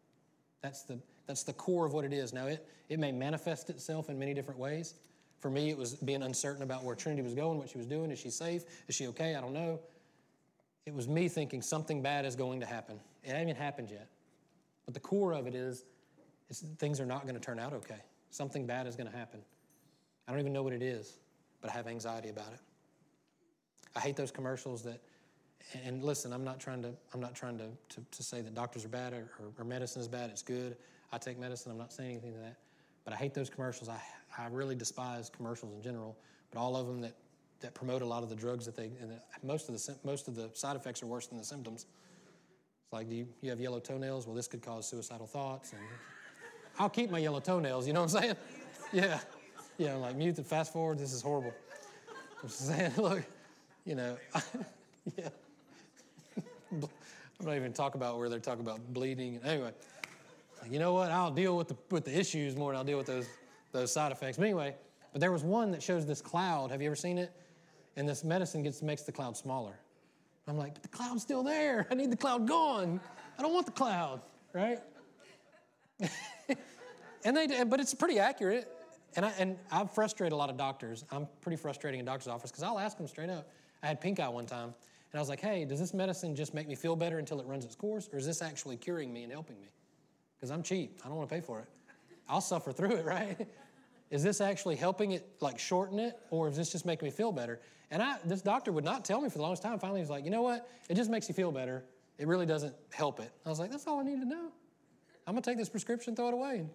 That's 0.63 0.83
the, 0.83 0.99
that's 1.27 1.43
the 1.43 1.53
core 1.53 1.85
of 1.87 1.93
what 1.93 2.05
it 2.05 2.13
is. 2.13 2.33
Now, 2.33 2.47
it, 2.47 2.67
it 2.89 2.99
may 2.99 3.13
manifest 3.13 3.71
itself 3.71 4.09
in 4.09 4.19
many 4.19 4.35
different 4.35 4.59
ways. 4.59 4.95
For 5.41 5.51
me, 5.51 5.71
it 5.71 5.77
was 5.77 5.95
being 5.95 6.23
uncertain 6.23 6.63
about 6.63 6.83
where 6.83 6.97
Trinity 6.97 7.23
was 7.23 7.35
going, 7.35 7.59
what 7.59 7.69
she 7.69 7.79
was 7.79 7.87
doing. 7.87 8.11
Is 8.11 8.19
she 8.19 8.31
safe? 8.31 8.65
Is 8.89 8.95
she 8.95 9.07
okay? 9.09 9.35
I 9.35 9.41
don't 9.41 9.53
know. 9.53 9.79
It 10.87 10.95
was 10.95 11.07
me 11.07 11.29
thinking 11.29 11.61
something 11.63 12.01
bad 12.01 12.25
is 12.25 12.35
going 12.35 12.61
to 12.61 12.67
happen. 12.67 12.99
It 13.23 13.31
hasn't 13.31 13.51
even 13.51 13.61
happened 13.61 13.91
yet. 13.91 14.09
But 14.87 14.95
the 14.95 15.01
core 15.01 15.33
of 15.33 15.47
it 15.47 15.55
is, 15.55 15.85
things 16.79 17.01
are 17.01 17.07
not 17.07 17.23
going 17.23 17.35
to 17.35 17.41
turn 17.41 17.59
out 17.59 17.73
okay. 17.75 18.01
Something 18.31 18.67
bad 18.67 18.87
is 18.87 18.97
going 18.97 19.11
to 19.11 19.17
happen. 19.17 19.41
I 20.27 20.33
don't 20.33 20.41
even 20.41 20.53
know 20.53 20.63
what 20.63 20.73
it 20.73 20.83
is, 20.83 21.19
but 21.61 21.71
I 21.71 21.75
have 21.75 21.87
anxiety 21.87 22.29
about 22.29 22.53
it. 22.53 22.61
I 23.95 24.01
hate 24.01 24.17
those 24.17 24.31
commercials 24.31 24.83
that, 24.83 25.01
and 25.85 26.03
listen, 26.03 26.33
I'm 26.33 26.45
not 26.45 26.61
trying 26.61 26.83
to, 26.83 26.93
I'm 27.15 27.21
not 27.21 27.35
trying 27.35 27.59
to, 27.59 27.69
to, 27.91 28.05
to 28.11 28.23
say 28.23 28.41
that 28.43 28.55
doctors 28.55 28.85
are 28.85 28.89
bad 28.89 29.15
or, 29.15 29.29
or, 29.59 29.65
medicine 29.65 30.03
is 30.03 30.09
bad. 30.09 30.31
It's 30.31 30.43
good. 30.43 30.77
I 31.13 31.19
take 31.19 31.39
medicine. 31.39 31.73
I'm 31.73 31.79
not 31.79 31.93
saying 31.93 32.11
anything 32.11 32.35
to 32.35 32.39
that. 32.41 32.57
But 33.05 33.15
I 33.15 33.17
hate 33.17 33.35
those 33.35 33.49
commercials. 33.49 33.89
I, 33.89 34.01
I 34.37 34.49
really 34.49 34.75
despise 34.75 35.31
commercials 35.31 35.73
in 35.73 35.83
general, 35.83 36.17
but 36.51 36.59
all 36.59 36.77
of 36.77 36.87
them 36.87 37.01
that, 37.01 37.15
that 37.61 37.75
promote 37.75 38.03
a 38.03 38.07
lot 38.07 38.23
of 38.23 38.29
the 38.29 38.37
drugs 38.37 38.67
that 38.67 38.77
they, 38.77 38.91
and 39.01 39.11
the, 39.11 39.21
most, 39.43 39.69
of 39.69 39.75
the, 39.75 39.97
most 40.05 40.29
of 40.29 40.35
the 40.35 40.51
side 40.53 40.77
effects 40.77 41.03
are 41.03 41.07
worse 41.07 41.27
than 41.27 41.39
the 41.39 41.45
symptoms. 41.45 41.87
It's 42.85 42.93
like, 42.93 43.09
do 43.09 43.17
you, 43.17 43.29
you 43.41 43.51
have 43.51 43.61
yellow 43.61 43.81
toenails? 43.81 44.27
Well, 44.27 44.37
this 44.37 44.47
could 44.47 44.63
cause 44.63 44.87
suicidal 44.89 45.27
thoughts. 45.27 45.73
And, 45.73 45.81
I'll 46.79 46.89
keep 46.89 47.11
my 47.11 47.19
yellow 47.19 47.41
toenails, 47.41 47.87
you 47.87 47.93
know 47.93 48.03
what 48.03 48.15
I'm 48.15 48.23
saying? 48.23 48.37
Yeah. 48.93 49.19
Yeah, 49.79 49.95
I'm 49.95 50.01
like, 50.01 50.17
mute 50.17 50.37
the 50.37 50.43
fast 50.43 50.73
forward, 50.73 50.99
this 50.99 51.13
is 51.13 51.23
horrible. 51.23 51.53
I'm 52.43 52.49
saying, 52.49 52.93
look, 52.97 53.23
you 53.85 53.95
know, 53.95 54.17
yeah. 55.17 55.29
I'm 56.73 57.47
not 57.47 57.57
even 57.57 57.73
talk 57.73 57.95
about 57.95 58.19
where 58.19 58.29
they're 58.29 58.39
talking 58.39 58.65
about 58.65 58.81
bleeding. 58.93 59.41
Anyway, 59.45 59.71
you 60.71 60.79
know 60.79 60.95
what? 60.95 61.11
I'll 61.11 61.31
deal 61.31 61.57
with 61.57 61.69
the 61.69 61.77
with 61.91 62.05
the 62.05 62.19
issues 62.19 62.57
more 62.57 62.73
than 62.73 62.79
I'll 62.79 62.85
deal 62.85 62.99
with 62.99 63.07
those 63.07 63.29
those 63.73 63.93
side 63.93 64.11
effects. 64.11 64.39
But 64.39 64.45
anyway, 64.45 64.75
but 65.13 65.21
there 65.21 65.33
was 65.33 65.45
one 65.45 65.71
that 65.73 65.83
shows 65.83 66.07
this 66.07 66.21
cloud. 66.21 66.71
Have 66.71 66.81
you 66.81 66.87
ever 66.87 66.97
seen 66.97 67.19
it? 67.19 67.31
And 67.97 68.09
this 68.09 68.25
medicine 68.25 68.63
gets 68.63 68.83
makes 68.83 69.03
the 69.03 69.13
cloud 69.13 69.37
smaller. 69.37 69.79
I'm 70.49 70.57
like, 70.57 70.75
but 70.75 70.83
the 70.83 70.89
cloud's 70.89 71.23
still 71.23 71.43
there. 71.43 71.87
I 71.91 71.95
need 71.95 72.11
the 72.11 72.17
cloud 72.17 72.47
gone. 72.47 73.01
I 73.39 73.43
don't 73.43 73.53
want 73.53 73.67
the 73.67 73.73
cloud, 73.73 74.21
right? 74.53 74.79
and 77.25 77.37
they, 77.37 77.47
did 77.47 77.71
but 77.71 77.81
it's 77.81 77.95
pretty 77.95 78.19
accurate. 78.19 78.71
And 79.17 79.25
I 79.25 79.33
and 79.39 79.57
I 79.71 79.87
frustrate 79.87 80.33
a 80.33 80.37
lot 80.37 80.51
of 80.51 80.57
doctors. 80.57 81.05
I'm 81.11 81.27
pretty 81.41 81.57
frustrating 81.57 82.01
in 82.01 82.07
doctor's 82.07 82.29
office 82.29 82.51
because 82.51 82.63
I'll 82.63 82.79
ask 82.79 82.99
them 82.99 83.07
straight 83.07 83.31
up. 83.31 83.49
I 83.83 83.87
had 83.87 84.01
pink 84.01 84.21
eye 84.21 84.29
one 84.29 84.47
time, 84.47 84.75
and 85.13 85.19
I 85.19 85.19
was 85.19 85.29
like, 85.29 85.41
"Hey, 85.41 85.65
does 85.65 85.79
this 85.79 85.95
medicine 85.95 86.37
just 86.37 86.53
make 86.53 86.69
me 86.69 86.75
feel 86.75 86.97
better 86.97 87.19
until 87.19 87.41
it 87.41 87.47
runs 87.47 87.65
its 87.65 87.75
course, 87.75 88.09
or 88.13 88.19
is 88.19 88.27
this 88.27 88.43
actually 88.43 88.77
curing 88.77 89.13
me 89.13 89.23
and 89.23 89.33
helping 89.33 89.59
me?" 89.61 89.69
Because 90.37 90.51
I'm 90.51 90.63
cheap. 90.63 91.01
I 91.05 91.09
don't 91.09 91.17
want 91.17 91.29
to 91.29 91.35
pay 91.35 91.41
for 91.41 91.61
it. 91.61 91.69
I'll 92.29 92.43
suffer 92.43 92.73
through 92.73 92.97
it, 92.97 93.05
right? 93.07 93.47
is 94.11 94.23
this 94.23 94.41
actually 94.41 94.77
helping 94.77 95.13
it, 95.13 95.27
like 95.41 95.59
shorten 95.59 95.99
it, 95.99 96.19
or 96.31 96.49
is 96.49 96.57
this 96.57 96.71
just 96.71 96.87
making 96.87 97.07
me 97.07 97.11
feel 97.11 97.33
better? 97.33 97.59
And 97.91 98.01
I, 98.03 98.17
this 98.25 98.41
doctor 98.43 98.71
would 98.71 98.85
not 98.85 99.05
tell 99.05 99.21
me 99.21 99.29
for 99.29 99.39
the 99.39 99.43
longest 99.43 99.63
time. 99.63 99.79
Finally, 99.79 100.01
he's 100.01 100.11
like, 100.11 100.25
"You 100.25 100.31
know 100.31 100.43
what? 100.43 100.69
It 100.91 100.95
just 100.95 101.11
makes 101.11 101.29
you 101.29 101.35
feel 101.35 101.53
better. 101.53 101.85
It 102.19 102.27
really 102.27 102.47
doesn't 102.47 102.75
help 102.93 103.21
it." 103.21 103.33
I 103.47 103.49
was 103.49 103.59
like, 103.59 103.71
"That's 103.71 103.87
all 103.87 104.01
I 104.01 104.03
need 104.03 104.21
to 104.21 104.27
know." 104.27 104.51
I'm 105.27 105.35
gonna 105.35 105.43
take 105.43 105.59
this 105.59 105.69
prescription, 105.69 106.15
throw 106.15 106.29
it 106.29 106.35
away, 106.35 106.59
and 106.59 106.71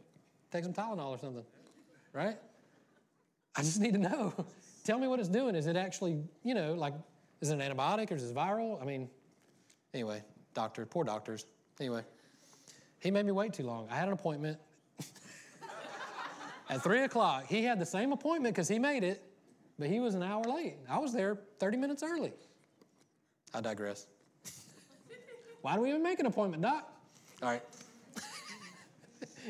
take 0.51 0.63
some 0.63 0.73
Tylenol 0.73 1.09
or 1.09 1.17
something, 1.17 1.45
right? 2.13 2.37
I 3.55 3.61
just 3.61 3.79
need 3.79 3.93
to 3.93 3.99
know. 3.99 4.33
Tell 4.83 4.97
me 4.97 5.07
what 5.07 5.19
it's 5.19 5.29
doing. 5.29 5.55
Is 5.55 5.67
it 5.67 5.75
actually, 5.75 6.21
you 6.43 6.53
know, 6.53 6.73
like, 6.73 6.93
is 7.39 7.49
it 7.49 7.59
an 7.59 7.61
antibiotic 7.61 8.11
or 8.11 8.15
is 8.15 8.29
it 8.29 8.35
viral? 8.35 8.81
I 8.81 8.85
mean, 8.85 9.09
anyway, 9.93 10.23
doctor, 10.53 10.85
poor 10.85 11.03
doctors. 11.03 11.45
Anyway, 11.79 12.03
he 12.99 13.11
made 13.11 13.25
me 13.25 13.31
wait 13.31 13.53
too 13.53 13.63
long. 13.63 13.87
I 13.89 13.95
had 13.95 14.07
an 14.07 14.13
appointment. 14.13 14.57
At 16.69 16.81
3 16.83 17.03
o'clock. 17.03 17.47
He 17.47 17.63
had 17.63 17.79
the 17.79 17.85
same 17.85 18.11
appointment 18.11 18.55
because 18.55 18.67
he 18.67 18.79
made 18.79 19.03
it, 19.03 19.21
but 19.77 19.89
he 19.89 19.99
was 19.99 20.13
an 20.15 20.23
hour 20.23 20.43
late. 20.43 20.77
I 20.89 20.99
was 20.99 21.11
there 21.11 21.37
30 21.59 21.77
minutes 21.77 22.01
early. 22.01 22.33
I 23.53 23.61
digress. 23.61 24.07
Why 25.61 25.75
do 25.75 25.81
we 25.81 25.89
even 25.89 26.01
make 26.01 26.19
an 26.19 26.27
appointment, 26.27 26.63
Doc? 26.63 26.89
All 27.41 27.49
right. 27.49 27.61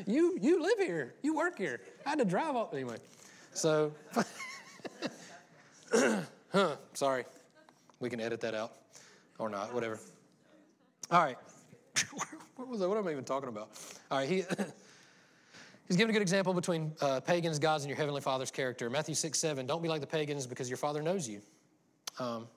You, 0.06 0.38
you 0.40 0.62
live 0.62 0.78
here, 0.78 1.14
you 1.22 1.34
work 1.34 1.58
here. 1.58 1.80
I 2.06 2.10
had 2.10 2.18
to 2.18 2.24
drive 2.24 2.56
up. 2.56 2.74
Anyway, 2.74 2.96
so, 3.52 3.92
huh, 6.52 6.76
sorry. 6.94 7.24
We 8.00 8.10
can 8.10 8.20
edit 8.20 8.40
that 8.40 8.54
out 8.54 8.72
or 9.38 9.48
not, 9.48 9.72
whatever. 9.72 10.00
All 11.10 11.22
right. 11.22 11.36
what 12.56 12.68
was 12.68 12.82
I? 12.82 12.86
What 12.86 12.98
am 12.98 13.06
I 13.06 13.12
even 13.12 13.24
talking 13.24 13.48
about? 13.48 13.70
All 14.10 14.18
right. 14.18 14.28
He, 14.28 14.36
he's 15.88 15.96
giving 15.96 16.10
a 16.10 16.12
good 16.12 16.22
example 16.22 16.54
between 16.54 16.92
uh, 17.00 17.20
pagans, 17.20 17.58
gods, 17.58 17.84
and 17.84 17.90
your 17.90 17.96
heavenly 17.96 18.20
Father's 18.20 18.50
character. 18.50 18.88
Matthew 18.88 19.14
6, 19.14 19.38
7. 19.38 19.66
Don't 19.66 19.82
be 19.82 19.88
like 19.88 20.00
the 20.00 20.06
pagans 20.06 20.46
because 20.46 20.68
your 20.68 20.78
Father 20.78 21.02
knows 21.02 21.28
you. 21.28 21.40
Um, 22.18 22.48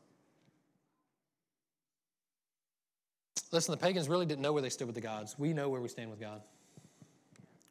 listen, 3.52 3.72
the 3.72 3.78
pagans 3.78 4.08
really 4.10 4.26
didn't 4.26 4.42
know 4.42 4.54
where 4.54 4.62
they 4.62 4.70
stood 4.70 4.88
with 4.88 4.96
the 4.96 5.02
gods. 5.02 5.38
We 5.38 5.54
know 5.54 5.70
where 5.70 5.82
we 5.82 5.90
stand 5.90 6.10
with 6.10 6.20
God. 6.20 6.42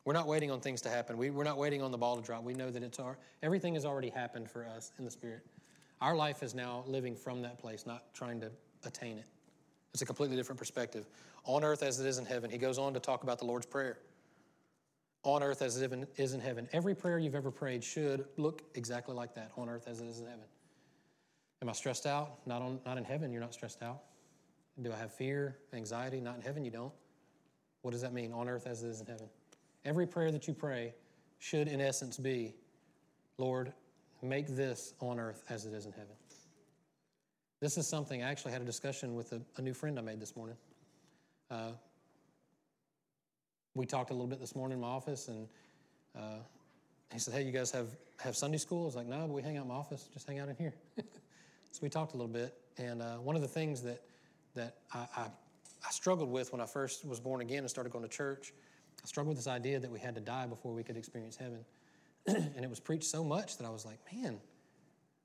We're 0.05 0.13
not 0.13 0.27
waiting 0.27 0.51
on 0.51 0.61
things 0.61 0.83
to 0.83 0.91
happen. 0.91 1.17
We, 1.17 1.31
we're 1.31 1.45
not 1.45 1.57
waiting 1.57 1.81
on 1.81 1.91
the 1.91 1.99
ball 1.99 2.17
to 2.17 2.23
drop. 2.23 2.43
We 2.43 2.55
know 2.55 2.71
that 2.71 2.83
it's 2.83 2.99
our, 2.99 3.17
everything 3.43 3.75
has 3.75 3.87
already 3.87 4.11
happened 4.11 4.51
for 4.51 4.67
us 4.67 4.93
in 4.99 5.05
the 5.05 5.11
Spirit. 5.11 5.47
Our 6.01 6.15
life 6.15 6.43
is 6.43 6.55
now 6.55 6.85
living 6.87 7.17
from 7.17 7.41
that 7.43 7.59
place, 7.59 7.87
not 7.87 8.13
trying 8.13 8.41
to 8.41 8.51
attain 8.85 9.17
it. 9.17 9.25
It's 9.95 10.03
a 10.03 10.07
completely 10.07 10.37
different 10.37 10.59
perspective. 10.59 11.07
On 11.45 11.65
earth 11.65 11.83
as 11.83 12.01
it 12.01 12.07
is 12.07 12.19
in 12.19 12.27
heaven. 12.27 12.51
He 12.51 12.59
goes 12.59 12.79
on 12.79 12.93
to 12.95 13.01
talk 13.01 13.23
about 13.23 13.39
the 13.39 13.47
Lord's 13.47 13.65
Prayer. 13.65 13.99
On 15.23 15.43
earth 15.43 15.63
as 15.63 15.81
it 15.81 16.09
is 16.17 16.35
in 16.35 16.41
heaven. 16.41 16.69
Every 16.73 16.95
prayer 16.95 17.19
you've 17.19 17.35
ever 17.35 17.51
prayed 17.51 17.83
should 17.83 18.27
look 18.37 18.63
exactly 18.75 19.15
like 19.15 19.35
that, 19.37 19.53
on 19.57 19.71
earth 19.71 19.89
as 19.89 20.01
it 20.01 20.07
is 20.07 20.21
in 20.21 20.27
heaven. 20.27 20.45
Am 21.63 21.69
I 21.71 21.73
stressed 21.73 22.05
out? 22.05 22.47
Not, 22.47 22.61
on, 22.61 22.81
not 22.85 22.99
in 22.99 23.05
heaven, 23.05 23.33
you're 23.33 23.41
not 23.41 23.55
stressed 23.55 23.83
out. 23.83 24.03
Do 24.83 24.93
I 24.93 24.97
have 24.97 25.13
fear, 25.13 25.57
anxiety? 25.73 26.21
Not 26.21 26.37
in 26.37 26.43
heaven, 26.43 26.63
you 26.63 26.71
don't. 26.71 26.93
What 27.81 27.93
does 27.93 28.03
that 28.03 28.13
mean? 28.13 28.33
On 28.33 28.49
earth 28.49 28.67
as 28.67 28.83
it 28.83 28.89
is 28.89 29.01
in 29.01 29.07
heaven. 29.07 29.29
Every 29.85 30.07
prayer 30.07 30.31
that 30.31 30.49
you 30.49 30.55
pray 30.55 30.95
should, 31.39 31.69
in 31.69 31.81
essence, 31.81 32.17
be 32.17 32.55
Lord, 33.37 33.73
make 34.23 34.47
this 34.49 34.95
on 35.01 35.19
earth 35.19 35.43
as 35.49 35.67
it 35.67 35.75
is 35.75 35.87
in 35.87 35.93
heaven. 35.93 36.15
This 37.61 37.77
is 37.77 37.87
something 37.87 38.23
I 38.23 38.31
actually 38.31 38.53
had 38.53 38.63
a 38.63 38.65
discussion 38.65 39.15
with 39.15 39.33
a, 39.33 39.41
a 39.57 39.63
new 39.63 39.75
friend 39.75 39.99
I 39.99 40.03
made 40.03 40.21
this 40.21 40.37
morning. 40.37 40.57
Uh, 41.51 41.73
we 43.75 43.87
talked 43.87 44.11
a 44.11 44.13
little 44.15 44.27
bit 44.27 44.41
this 44.41 44.55
morning 44.55 44.79
in 44.79 44.83
my 44.83 44.89
office, 44.89 45.29
and 45.29 45.49
uh, 46.17 46.39
he 47.13 47.19
said, 47.19 47.35
Hey, 47.35 47.43
you 47.43 47.53
guys 47.53 47.71
have, 47.73 47.89
have 48.21 48.37
Sunday 48.37 48.59
school? 48.59 48.83
I 48.83 48.87
was 48.87 48.97
like, 48.97 49.07
No, 49.07 49.21
but 49.21 49.31
we 49.31 49.43
hang 49.43 49.57
out 49.57 49.63
in 49.63 49.69
my 49.69 49.75
office, 49.75 50.09
just 50.13 50.27
hang 50.27 50.39
out 50.39 50.49
in 50.49 50.57
here. 50.57 50.75
so 50.97 51.81
we 51.83 51.89
talked 51.89 52.15
a 52.15 52.17
little 52.17 52.33
bit, 52.33 52.55
and 52.79 53.03
uh, 53.03 53.17
one 53.17 53.37
of 53.37 53.43
the 53.43 53.49
things 53.49 53.83
that, 53.83 54.03
that 54.55 54.77
I, 54.93 55.07
I, 55.17 55.23
I 55.87 55.91
struggled 55.91 56.31
with 56.31 56.53
when 56.53 56.61
I 56.61 56.67
first 56.67 57.05
was 57.05 57.21
born 57.21 57.41
again 57.41 57.59
and 57.59 57.71
started 57.71 57.93
going 57.93 58.05
to 58.05 58.11
church 58.11 58.53
I 59.05 59.07
struggled 59.07 59.37
with 59.37 59.45
this 59.45 59.53
idea 59.53 59.79
that 59.79 59.91
we 59.91 60.01
had 60.01 60.15
to 60.15 60.21
die 60.21 60.47
before 60.47 60.73
we 60.73 60.83
could 60.83 60.97
experience 60.97 61.37
heaven. 61.37 61.65
and 62.27 62.65
it 62.65 62.71
was 62.71 62.81
preached 62.81 63.05
so 63.05 63.23
much 63.23 63.59
that 63.59 63.67
I 63.67 63.71
was 63.71 63.85
like, 63.85 63.99
man, 64.13 64.41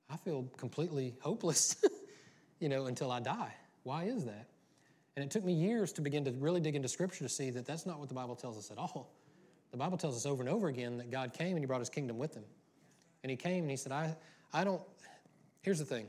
I 0.10 0.18
feel 0.18 0.44
completely 0.58 1.16
hopeless, 1.22 1.78
you 2.60 2.68
know, 2.68 2.88
until 2.88 3.10
I 3.10 3.22
die. 3.22 3.54
Why 3.84 4.04
is 4.04 4.26
that? 4.26 4.48
And 5.16 5.24
it 5.24 5.32
took 5.32 5.46
me 5.46 5.54
years 5.54 5.94
to 5.94 6.02
begin 6.02 6.26
to 6.26 6.32
really 6.32 6.60
dig 6.60 6.76
into 6.76 6.90
Scripture 6.90 7.24
to 7.24 7.30
see 7.30 7.52
that 7.52 7.66
that's 7.66 7.86
not 7.86 8.00
what 8.00 8.10
the 8.10 8.16
Bible 8.16 8.36
tells 8.36 8.58
us 8.58 8.70
at 8.70 8.78
all. 8.78 9.14
The 9.72 9.78
Bible 9.78 9.98
tells 9.98 10.16
us 10.16 10.26
over 10.26 10.42
and 10.42 10.50
over 10.50 10.68
again 10.68 10.98
that 10.98 11.10
God 11.10 11.34
came 11.34 11.52
and 11.52 11.60
He 11.60 11.66
brought 11.66 11.80
His 11.80 11.90
kingdom 11.90 12.18
with 12.18 12.36
Him. 12.36 12.44
And 13.24 13.30
He 13.30 13.38
came 13.38 13.64
and 13.64 13.72
He 13.72 13.78
said, 13.78 13.94
I, 13.94 14.16
I 14.52 14.66
don't, 14.66 14.82
here's 15.62 15.80
the 15.80 15.86
thing. 15.86 16.08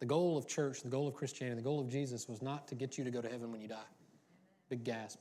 The 0.00 0.06
goal 0.06 0.36
of 0.36 0.48
church, 0.48 0.82
the 0.82 0.88
goal 0.88 1.06
of 1.06 1.14
Christianity, 1.14 1.56
the 1.56 1.64
goal 1.64 1.78
of 1.78 1.88
Jesus 1.88 2.28
was 2.28 2.42
not 2.42 2.66
to 2.68 2.74
get 2.74 2.98
you 2.98 3.04
to 3.04 3.10
go 3.10 3.20
to 3.20 3.28
heaven 3.28 3.52
when 3.52 3.60
you 3.60 3.68
die. 3.68 3.88
Big 4.68 4.82
gasp. 4.82 5.18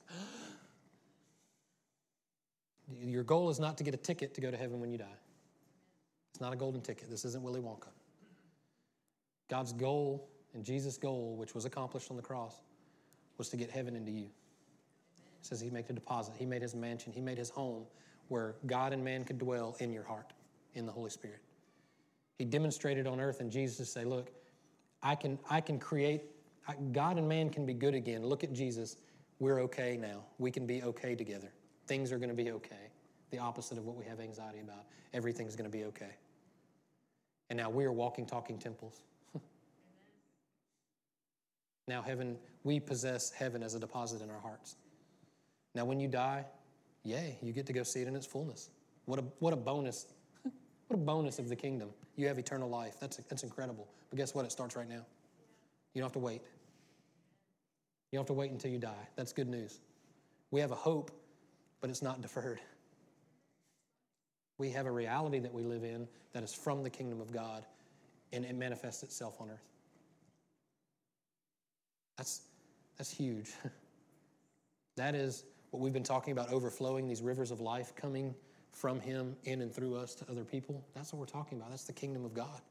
Your 3.01 3.23
goal 3.23 3.49
is 3.49 3.59
not 3.59 3.77
to 3.77 3.83
get 3.83 3.93
a 3.93 3.97
ticket 3.97 4.33
to 4.33 4.41
go 4.41 4.51
to 4.51 4.57
heaven 4.57 4.79
when 4.79 4.91
you 4.91 4.97
die. 4.97 5.05
It's 6.31 6.41
not 6.41 6.53
a 6.53 6.55
golden 6.55 6.81
ticket. 6.81 7.09
This 7.09 7.25
isn't 7.25 7.43
Willy 7.43 7.61
Wonka. 7.61 7.89
God's 9.49 9.73
goal 9.73 10.29
and 10.53 10.63
Jesus' 10.63 10.97
goal, 10.97 11.35
which 11.37 11.53
was 11.53 11.65
accomplished 11.65 12.09
on 12.09 12.17
the 12.17 12.23
cross, 12.23 12.61
was 13.37 13.49
to 13.49 13.57
get 13.57 13.69
heaven 13.69 13.95
into 13.95 14.11
you. 14.11 14.27
He 15.15 15.45
says 15.45 15.61
he 15.61 15.69
made 15.69 15.85
a 15.89 15.93
deposit. 15.93 16.35
He 16.37 16.45
made 16.45 16.61
his 16.61 16.75
mansion. 16.75 17.13
He 17.13 17.21
made 17.21 17.37
his 17.37 17.49
home 17.49 17.85
where 18.27 18.55
God 18.65 18.93
and 18.93 19.03
man 19.03 19.23
could 19.23 19.39
dwell 19.39 19.75
in 19.79 19.91
your 19.91 20.03
heart, 20.03 20.33
in 20.73 20.85
the 20.85 20.91
Holy 20.91 21.09
Spirit. 21.09 21.41
He 22.37 22.45
demonstrated 22.45 23.07
on 23.07 23.19
earth 23.19 23.39
and 23.41 23.51
Jesus 23.51 23.77
to 23.77 23.85
say, 23.85 24.05
look, 24.05 24.31
I 25.01 25.15
can, 25.15 25.39
I 25.49 25.61
can 25.61 25.79
create, 25.79 26.23
God 26.91 27.17
and 27.17 27.27
man 27.27 27.49
can 27.49 27.65
be 27.65 27.73
good 27.73 27.95
again. 27.95 28.23
Look 28.23 28.43
at 28.43 28.53
Jesus. 28.53 28.97
We're 29.39 29.61
okay 29.61 29.97
now. 29.99 30.23
We 30.37 30.51
can 30.51 30.65
be 30.65 30.83
okay 30.83 31.15
together. 31.15 31.51
Things 31.89 32.11
are 32.11 32.19
going 32.19 32.29
to 32.29 32.35
be 32.35 32.51
okay. 32.51 32.91
The 33.31 33.39
opposite 33.39 33.79
of 33.79 33.85
what 33.85 33.95
we 33.95 34.05
have 34.05 34.19
anxiety 34.19 34.59
about. 34.59 34.85
Everything's 35.11 35.55
going 35.55 35.69
to 35.69 35.75
be 35.75 35.85
okay. 35.85 36.11
And 37.49 37.57
now 37.57 37.71
we 37.71 37.83
are 37.83 37.91
walking, 37.91 38.27
talking 38.27 38.59
temples. 38.59 39.01
now, 41.87 42.03
heaven, 42.03 42.37
we 42.63 42.79
possess 42.79 43.31
heaven 43.31 43.63
as 43.63 43.73
a 43.73 43.79
deposit 43.79 44.21
in 44.21 44.29
our 44.29 44.39
hearts. 44.39 44.75
Now, 45.73 45.83
when 45.83 45.99
you 45.99 46.07
die, 46.07 46.45
yay, 47.03 47.39
you 47.41 47.51
get 47.53 47.65
to 47.65 47.73
go 47.73 47.81
see 47.81 48.01
it 48.01 48.07
in 48.07 48.15
its 48.15 48.27
fullness. 48.27 48.69
What 49.05 49.17
a, 49.17 49.23
what 49.39 49.53
a 49.53 49.57
bonus. 49.57 50.05
what 50.43 50.95
a 50.95 50.97
bonus 50.97 51.39
of 51.39 51.49
the 51.49 51.55
kingdom. 51.55 51.89
You 52.17 52.27
have 52.27 52.37
eternal 52.37 52.69
life. 52.69 52.97
That's, 52.99 53.17
that's 53.17 53.41
incredible. 53.41 53.87
But 54.11 54.17
guess 54.17 54.35
what? 54.35 54.45
It 54.45 54.51
starts 54.51 54.75
right 54.75 54.87
now. 54.87 55.07
You 55.95 56.01
don't 56.01 56.03
have 56.03 56.13
to 56.13 56.19
wait. 56.19 56.43
You 58.11 58.17
don't 58.17 58.21
have 58.21 58.27
to 58.27 58.33
wait 58.33 58.51
until 58.51 58.69
you 58.69 58.77
die. 58.77 59.07
That's 59.15 59.33
good 59.33 59.49
news. 59.49 59.79
We 60.51 60.61
have 60.61 60.69
a 60.69 60.75
hope 60.75 61.09
but 61.81 61.89
it's 61.89 62.01
not 62.01 62.21
deferred. 62.21 62.59
We 64.57 64.69
have 64.71 64.85
a 64.85 64.91
reality 64.91 65.39
that 65.39 65.53
we 65.53 65.63
live 65.63 65.83
in 65.83 66.07
that 66.33 66.43
is 66.43 66.53
from 66.53 66.83
the 66.83 66.89
kingdom 66.89 67.21
of 67.21 67.31
God, 67.31 67.65
and 68.33 68.45
it 68.45 68.55
manifests 68.55 69.03
itself 69.03 69.39
on 69.39 69.49
earth. 69.49 69.67
That's, 72.17 72.41
that's 72.97 73.11
huge. 73.11 73.51
that 74.97 75.15
is 75.15 75.45
what 75.71 75.81
we've 75.81 75.93
been 75.93 76.03
talking 76.03 76.33
about 76.33 76.51
overflowing, 76.51 77.07
these 77.07 77.21
rivers 77.21 77.51
of 77.51 77.61
life 77.61 77.95
coming 77.95 78.35
from 78.71 78.99
Him 78.99 79.35
in 79.45 79.61
and 79.61 79.73
through 79.73 79.95
us 79.95 80.13
to 80.15 80.29
other 80.29 80.43
people. 80.43 80.83
That's 80.93 81.13
what 81.13 81.19
we're 81.19 81.25
talking 81.25 81.57
about. 81.57 81.69
That's 81.69 81.85
the 81.85 81.93
kingdom 81.93 82.25
of 82.25 82.33
God. 82.33 82.61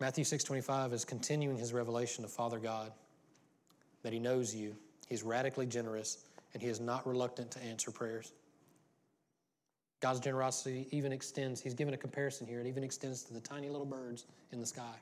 Matthew 0.00 0.24
6:25 0.24 0.92
is 0.92 1.04
continuing 1.04 1.56
his 1.56 1.72
revelation 1.72 2.24
of 2.24 2.32
Father 2.32 2.58
God 2.58 2.92
that 4.04 4.12
He 4.12 4.20
knows 4.20 4.54
you. 4.54 4.76
He's 5.08 5.24
radically 5.24 5.66
generous, 5.66 6.18
and 6.52 6.62
He 6.62 6.68
is 6.68 6.78
not 6.78 7.04
reluctant 7.04 7.50
to 7.52 7.64
answer 7.64 7.90
prayers. 7.90 8.32
God's 10.00 10.20
generosity 10.20 10.86
even 10.92 11.12
extends, 11.12 11.60
He's 11.60 11.74
given 11.74 11.94
a 11.94 11.96
comparison 11.96 12.46
here, 12.46 12.60
it 12.60 12.68
even 12.68 12.84
extends 12.84 13.24
to 13.24 13.34
the 13.34 13.40
tiny 13.40 13.68
little 13.68 13.86
birds 13.86 14.26
in 14.52 14.60
the 14.60 14.66
sky. 14.66 14.94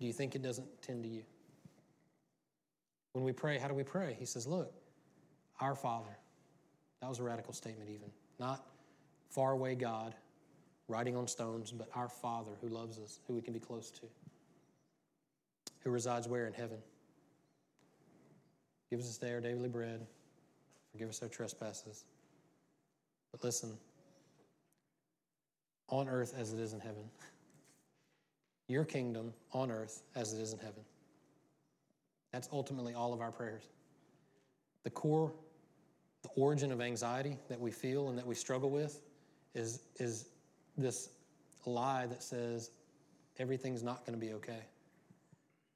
Do 0.00 0.06
you 0.06 0.12
think 0.14 0.34
it 0.34 0.42
doesn't 0.42 0.66
tend 0.80 1.02
to 1.02 1.08
you? 1.08 1.22
When 3.12 3.24
we 3.24 3.32
pray, 3.32 3.58
how 3.58 3.68
do 3.68 3.74
we 3.74 3.82
pray? 3.82 4.16
He 4.18 4.24
says, 4.24 4.46
Look, 4.46 4.72
our 5.60 5.74
Father. 5.74 6.16
That 7.02 7.08
was 7.08 7.18
a 7.18 7.22
radical 7.22 7.52
statement, 7.52 7.90
even. 7.90 8.10
Not 8.38 8.64
far 9.30 9.52
away 9.52 9.74
God 9.74 10.14
writing 10.88 11.16
on 11.16 11.26
stones, 11.26 11.72
but 11.72 11.88
our 11.94 12.08
Father 12.08 12.52
who 12.60 12.68
loves 12.68 12.98
us, 12.98 13.18
who 13.26 13.34
we 13.34 13.42
can 13.42 13.52
be 13.52 13.58
close 13.58 13.90
to, 13.90 14.02
who 15.80 15.90
resides 15.90 16.28
where 16.28 16.46
in 16.46 16.52
heaven. 16.52 16.78
Give 18.90 19.00
us 19.00 19.06
this 19.06 19.18
day 19.18 19.32
our 19.32 19.40
daily 19.40 19.68
bread. 19.68 20.06
Forgive 20.92 21.08
us 21.08 21.22
our 21.22 21.28
trespasses. 21.28 22.04
But 23.32 23.42
listen, 23.42 23.76
on 25.88 26.08
earth 26.08 26.34
as 26.36 26.52
it 26.52 26.60
is 26.60 26.72
in 26.72 26.80
heaven. 26.80 27.04
Your 28.68 28.84
kingdom 28.84 29.32
on 29.52 29.70
earth 29.70 30.02
as 30.14 30.32
it 30.32 30.40
is 30.40 30.52
in 30.52 30.58
heaven. 30.58 30.82
That's 32.32 32.48
ultimately 32.52 32.94
all 32.94 33.12
of 33.12 33.20
our 33.20 33.30
prayers. 33.30 33.64
The 34.84 34.90
core, 34.90 35.32
the 36.22 36.28
origin 36.36 36.72
of 36.72 36.80
anxiety 36.80 37.38
that 37.48 37.60
we 37.60 37.70
feel 37.70 38.08
and 38.08 38.18
that 38.18 38.26
we 38.26 38.34
struggle 38.34 38.70
with 38.70 39.00
is, 39.54 39.80
is 39.96 40.28
this 40.76 41.10
lie 41.64 42.06
that 42.06 42.22
says 42.22 42.70
everything's 43.38 43.82
not 43.82 44.04
going 44.04 44.18
to 44.18 44.24
be 44.24 44.32
okay. 44.34 44.60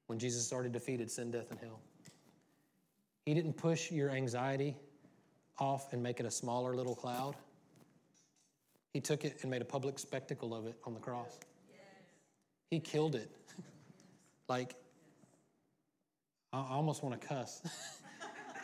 When 0.07 0.19
Jesus 0.19 0.53
already 0.53 0.71
defeated 0.71 1.11
sin, 1.11 1.31
death, 1.31 1.51
and 1.51 1.61
hell. 1.61 1.81
He 3.27 3.35
didn't 3.35 3.55
push 3.55 3.91
your 3.91 4.11
anxiety 4.11 4.77
off 5.59 5.93
and 5.93 6.03
make 6.03 6.21
it 6.21 6.27
a 6.27 6.31
smaller 6.31 6.75
little 6.75 6.95
cloud. 6.95 7.37
He 8.93 9.01
took 9.01 9.25
it 9.25 9.39
and 9.43 9.51
made 9.51 9.63
a 9.63 9.67
public 9.67 9.99
spectacle 9.99 10.55
of 10.55 10.67
it 10.67 10.77
on 10.85 10.95
the 10.95 11.01
cross. 11.01 11.39
He 12.71 12.81
killed 12.81 13.15
it. 13.15 13.31
like, 14.49 14.75
I 16.53 16.65
almost 16.71 17.03
want 17.03 17.21
to 17.21 17.27
cuss. 17.27 17.63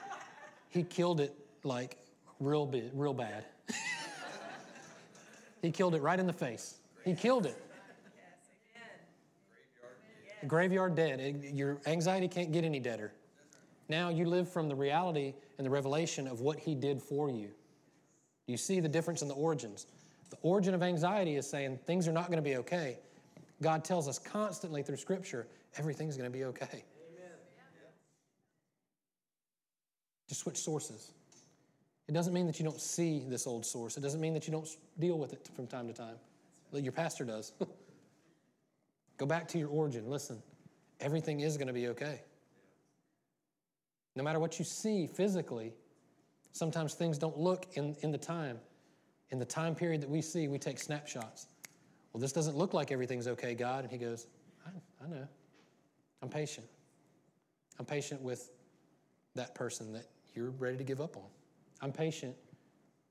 he 0.71 0.83
killed 0.83 1.21
it 1.21 1.35
like 1.63 1.99
real 2.41 2.67
big, 2.67 2.91
real 2.95 3.15
bad. 3.15 3.45
he 5.63 5.71
killed 5.71 5.95
it 5.95 6.03
right 6.03 6.19
in 6.19 6.27
the 6.27 6.33
face. 6.33 6.79
He 7.05 7.15
killed 7.15 7.47
it. 7.47 7.63
Graveyard 10.47 10.95
dead. 10.95 11.45
Your 11.55 11.79
anxiety 11.87 12.29
can't 12.29 12.53
get 12.53 12.65
any 12.65 12.79
deader. 12.79 13.13
Now 13.89 14.09
you 14.09 14.27
live 14.27 14.51
from 14.51 14.69
the 14.69 14.75
reality 14.75 15.35
and 15.59 15.67
the 15.67 15.71
revelation 15.71 16.27
of 16.27 16.41
what 16.41 16.59
he 16.59 16.75
did 16.75 17.01
for 17.01 17.31
you. 17.31 17.51
You 18.47 18.57
see 18.57 18.81
the 18.81 18.89
difference 18.89 19.23
in 19.23 19.29
the 19.29 19.35
origins. 19.35 19.87
The 20.31 20.37
origin 20.43 20.75
of 20.75 20.83
anxiety 20.83 21.37
is 21.37 21.49
saying 21.49 21.79
things 21.87 22.09
are 22.09 22.13
not 22.13 22.27
going 22.27 22.39
to 22.39 22.49
be 22.49 22.57
okay. 22.57 22.99
God 23.63 23.85
tells 23.85 24.09
us 24.09 24.19
constantly 24.19 24.83
through 24.83 24.97
Scripture 24.97 25.47
everything's 25.79 26.17
going 26.17 26.31
to 26.31 26.37
be 26.37 26.45
okay. 26.45 26.67
Amen. 26.67 27.31
Just 30.29 30.41
switch 30.41 30.57
sources. 30.57 31.13
It 32.09 32.13
doesn't 32.13 32.33
mean 32.33 32.47
that 32.47 32.59
you 32.59 32.65
don't 32.65 32.81
see 32.81 33.25
this 33.27 33.47
old 33.47 33.67
source. 33.67 33.97
It 33.97 34.01
doesn't 34.01 34.21
mean 34.21 34.35
that 34.35 34.47
you 34.47 34.53
don't 34.53 34.69
deal 34.99 35.19
with 35.19 35.33
it 35.33 35.49
from 35.55 35.67
time 35.67 35.87
to 35.89 35.93
time. 35.93 36.17
Your 36.73 36.93
pastor 36.93 37.25
does. 37.25 37.53
Go 39.17 39.27
back 39.27 39.49
to 39.49 39.59
your 39.59 39.69
origin. 39.69 40.09
Listen, 40.09 40.43
everything 41.01 41.41
is 41.41 41.57
going 41.57 41.69
to 41.69 41.73
be 41.73 41.89
okay. 41.89 42.21
No 44.17 44.25
matter 44.25 44.41
what 44.41 44.59
you 44.59 44.65
see 44.65 45.07
physically, 45.07 45.75
sometimes 46.53 46.95
things 46.95 47.19
don't 47.19 47.39
look 47.39 47.67
in, 47.75 47.95
in 48.01 48.11
the 48.11 48.19
time. 48.19 48.59
In 49.31 49.39
the 49.39 49.45
time 49.45 49.75
period 49.75 50.01
that 50.01 50.09
we 50.09 50.23
see, 50.23 50.49
we 50.49 50.59
take 50.59 50.79
snapshots. 50.79 51.49
Well, 52.13 52.21
this 52.21 52.33
doesn't 52.33 52.57
look 52.57 52.73
like 52.73 52.91
everything's 52.91 53.29
okay, 53.29 53.55
God. 53.55 53.85
And 53.85 53.93
He 53.93 53.99
goes, 53.99 54.27
I, 54.67 55.05
I 55.05 55.09
know. 55.09 55.29
I'm 56.23 56.31
patient. 56.31 56.67
I'm 57.79 57.85
patient 57.85 58.23
with 58.23 58.51
that 59.35 59.55
person 59.55 59.93
that 59.93 60.07
you're 60.35 60.51
ready 60.51 60.79
to 60.79 60.85
give 60.85 61.03
up 61.03 61.17
on. 61.19 61.29
I'm 61.83 61.93
patient 61.93 62.35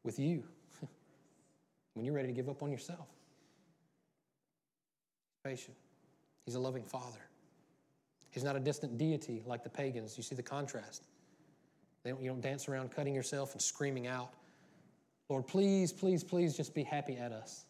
with 0.03 0.17
you 0.17 0.43
when 1.93 2.03
you're 2.03 2.15
ready 2.15 2.29
to 2.29 2.33
give 2.33 2.49
up 2.49 2.63
on 2.63 2.71
yourself. 2.71 3.07
Patient. 5.43 5.77
He's 6.45 6.55
a 6.55 6.59
loving 6.59 6.83
father. 6.83 7.19
He's 8.35 8.43
not 8.43 8.57
a 8.57 8.59
distant 8.59 8.97
deity 8.97 9.41
like 9.45 9.63
the 9.63 9.69
pagans. 9.69 10.17
You 10.17 10.23
see 10.23 10.35
the 10.35 10.43
contrast. 10.43 11.05
Don't, 12.03 12.21
you 12.21 12.27
don't 12.29 12.41
dance 12.41 12.67
around 12.67 12.91
cutting 12.91 13.15
yourself 13.15 13.53
and 13.53 13.61
screaming 13.61 14.07
out, 14.07 14.33
Lord, 15.29 15.47
please, 15.47 15.93
please, 15.93 16.21
please 16.21 16.53
just 16.55 16.75
be 16.75 16.83
happy 16.83 17.15
at 17.15 17.31
us. 17.31 17.63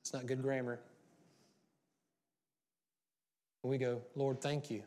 It's 0.00 0.14
not 0.14 0.24
good 0.24 0.40
grammar. 0.40 0.80
we 3.62 3.76
go, 3.76 4.00
Lord, 4.14 4.40
thank 4.40 4.70
you. 4.70 4.82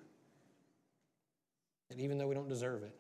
And 1.92 2.02
even 2.02 2.18
though 2.18 2.28
we 2.28 2.34
don't 2.34 2.50
deserve 2.50 2.82
it, 2.82 2.96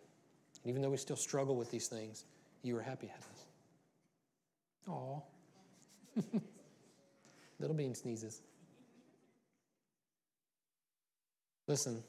and 0.63 0.69
even 0.69 0.83
though 0.83 0.91
we 0.91 0.97
still 0.97 1.17
struggle 1.17 1.55
with 1.55 1.71
these 1.71 1.87
things, 1.87 2.25
you 2.61 2.77
are 2.77 2.83
happy 2.83 3.09
at 3.09 3.23
us. 3.31 3.45
Aw. 4.89 5.19
Little 7.59 7.75
bean 7.75 7.95
sneezes. 7.95 8.41
Listen, 11.70 12.03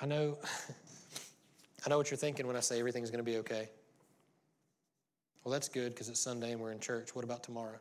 I 0.00 0.06
know, 0.06 0.36
I 1.86 1.88
know 1.88 1.96
what 1.96 2.10
you're 2.10 2.18
thinking 2.18 2.44
when 2.48 2.56
I 2.56 2.60
say 2.60 2.80
everything's 2.80 3.08
going 3.08 3.24
to 3.24 3.30
be 3.30 3.36
okay. 3.38 3.68
Well, 5.44 5.52
that's 5.52 5.68
good 5.68 5.94
because 5.94 6.08
it's 6.08 6.18
Sunday 6.18 6.50
and 6.50 6.60
we're 6.60 6.72
in 6.72 6.80
church. 6.80 7.14
What 7.14 7.24
about 7.24 7.44
tomorrow? 7.44 7.78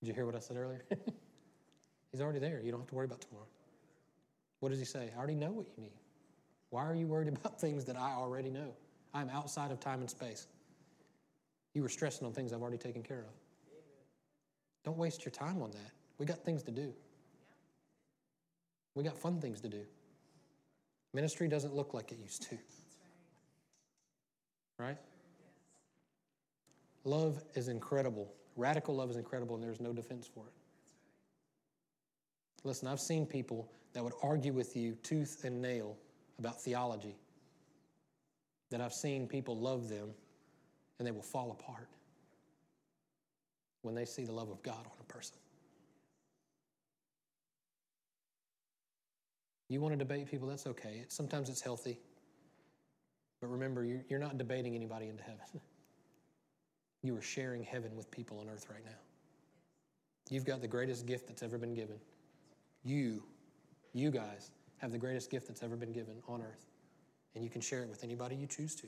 Did 0.00 0.08
you 0.08 0.12
hear 0.12 0.26
what 0.26 0.36
I 0.36 0.40
said 0.40 0.58
earlier? 0.58 0.84
He's 2.12 2.20
already 2.20 2.38
there. 2.38 2.60
You 2.62 2.70
don't 2.70 2.80
have 2.80 2.88
to 2.90 2.94
worry 2.94 3.06
about 3.06 3.22
tomorrow. 3.22 3.46
What 4.60 4.68
does 4.68 4.78
he 4.78 4.84
say? 4.84 5.08
I 5.16 5.18
already 5.18 5.36
know 5.36 5.52
what 5.52 5.66
you 5.74 5.84
need. 5.84 5.92
Why 6.68 6.84
are 6.84 6.94
you 6.94 7.06
worried 7.06 7.28
about 7.34 7.58
things 7.58 7.86
that 7.86 7.96
I 7.96 8.12
already 8.12 8.50
know? 8.50 8.74
I'm 9.14 9.30
outside 9.30 9.70
of 9.70 9.80
time 9.80 10.00
and 10.00 10.10
space. 10.10 10.48
You 11.72 11.80
were 11.80 11.88
stressing 11.88 12.26
on 12.26 12.34
things 12.34 12.52
I've 12.52 12.60
already 12.60 12.76
taken 12.76 13.02
care 13.02 13.20
of. 13.20 13.41
Don't 14.84 14.98
waste 14.98 15.24
your 15.24 15.32
time 15.32 15.62
on 15.62 15.70
that. 15.72 15.92
We 16.18 16.26
got 16.26 16.44
things 16.44 16.62
to 16.64 16.70
do. 16.70 16.92
We 18.94 19.02
got 19.02 19.16
fun 19.16 19.40
things 19.40 19.60
to 19.62 19.68
do. 19.68 19.82
Ministry 21.14 21.48
doesn't 21.48 21.74
look 21.74 21.94
like 21.94 22.12
it 22.12 22.18
used 22.18 22.42
to. 22.50 22.58
Right? 24.78 24.98
Love 27.04 27.42
is 27.54 27.68
incredible. 27.68 28.32
Radical 28.56 28.94
love 28.94 29.10
is 29.10 29.16
incredible, 29.16 29.54
and 29.54 29.64
there's 29.64 29.80
no 29.80 29.92
defense 29.92 30.28
for 30.32 30.44
it. 30.46 30.52
Listen, 32.64 32.88
I've 32.88 33.00
seen 33.00 33.26
people 33.26 33.70
that 33.92 34.02
would 34.02 34.14
argue 34.22 34.52
with 34.52 34.76
you 34.76 34.96
tooth 35.02 35.44
and 35.44 35.60
nail 35.60 35.96
about 36.38 36.60
theology. 36.60 37.16
That 38.70 38.80
I've 38.80 38.92
seen 38.92 39.26
people 39.26 39.58
love 39.58 39.88
them 39.88 40.10
and 40.98 41.06
they 41.06 41.10
will 41.10 41.22
fall 41.22 41.50
apart 41.50 41.88
when 43.82 43.94
they 43.94 44.04
see 44.04 44.24
the 44.24 44.32
love 44.32 44.50
of 44.50 44.62
God 44.62 44.86
on 44.86 44.96
a 45.00 45.04
person. 45.04 45.36
You 49.68 49.80
want 49.80 49.92
to 49.92 49.98
debate 49.98 50.30
people, 50.30 50.48
that's 50.48 50.66
okay. 50.66 51.04
Sometimes 51.08 51.48
it's 51.48 51.60
healthy. 51.60 51.98
But 53.40 53.48
remember, 53.48 53.84
you're 53.84 54.20
not 54.20 54.38
debating 54.38 54.74
anybody 54.74 55.08
into 55.08 55.22
heaven. 55.22 55.44
You 57.04 57.16
are 57.16 57.22
sharing 57.22 57.64
heaven 57.64 57.96
with 57.96 58.08
people 58.12 58.38
on 58.38 58.48
earth 58.48 58.68
right 58.70 58.84
now. 58.84 59.00
You've 60.30 60.44
got 60.44 60.60
the 60.60 60.68
greatest 60.68 61.04
gift 61.04 61.26
that's 61.26 61.42
ever 61.42 61.58
been 61.58 61.74
given. 61.74 61.96
You, 62.84 63.24
you 63.92 64.12
guys, 64.12 64.52
have 64.78 64.92
the 64.92 64.98
greatest 64.98 65.28
gift 65.28 65.48
that's 65.48 65.64
ever 65.64 65.74
been 65.74 65.92
given 65.92 66.14
on 66.28 66.42
earth. 66.42 66.64
And 67.34 67.42
you 67.42 67.50
can 67.50 67.60
share 67.60 67.82
it 67.82 67.88
with 67.88 68.04
anybody 68.04 68.36
you 68.36 68.46
choose 68.46 68.76
to. 68.76 68.86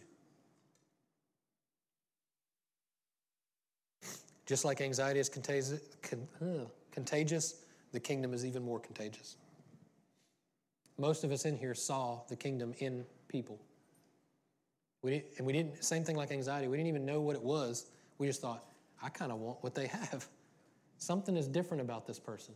Just 4.46 4.64
like 4.64 4.80
anxiety 4.80 5.20
is 5.20 5.28
contagious, 5.28 5.80
con, 6.02 6.66
contagious, 6.90 7.56
the 7.92 8.00
kingdom 8.00 8.34
is 8.34 8.44
even 8.44 8.62
more 8.62 8.78
contagious. 8.78 9.36
Most 10.98 11.24
of 11.24 11.32
us 11.32 11.44
in 11.44 11.56
here 11.56 11.74
saw 11.74 12.20
the 12.28 12.36
kingdom 12.36 12.74
in 12.78 13.04
people. 13.28 13.58
We 15.02 15.24
and 15.38 15.46
we 15.46 15.52
didn't, 15.52 15.84
same 15.84 16.04
thing 16.04 16.16
like 16.16 16.30
anxiety, 16.30 16.68
we 16.68 16.76
didn't 16.76 16.88
even 16.88 17.04
know 17.04 17.20
what 17.20 17.36
it 17.36 17.42
was. 17.42 17.86
We 18.18 18.26
just 18.26 18.40
thought, 18.40 18.64
I 19.02 19.08
kind 19.08 19.32
of 19.32 19.38
want 19.38 19.62
what 19.62 19.74
they 19.74 19.86
have. 20.10 20.26
Something 20.98 21.36
is 21.36 21.48
different 21.48 21.80
about 21.80 22.06
this 22.06 22.18
person. 22.18 22.54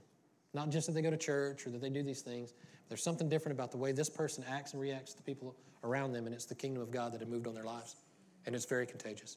Not 0.54 0.70
just 0.70 0.86
that 0.86 0.94
they 0.94 1.02
go 1.02 1.10
to 1.10 1.16
church 1.16 1.66
or 1.66 1.70
that 1.70 1.80
they 1.80 1.90
do 1.90 2.02
these 2.02 2.22
things. 2.22 2.54
There's 2.88 3.02
something 3.02 3.28
different 3.28 3.58
about 3.58 3.70
the 3.70 3.76
way 3.76 3.92
this 3.92 4.08
person 4.08 4.44
acts 4.48 4.72
and 4.72 4.80
reacts 4.80 5.12
to 5.12 5.16
the 5.18 5.22
people 5.22 5.54
around 5.84 6.12
them, 6.12 6.26
and 6.26 6.34
it's 6.34 6.46
the 6.46 6.54
kingdom 6.54 6.82
of 6.82 6.90
God 6.90 7.12
that 7.12 7.20
had 7.20 7.28
moved 7.28 7.46
on 7.46 7.54
their 7.54 7.64
lives. 7.64 7.96
And 8.46 8.54
it's 8.54 8.64
very 8.64 8.86
contagious. 8.86 9.36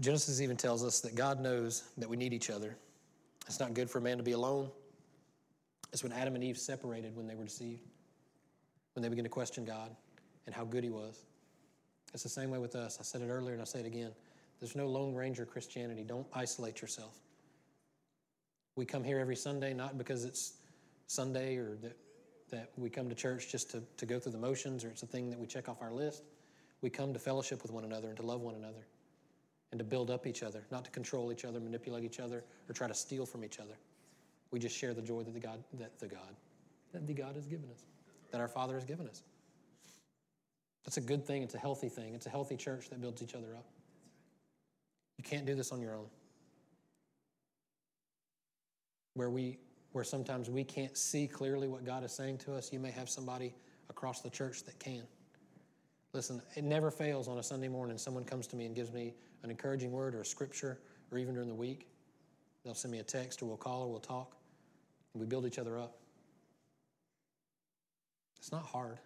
Genesis 0.00 0.40
even 0.40 0.56
tells 0.56 0.84
us 0.84 1.00
that 1.00 1.14
God 1.14 1.40
knows 1.40 1.82
that 1.98 2.08
we 2.08 2.16
need 2.16 2.32
each 2.32 2.50
other. 2.50 2.76
It's 3.46 3.58
not 3.58 3.74
good 3.74 3.90
for 3.90 3.98
a 3.98 4.02
man 4.02 4.16
to 4.18 4.22
be 4.22 4.32
alone. 4.32 4.70
It's 5.92 6.02
when 6.02 6.12
Adam 6.12 6.34
and 6.34 6.44
Eve 6.44 6.58
separated 6.58 7.16
when 7.16 7.26
they 7.26 7.34
were 7.34 7.44
deceived, 7.44 7.82
when 8.94 9.02
they 9.02 9.08
began 9.08 9.24
to 9.24 9.30
question 9.30 9.64
God 9.64 9.90
and 10.46 10.54
how 10.54 10.64
good 10.64 10.84
He 10.84 10.90
was. 10.90 11.24
It's 12.14 12.22
the 12.22 12.28
same 12.28 12.50
way 12.50 12.58
with 12.58 12.76
us. 12.76 12.98
I 13.00 13.02
said 13.02 13.22
it 13.22 13.28
earlier 13.28 13.54
and 13.54 13.62
I 13.62 13.64
say 13.64 13.80
it 13.80 13.86
again. 13.86 14.12
There's 14.60 14.76
no 14.76 14.86
Lone 14.86 15.14
Ranger 15.14 15.44
Christianity. 15.44 16.04
Don't 16.04 16.26
isolate 16.32 16.80
yourself. 16.80 17.14
We 18.76 18.84
come 18.84 19.02
here 19.02 19.18
every 19.18 19.36
Sunday 19.36 19.74
not 19.74 19.98
because 19.98 20.24
it's 20.24 20.54
Sunday 21.06 21.56
or 21.56 21.76
that, 21.82 21.96
that 22.50 22.70
we 22.76 22.88
come 22.90 23.08
to 23.08 23.14
church 23.14 23.50
just 23.50 23.70
to, 23.72 23.82
to 23.96 24.06
go 24.06 24.20
through 24.20 24.32
the 24.32 24.38
motions 24.38 24.84
or 24.84 24.88
it's 24.88 25.02
a 25.02 25.06
thing 25.06 25.30
that 25.30 25.38
we 25.38 25.46
check 25.46 25.68
off 25.68 25.82
our 25.82 25.92
list. 25.92 26.22
We 26.82 26.90
come 26.90 27.12
to 27.12 27.18
fellowship 27.18 27.62
with 27.62 27.72
one 27.72 27.84
another 27.84 28.08
and 28.08 28.16
to 28.18 28.22
love 28.22 28.40
one 28.40 28.54
another 28.54 28.86
and 29.70 29.78
to 29.78 29.84
build 29.84 30.10
up 30.10 30.26
each 30.26 30.42
other, 30.42 30.64
not 30.70 30.84
to 30.84 30.90
control 30.90 31.30
each 31.30 31.44
other, 31.44 31.60
manipulate 31.60 32.04
each 32.04 32.20
other, 32.20 32.44
or 32.68 32.72
try 32.72 32.88
to 32.88 32.94
steal 32.94 33.26
from 33.26 33.44
each 33.44 33.58
other. 33.58 33.74
We 34.50 34.58
just 34.58 34.76
share 34.76 34.94
the 34.94 35.02
joy 35.02 35.22
that 35.22 35.34
the 35.34 35.40
God, 35.40 35.62
that 35.74 35.98
the 35.98 36.06
God, 36.06 36.36
that 36.92 37.06
the 37.06 37.12
God 37.12 37.34
has 37.34 37.46
given 37.46 37.68
us, 37.70 37.84
that 38.30 38.40
our 38.40 38.48
Father 38.48 38.74
has 38.74 38.84
given 38.84 39.06
us. 39.06 39.22
That's 40.84 40.96
a 40.96 41.02
good 41.02 41.26
thing. 41.26 41.42
It's 41.42 41.54
a 41.54 41.58
healthy 41.58 41.90
thing. 41.90 42.14
It's 42.14 42.26
a 42.26 42.30
healthy 42.30 42.56
church 42.56 42.88
that 42.88 43.00
builds 43.00 43.22
each 43.22 43.34
other 43.34 43.54
up. 43.54 43.66
You 45.18 45.24
can't 45.24 45.44
do 45.44 45.54
this 45.54 45.70
on 45.70 45.82
your 45.82 45.94
own. 45.94 46.06
Where 49.14 49.28
we 49.28 49.58
where 49.92 50.04
sometimes 50.04 50.50
we 50.50 50.64
can't 50.64 50.96
see 50.96 51.26
clearly 51.26 51.66
what 51.66 51.84
God 51.84 52.04
is 52.04 52.12
saying 52.12 52.38
to 52.38 52.54
us, 52.54 52.72
you 52.72 52.78
may 52.78 52.90
have 52.90 53.08
somebody 53.08 53.54
across 53.90 54.20
the 54.20 54.30
church 54.30 54.64
that 54.64 54.78
can. 54.78 55.02
Listen, 56.12 56.42
it 56.56 56.64
never 56.64 56.90
fails 56.90 57.26
on 57.26 57.38
a 57.38 57.42
Sunday 57.42 57.68
morning. 57.68 57.98
Someone 57.98 58.24
comes 58.24 58.46
to 58.48 58.56
me 58.56 58.66
and 58.66 58.74
gives 58.74 58.92
me 58.92 59.14
an 59.42 59.50
encouraging 59.50 59.92
word 59.92 60.14
or 60.14 60.20
a 60.20 60.24
scripture, 60.24 60.78
or 61.10 61.18
even 61.18 61.34
during 61.34 61.48
the 61.48 61.54
week. 61.54 61.88
They'll 62.64 62.74
send 62.74 62.92
me 62.92 62.98
a 62.98 63.04
text, 63.04 63.42
or 63.42 63.46
we'll 63.46 63.56
call, 63.56 63.82
or 63.82 63.90
we'll 63.90 64.00
talk, 64.00 64.36
and 65.14 65.20
we 65.20 65.26
build 65.26 65.46
each 65.46 65.58
other 65.58 65.78
up. 65.78 65.98
It's 68.38 68.52
not 68.52 68.64
hard. 68.64 68.98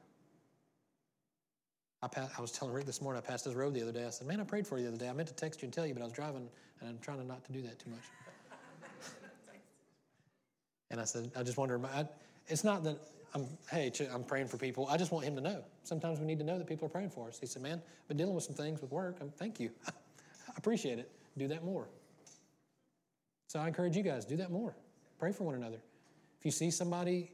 I, 2.02 2.08
I 2.36 2.40
was 2.40 2.50
telling 2.50 2.74
Rick 2.74 2.86
this 2.86 3.00
morning, 3.00 3.22
I 3.24 3.26
passed 3.26 3.44
this 3.44 3.54
road 3.54 3.74
the 3.74 3.82
other 3.82 3.92
day. 3.92 4.06
I 4.06 4.10
said, 4.10 4.26
Man, 4.26 4.40
I 4.40 4.44
prayed 4.44 4.66
for 4.66 4.78
you 4.78 4.84
the 4.84 4.88
other 4.90 4.98
day. 4.98 5.08
I 5.08 5.12
meant 5.12 5.28
to 5.28 5.34
text 5.34 5.62
you 5.62 5.66
and 5.66 5.72
tell 5.72 5.86
you, 5.86 5.94
but 5.94 6.02
I 6.02 6.04
was 6.04 6.12
driving, 6.12 6.48
and 6.80 6.88
I'm 6.88 6.98
trying 6.98 7.26
not 7.26 7.44
to 7.44 7.52
do 7.52 7.62
that 7.62 7.78
too 7.78 7.90
much. 7.90 8.00
And 10.90 11.00
I 11.00 11.04
said, 11.04 11.32
I 11.34 11.42
just 11.42 11.56
wonder, 11.56 11.80
I, 11.86 12.04
it's 12.48 12.64
not 12.64 12.84
that 12.84 12.98
I'm, 13.34 13.46
hey, 13.70 13.90
I'm 14.12 14.24
praying 14.24 14.48
for 14.48 14.58
people. 14.58 14.86
I 14.90 14.98
just 14.98 15.10
want 15.10 15.24
him 15.24 15.34
to 15.36 15.40
know. 15.40 15.64
Sometimes 15.84 16.20
we 16.20 16.26
need 16.26 16.38
to 16.38 16.44
know 16.44 16.58
that 16.58 16.66
people 16.66 16.84
are 16.84 16.90
praying 16.90 17.08
for 17.10 17.28
us. 17.28 17.38
He 17.40 17.46
said, 17.46 17.62
man, 17.62 17.80
I've 17.80 18.08
been 18.08 18.18
dealing 18.18 18.34
with 18.34 18.44
some 18.44 18.54
things 18.54 18.82
with 18.82 18.92
work. 18.92 19.16
I'm, 19.20 19.30
thank 19.30 19.58
you. 19.58 19.70
I 20.52 20.58
appreciate 20.58 20.98
it. 20.98 21.10
Do 21.36 21.48
that 21.48 21.64
more. 21.64 21.88
So 23.46 23.58
I 23.60 23.66
encourage 23.66 23.96
you 23.96 24.02
guys, 24.02 24.24
do 24.24 24.36
that 24.36 24.50
more. 24.50 24.74
Pray 25.18 25.32
for 25.32 25.44
one 25.44 25.54
another. 25.54 25.82
If 26.38 26.44
you 26.44 26.50
see 26.50 26.70
somebody, 26.70 27.30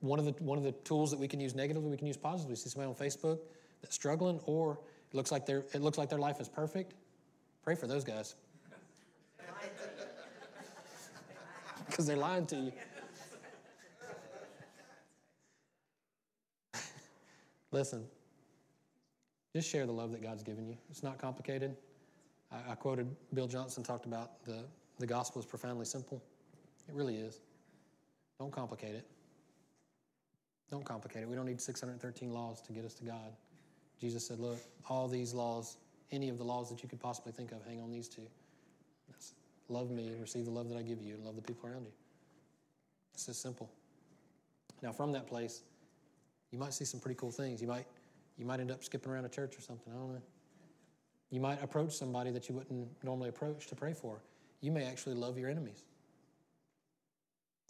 one 0.00 0.18
of 0.18 0.24
the 0.24 0.32
one 0.42 0.58
of 0.58 0.64
the 0.64 0.72
tools 0.72 1.10
that 1.10 1.20
we 1.20 1.28
can 1.28 1.38
use 1.40 1.54
negatively, 1.54 1.90
we 1.90 1.96
can 1.96 2.06
use 2.06 2.16
positively. 2.16 2.56
See 2.56 2.70
somebody 2.70 2.88
on 2.88 2.96
Facebook 2.96 3.38
that's 3.82 3.94
struggling, 3.94 4.40
or 4.44 4.80
it 5.12 5.16
looks 5.16 5.30
like 5.30 5.46
their 5.46 5.64
it 5.72 5.82
looks 5.82 5.98
like 5.98 6.08
their 6.08 6.18
life 6.18 6.40
is 6.40 6.48
perfect. 6.48 6.94
Pray 7.62 7.74
for 7.74 7.86
those 7.86 8.04
guys. 8.04 8.34
Because 11.86 12.06
they're 12.06 12.16
lying 12.16 12.46
to 12.46 12.56
you. 12.56 12.72
Listen, 17.72 18.04
just 19.54 19.68
share 19.68 19.86
the 19.86 19.92
love 19.92 20.12
that 20.12 20.22
God's 20.22 20.44
given 20.44 20.68
you. 20.68 20.76
It's 20.88 21.02
not 21.02 21.18
complicated. 21.18 21.76
I, 22.52 22.72
I 22.72 22.74
quoted 22.74 23.08
Bill 23.34 23.46
Johnson 23.46 23.82
talked 23.82 24.06
about 24.06 24.44
the, 24.44 24.64
the 24.98 25.06
gospel 25.06 25.40
is 25.40 25.46
profoundly 25.46 25.86
simple. 25.86 26.22
It 26.88 26.94
really 26.94 27.16
is. 27.16 27.40
Don't 28.38 28.52
complicate 28.52 28.94
it. 28.94 29.06
Don't 30.70 30.84
complicate 30.84 31.22
it. 31.22 31.28
We 31.28 31.36
don't 31.36 31.46
need 31.46 31.60
613 31.60 32.32
laws 32.32 32.62
to 32.62 32.72
get 32.72 32.84
us 32.84 32.94
to 32.94 33.04
God. 33.04 33.32
Jesus 34.00 34.26
said, 34.26 34.38
Look, 34.38 34.58
all 34.88 35.08
these 35.08 35.34
laws, 35.34 35.76
any 36.10 36.28
of 36.28 36.38
the 36.38 36.44
laws 36.44 36.70
that 36.70 36.82
you 36.82 36.88
could 36.88 37.00
possibly 37.00 37.32
think 37.32 37.52
of, 37.52 37.64
hang 37.66 37.80
on 37.80 37.90
these 37.90 38.08
two. 38.08 38.22
That's 39.08 39.34
love 39.68 39.90
me 39.90 40.12
receive 40.20 40.44
the 40.44 40.50
love 40.50 40.68
that 40.68 40.78
I 40.78 40.82
give 40.82 41.02
you 41.02 41.14
and 41.14 41.24
love 41.24 41.36
the 41.36 41.42
people 41.42 41.68
around 41.68 41.84
you. 41.84 41.92
It's 43.14 43.26
just 43.26 43.42
simple. 43.42 43.70
Now, 44.82 44.92
from 44.92 45.12
that 45.12 45.26
place, 45.26 45.62
you 46.50 46.58
might 46.58 46.72
see 46.72 46.84
some 46.84 47.00
pretty 47.00 47.16
cool 47.16 47.30
things. 47.30 47.60
You 47.60 47.68
might, 47.68 47.86
you 48.38 48.46
might 48.46 48.60
end 48.60 48.70
up 48.70 48.82
skipping 48.82 49.12
around 49.12 49.26
a 49.26 49.28
church 49.28 49.58
or 49.58 49.60
something. 49.60 49.92
I 49.92 49.96
don't 49.96 50.14
know. 50.14 50.22
You 51.30 51.40
might 51.40 51.62
approach 51.62 51.92
somebody 51.92 52.30
that 52.32 52.48
you 52.48 52.56
wouldn't 52.56 52.88
normally 53.04 53.28
approach 53.28 53.66
to 53.68 53.76
pray 53.76 53.92
for. 53.92 54.20
You 54.60 54.72
may 54.72 54.84
actually 54.84 55.14
love 55.14 55.38
your 55.38 55.48
enemies. 55.48 55.84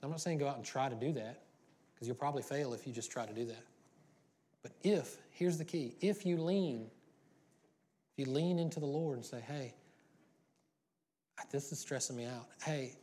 I'm 0.02 0.10
not 0.10 0.20
saying 0.20 0.38
go 0.38 0.48
out 0.48 0.56
and 0.56 0.64
try 0.64 0.88
to 0.88 0.94
do 0.94 1.12
that, 1.12 1.42
because 1.94 2.08
you'll 2.08 2.16
probably 2.16 2.42
fail 2.42 2.72
if 2.72 2.86
you 2.86 2.92
just 2.92 3.10
try 3.10 3.26
to 3.26 3.34
do 3.34 3.44
that. 3.44 3.64
But 4.62 4.72
if, 4.82 5.18
here's 5.30 5.58
the 5.58 5.64
key 5.64 5.94
if 6.00 6.24
you 6.24 6.38
lean, 6.38 6.90
if 8.12 8.26
you 8.26 8.32
lean 8.32 8.58
into 8.58 8.80
the 8.80 8.86
Lord 8.86 9.16
and 9.16 9.24
say, 9.24 9.40
hey, 9.46 9.74
this 11.50 11.72
is 11.72 11.78
stressing 11.78 12.16
me 12.16 12.24
out. 12.24 12.46
Hey, 12.64 12.94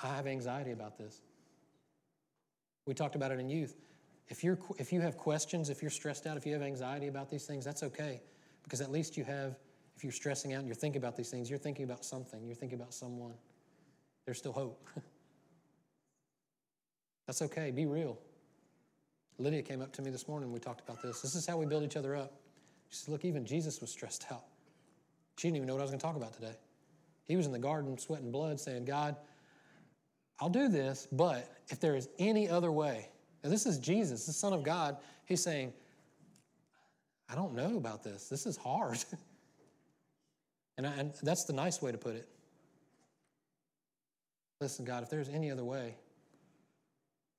I 0.00 0.14
have 0.14 0.26
anxiety 0.26 0.72
about 0.72 0.98
this. 0.98 1.20
We 2.86 2.94
talked 2.94 3.14
about 3.14 3.30
it 3.30 3.38
in 3.38 3.48
youth. 3.48 3.76
If, 4.28 4.42
you're, 4.42 4.58
if 4.78 4.92
you 4.92 5.00
have 5.00 5.16
questions, 5.16 5.70
if 5.70 5.82
you're 5.82 5.90
stressed 5.90 6.26
out, 6.26 6.36
if 6.36 6.46
you 6.46 6.52
have 6.54 6.62
anxiety 6.62 7.08
about 7.08 7.30
these 7.30 7.44
things, 7.44 7.64
that's 7.64 7.82
okay. 7.82 8.22
Because 8.70 8.80
at 8.80 8.92
least 8.92 9.16
you 9.16 9.24
have, 9.24 9.58
if 9.96 10.04
you're 10.04 10.12
stressing 10.12 10.54
out 10.54 10.60
and 10.60 10.68
you're 10.68 10.76
thinking 10.76 11.02
about 11.02 11.16
these 11.16 11.28
things, 11.28 11.50
you're 11.50 11.58
thinking 11.58 11.84
about 11.84 12.04
something, 12.04 12.46
you're 12.46 12.54
thinking 12.54 12.78
about 12.78 12.94
someone. 12.94 13.34
There's 14.24 14.38
still 14.38 14.52
hope. 14.52 14.86
that's 17.26 17.42
okay. 17.42 17.72
Be 17.72 17.86
real. 17.86 18.16
Lydia 19.38 19.62
came 19.62 19.82
up 19.82 19.90
to 19.94 20.02
me 20.02 20.12
this 20.12 20.28
morning. 20.28 20.44
And 20.44 20.54
we 20.54 20.60
talked 20.60 20.88
about 20.88 21.02
this. 21.02 21.20
This 21.20 21.34
is 21.34 21.44
how 21.48 21.56
we 21.56 21.66
build 21.66 21.82
each 21.82 21.96
other 21.96 22.14
up. 22.14 22.34
She 22.90 22.98
said, 22.98 23.10
Look, 23.10 23.24
even 23.24 23.44
Jesus 23.44 23.80
was 23.80 23.90
stressed 23.90 24.26
out. 24.30 24.44
She 25.36 25.48
didn't 25.48 25.56
even 25.56 25.66
know 25.66 25.74
what 25.74 25.80
I 25.80 25.82
was 25.82 25.90
going 25.90 25.98
to 25.98 26.06
talk 26.06 26.14
about 26.14 26.34
today. 26.34 26.54
He 27.26 27.34
was 27.34 27.46
in 27.46 27.52
the 27.52 27.58
garden 27.58 27.98
sweating 27.98 28.30
blood 28.30 28.60
saying, 28.60 28.84
God, 28.84 29.16
I'll 30.38 30.48
do 30.48 30.68
this, 30.68 31.08
but 31.10 31.50
if 31.70 31.80
there 31.80 31.96
is 31.96 32.08
any 32.20 32.48
other 32.48 32.70
way, 32.70 33.08
now, 33.42 33.50
this 33.50 33.66
is 33.66 33.78
Jesus, 33.78 34.26
the 34.26 34.32
Son 34.32 34.52
of 34.52 34.62
God. 34.62 34.98
He's 35.24 35.42
saying, 35.42 35.72
I 37.30 37.34
don't 37.34 37.54
know 37.54 37.76
about 37.76 38.02
this. 38.02 38.28
This 38.28 38.46
is 38.46 38.56
hard. 38.56 38.98
and, 40.78 40.86
I, 40.86 40.92
and 40.92 41.12
that's 41.22 41.44
the 41.44 41.52
nice 41.52 41.80
way 41.80 41.92
to 41.92 41.98
put 41.98 42.16
it. 42.16 42.28
Listen, 44.60 44.84
God, 44.84 45.02
if 45.02 45.10
there's 45.10 45.28
any 45.28 45.50
other 45.50 45.64
way, 45.64 45.94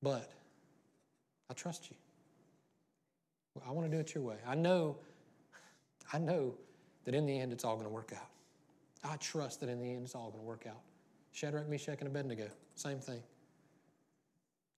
but 0.01 0.31
I 1.49 1.53
trust 1.53 1.89
you. 1.89 1.97
I 3.67 3.71
want 3.71 3.89
to 3.89 3.95
do 3.95 3.99
it 3.99 4.15
your 4.15 4.23
way. 4.23 4.37
I 4.47 4.55
know, 4.55 4.97
I 6.13 6.17
know 6.17 6.55
that 7.03 7.13
in 7.13 7.25
the 7.25 7.37
end 7.37 7.51
it's 7.51 7.65
all 7.65 7.75
going 7.75 7.87
to 7.87 7.93
work 7.93 8.13
out. 8.15 8.29
I 9.03 9.17
trust 9.17 9.59
that 9.59 9.69
in 9.69 9.79
the 9.79 9.93
end 9.93 10.05
it's 10.05 10.15
all 10.15 10.29
going 10.29 10.41
to 10.41 10.47
work 10.47 10.65
out. 10.67 10.79
Shadrach, 11.33 11.67
Meshach, 11.67 11.99
and 11.99 12.07
Abednego, 12.07 12.47
same 12.75 12.99
thing 12.99 13.21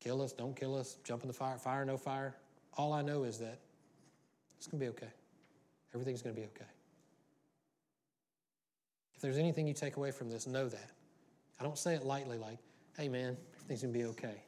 kill 0.03 0.22
us, 0.22 0.34
don't 0.34 0.55
kill 0.55 0.76
us, 0.76 0.97
jump 1.03 1.22
in 1.22 1.28
the 1.28 1.34
fire, 1.34 1.57
fire, 1.57 1.86
no 1.86 1.97
fire. 1.97 2.36
All 2.76 2.91
I 2.91 3.01
know 3.01 3.24
is 3.24 3.38
that 3.39 3.59
it's 4.64 4.72
going 4.72 4.80
to 4.80 4.86
be 4.86 4.89
okay. 4.89 5.11
Everything's 5.93 6.22
going 6.22 6.34
to 6.34 6.41
be 6.41 6.47
okay. 6.47 6.70
If 9.14 9.22
there's 9.22 9.38
anything 9.38 9.68
you 9.68 9.74
take 9.74 9.97
away 9.97 10.11
from 10.11 10.30
this, 10.30 10.47
know 10.47 10.70
that. 10.70 10.89
I 11.59 11.64
don't 11.64 11.78
say 11.78 11.95
it 11.95 12.05
lightly 12.05 12.38
like, 12.38 12.59
hey 12.97 13.09
man, 13.09 13.36
everything's 13.55 13.82
going 13.82 13.93
to 13.93 13.99
be 13.99 14.05
okay. 14.05 14.41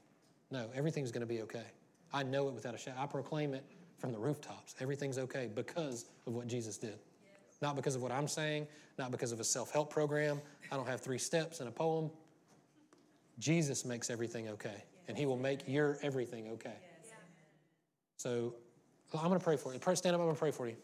No, 0.52 0.70
everything's 0.74 1.12
going 1.12 1.28
to 1.28 1.28
be 1.28 1.42
okay. 1.42 1.66
I 2.14 2.24
know 2.24 2.48
it 2.48 2.54
without 2.54 2.74
a 2.74 2.78
shadow. 2.78 2.98
I 2.98 3.08
proclaim 3.08 3.54
it 3.54 3.66
from 3.98 4.14
the 4.14 4.18
rooftops. 4.18 4.76
Everything's 4.80 5.18
okay 5.18 5.50
because 5.54 6.06
of 6.28 6.34
what 6.34 6.48
Jesus 6.48 6.78
did. 6.78 6.98
Not 7.62 7.76
because 7.76 7.96
of 7.96 8.02
what 8.02 8.14
I'm 8.14 8.30
saying, 8.30 8.68
not 8.98 9.12
because 9.12 9.34
of 9.34 9.42
a 9.42 9.44
self 9.44 9.70
help 9.72 9.90
program. 9.90 10.40
I 10.72 10.78
don't 10.78 10.88
have 10.88 11.02
three 11.02 11.18
steps 11.18 11.60
and 11.60 11.68
a 11.68 11.74
poem. 11.74 12.10
Jesus 13.38 13.84
makes 13.84 14.10
everything 14.10 14.48
okay 14.48 14.86
and 15.10 15.18
He 15.18 15.26
will 15.26 15.36
make 15.36 15.68
your 15.68 15.98
everything 16.02 16.48
okay. 16.52 16.76
So 18.16 18.56
I'm 19.18 19.28
going 19.28 19.40
to 19.40 19.44
pray 19.44 19.58
for 19.58 19.74
you. 19.74 19.80
Pray, 19.80 19.96
Stand 19.96 20.16
up, 20.16 20.22
I'm 20.22 20.28
going 20.28 20.36
to 20.36 20.40
pray 20.40 20.52
for 20.52 20.68
you. 20.68 20.76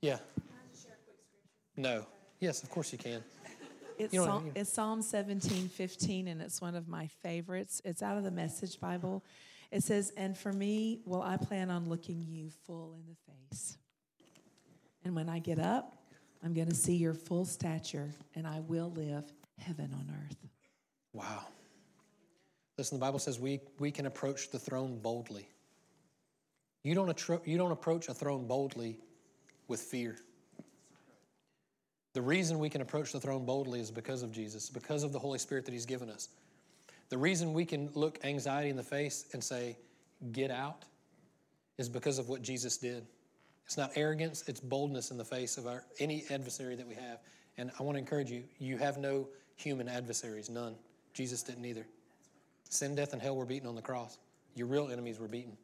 Yeah. 0.00 0.18
No. 1.76 2.06
Yes, 2.40 2.62
of 2.62 2.70
course 2.70 2.92
you 2.92 2.98
can. 2.98 3.22
It's, 3.98 4.14
you 4.14 4.24
Psalm, 4.24 4.50
it's 4.54 4.72
Psalm 4.72 5.02
17, 5.02 5.68
15, 5.68 6.28
and 6.28 6.40
it's 6.40 6.60
one 6.60 6.76
of 6.76 6.88
my 6.88 7.08
favorites. 7.22 7.82
It's 7.84 8.00
out 8.00 8.16
of 8.16 8.22
the 8.22 8.30
Message 8.30 8.78
Bible. 8.78 9.24
It 9.72 9.82
says, 9.82 10.12
And 10.16 10.38
for 10.38 10.52
me, 10.52 11.00
well, 11.04 11.22
I 11.22 11.36
plan 11.36 11.70
on 11.70 11.88
looking 11.88 12.24
you 12.28 12.50
full 12.64 12.94
in 12.94 13.02
the 13.08 13.16
face. 13.50 13.76
And 15.04 15.16
when 15.16 15.28
I 15.28 15.40
get 15.40 15.58
up, 15.58 15.98
I'm 16.44 16.54
going 16.54 16.68
to 16.68 16.74
see 16.74 16.94
your 16.94 17.14
full 17.14 17.44
stature, 17.44 18.14
and 18.36 18.46
I 18.46 18.60
will 18.60 18.92
live 18.94 19.24
heaven 19.58 19.90
on 19.92 20.14
earth. 20.24 20.36
Wow. 21.12 21.46
Listen, 22.76 22.98
the 22.98 23.04
Bible 23.04 23.18
says 23.18 23.40
we, 23.40 23.60
we 23.80 23.90
can 23.90 24.06
approach 24.06 24.50
the 24.50 24.58
throne 24.58 24.98
boldly. 24.98 25.48
You 26.82 26.94
don't, 26.94 27.28
you 27.44 27.58
don't 27.58 27.72
approach 27.72 28.08
a 28.08 28.14
throne 28.14 28.46
boldly 28.46 28.98
with 29.66 29.80
fear. 29.80 30.16
The 32.14 32.22
reason 32.22 32.58
we 32.58 32.70
can 32.70 32.80
approach 32.80 33.12
the 33.12 33.20
throne 33.20 33.44
boldly 33.44 33.80
is 33.80 33.90
because 33.90 34.22
of 34.22 34.32
Jesus, 34.32 34.70
because 34.70 35.02
of 35.02 35.12
the 35.12 35.18
Holy 35.18 35.38
Spirit 35.38 35.64
that 35.66 35.72
He's 35.72 35.86
given 35.86 36.10
us. 36.10 36.28
The 37.10 37.18
reason 37.18 37.52
we 37.52 37.64
can 37.64 37.90
look 37.94 38.18
anxiety 38.24 38.70
in 38.70 38.76
the 38.76 38.82
face 38.82 39.26
and 39.32 39.42
say, 39.42 39.76
get 40.32 40.50
out, 40.50 40.84
is 41.78 41.88
because 41.88 42.18
of 42.18 42.28
what 42.28 42.42
Jesus 42.42 42.76
did. 42.76 43.06
It's 43.64 43.76
not 43.76 43.92
arrogance, 43.96 44.44
it's 44.46 44.60
boldness 44.60 45.10
in 45.10 45.18
the 45.18 45.24
face 45.24 45.58
of 45.58 45.66
our, 45.66 45.84
any 46.00 46.24
adversary 46.30 46.74
that 46.74 46.86
we 46.86 46.94
have. 46.94 47.20
And 47.56 47.70
I 47.78 47.82
want 47.82 47.96
to 47.96 47.98
encourage 47.98 48.30
you, 48.30 48.44
you 48.58 48.78
have 48.78 48.98
no 48.98 49.28
human 49.56 49.88
adversaries, 49.88 50.48
none. 50.48 50.74
Jesus 51.12 51.42
didn't 51.42 51.64
either. 51.64 51.86
Sin, 52.68 52.94
death, 52.94 53.12
and 53.12 53.20
hell 53.20 53.36
were 53.36 53.44
beaten 53.44 53.68
on 53.68 53.74
the 53.74 53.82
cross. 53.82 54.18
Your 54.54 54.66
real 54.66 54.88
enemies 54.90 55.18
were 55.18 55.28
beaten. 55.28 55.56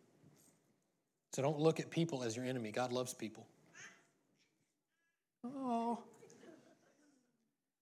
So 1.35 1.43
don't 1.43 1.59
look 1.59 1.81
at 1.81 1.91
people 1.91 2.23
as 2.23 2.37
your 2.37 2.45
enemy. 2.45 2.71
God 2.71 2.93
loves 2.93 3.13
people. 3.13 3.45
Oh. 5.45 5.99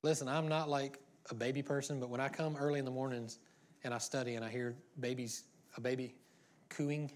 Listen, 0.03 0.27
I'm 0.27 0.49
not 0.49 0.71
like 0.71 0.99
a 1.29 1.35
baby 1.35 1.63
person, 1.63 2.01
but 2.01 2.09
when 2.09 2.19
I 2.19 2.31
come 2.31 2.57
early 2.57 2.79
in 2.79 2.87
the 2.87 2.91
mornings 2.91 3.41
and 3.85 3.93
I 3.93 3.99
study 3.99 4.37
and 4.37 4.45
I 4.45 4.49
hear 4.49 4.75
babies, 5.01 5.45
a 5.77 5.83
baby 5.83 6.15
cooing 6.71 7.13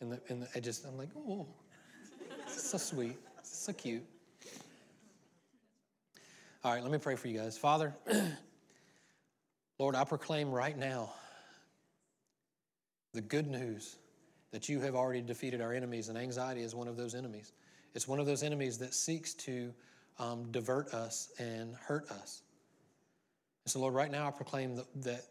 in 0.00 0.10
the, 0.10 0.20
in 0.28 0.38
the 0.38 0.48
I 0.54 0.60
just, 0.60 0.84
I'm 0.84 0.96
like, 0.96 1.10
oh, 1.16 1.44
so 2.46 2.78
sweet, 2.78 3.18
so 3.42 3.72
cute. 3.72 4.04
All 6.62 6.72
right, 6.72 6.84
let 6.84 6.92
me 6.92 6.98
pray 6.98 7.16
for 7.16 7.26
you 7.26 7.36
guys. 7.36 7.58
Father, 7.58 7.92
Lord, 9.80 9.96
I 9.96 10.04
proclaim 10.04 10.52
right 10.52 10.78
now 10.78 11.12
the 13.12 13.20
good 13.20 13.48
news 13.48 13.96
that 14.54 14.68
you 14.68 14.80
have 14.80 14.94
already 14.94 15.20
defeated 15.20 15.60
our 15.60 15.72
enemies, 15.72 16.08
and 16.08 16.16
anxiety 16.16 16.62
is 16.62 16.76
one 16.76 16.86
of 16.86 16.96
those 16.96 17.16
enemies. 17.16 17.52
It's 17.92 18.06
one 18.06 18.20
of 18.20 18.26
those 18.26 18.44
enemies 18.44 18.78
that 18.78 18.94
seeks 18.94 19.34
to 19.34 19.74
um, 20.20 20.50
divert 20.52 20.94
us 20.94 21.32
and 21.40 21.74
hurt 21.74 22.08
us. 22.12 22.42
And 23.64 23.72
so, 23.72 23.80
Lord, 23.80 23.94
right 23.94 24.12
now 24.12 24.28
I 24.28 24.30
proclaim 24.30 24.76
that, 24.76 24.86
that 25.02 25.22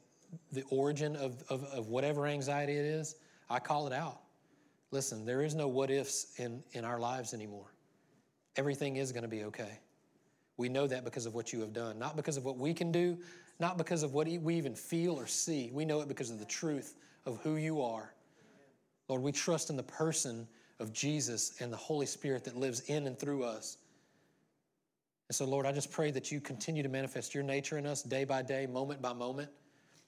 the 0.51 0.63
origin 0.69 1.15
of, 1.15 1.41
of, 1.49 1.63
of 1.65 1.87
whatever 1.87 2.27
anxiety 2.27 2.73
it 2.73 2.85
is, 2.85 3.15
I 3.49 3.59
call 3.59 3.87
it 3.87 3.93
out. 3.93 4.19
Listen, 4.91 5.25
there 5.25 5.41
is 5.41 5.55
no 5.55 5.69
what 5.69 5.89
ifs 5.89 6.37
in, 6.37 6.61
in 6.73 6.83
our 6.83 6.99
lives 6.99 7.33
anymore. 7.33 7.73
Everything 8.57 8.97
is 8.97 9.13
going 9.13 9.23
to 9.23 9.29
be 9.29 9.45
okay. 9.45 9.79
We 10.57 10.67
know 10.67 10.85
that 10.85 11.05
because 11.05 11.25
of 11.25 11.33
what 11.33 11.53
you 11.53 11.61
have 11.61 11.71
done, 11.71 11.97
not 11.97 12.17
because 12.17 12.35
of 12.35 12.43
what 12.43 12.57
we 12.57 12.73
can 12.73 12.91
do, 12.91 13.17
not 13.59 13.77
because 13.77 14.03
of 14.03 14.13
what 14.13 14.27
we 14.27 14.55
even 14.55 14.75
feel 14.75 15.15
or 15.15 15.27
see. 15.27 15.71
We 15.71 15.85
know 15.85 16.01
it 16.01 16.09
because 16.09 16.29
of 16.29 16.39
the 16.39 16.45
truth 16.45 16.95
of 17.25 17.39
who 17.41 17.55
you 17.55 17.81
are. 17.81 18.12
Lord, 19.07 19.21
we 19.21 19.31
trust 19.31 19.69
in 19.69 19.75
the 19.75 19.83
person 19.83 20.47
of 20.79 20.93
Jesus 20.93 21.61
and 21.61 21.71
the 21.71 21.77
Holy 21.77 22.05
Spirit 22.05 22.43
that 22.45 22.55
lives 22.55 22.81
in 22.81 23.07
and 23.07 23.17
through 23.17 23.43
us. 23.43 23.77
And 25.29 25.35
so, 25.35 25.45
Lord, 25.45 25.65
I 25.65 25.71
just 25.71 25.91
pray 25.91 26.11
that 26.11 26.31
you 26.31 26.41
continue 26.41 26.83
to 26.83 26.89
manifest 26.89 27.33
your 27.33 27.43
nature 27.43 27.77
in 27.77 27.85
us 27.85 28.03
day 28.03 28.23
by 28.23 28.41
day, 28.41 28.65
moment 28.65 29.01
by 29.01 29.13
moment, 29.13 29.49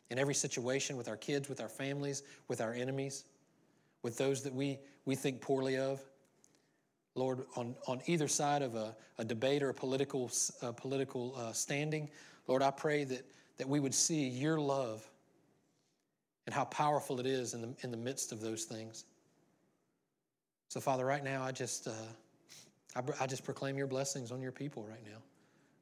in 0.10 0.20
every 0.20 0.36
situation 0.36 0.98
with 0.98 1.08
our 1.08 1.18
kids, 1.18 1.50
with 1.50 1.62
our 1.62 1.70
families, 1.70 2.24
with 2.48 2.62
our 2.62 2.74
enemies, 2.74 3.26
with 4.04 4.18
those 4.18 4.43
that 4.43 4.54
we, 4.54 4.78
we 5.06 5.16
think 5.16 5.41
poorly 5.41 5.78
of. 5.78 6.02
Lord, 7.16 7.46
on, 7.56 7.76
on 7.88 8.02
either 8.08 8.28
side 8.28 8.62
of 8.62 8.76
a, 8.76 8.96
a 9.18 9.24
debate 9.24 9.64
or 9.64 9.70
a 9.70 9.74
political, 9.74 10.30
a 10.62 10.74
political 10.74 11.34
uh, 11.38 11.54
standing, 11.54 12.10
Lord, 12.48 12.62
I 12.62 12.72
pray 12.72 13.06
that, 13.06 13.26
that 13.58 13.68
we 13.68 13.80
would 13.80 13.96
see 13.96 14.28
your 14.28 14.60
love 14.60 15.10
and 16.46 16.54
how 16.54 16.66
powerful 16.66 17.20
it 17.20 17.26
is 17.26 17.54
in 17.54 17.62
the, 17.62 17.76
in 17.82 17.91
the 17.91 17.98
midst 17.98 18.32
of 18.32 18.41
those 18.41 18.66
things. 18.66 19.06
So, 20.68 20.80
Father, 20.80 21.06
right 21.06 21.24
now, 21.24 21.43
I 21.43 21.52
just, 21.52 21.88
uh, 21.88 21.91
I, 22.96 23.02
I 23.24 23.28
just 23.28 23.43
proclaim 23.43 23.78
your 23.78 23.88
blessings 23.88 24.32
on 24.32 24.41
your 24.41 24.52
people 24.52 24.84
right 24.84 25.04
now. 25.06 25.18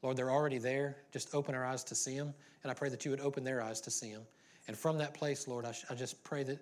Lord, 0.01 0.17
they're 0.17 0.31
already 0.31 0.57
there. 0.57 0.97
Just 1.11 1.33
open 1.33 1.55
our 1.55 1.65
eyes 1.65 1.83
to 1.85 1.95
see 1.95 2.17
them. 2.17 2.33
And 2.63 2.71
I 2.71 2.73
pray 2.73 2.89
that 2.89 3.05
you 3.05 3.11
would 3.11 3.21
open 3.21 3.43
their 3.43 3.61
eyes 3.61 3.81
to 3.81 3.91
see 3.91 4.11
them. 4.11 4.23
And 4.67 4.77
from 4.77 4.97
that 4.97 5.13
place, 5.13 5.47
Lord, 5.47 5.65
I, 5.65 5.73
I 5.89 5.95
just 5.95 6.23
pray 6.23 6.43
that, 6.43 6.59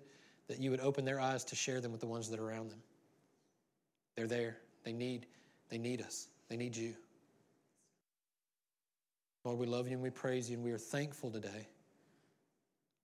that 0.48 0.60
you 0.60 0.72
would 0.72 0.80
open 0.80 1.06
their 1.06 1.20
eyes 1.20 1.44
to 1.46 1.56
share 1.56 1.82
them 1.82 1.92
with 1.92 2.02
the 2.02 2.08
ones 2.08 2.30
that 2.30 2.40
are 2.40 2.48
around 2.48 2.72
them. 2.72 2.82
They're 4.16 4.28
there. 4.28 4.58
They 4.84 4.94
need, 4.94 5.28
they 5.70 5.78
need 5.78 6.02
us. 6.02 6.28
They 6.50 6.58
need 6.58 6.76
you. 6.76 6.94
Lord, 9.44 9.58
we 9.58 9.66
love 9.66 9.88
you 9.88 9.94
and 9.94 10.04
we 10.04 10.12
praise 10.12 10.50
you, 10.50 10.58
and 10.58 10.66
we 10.66 10.72
are 10.72 10.78
thankful 10.78 11.32
today 11.32 11.68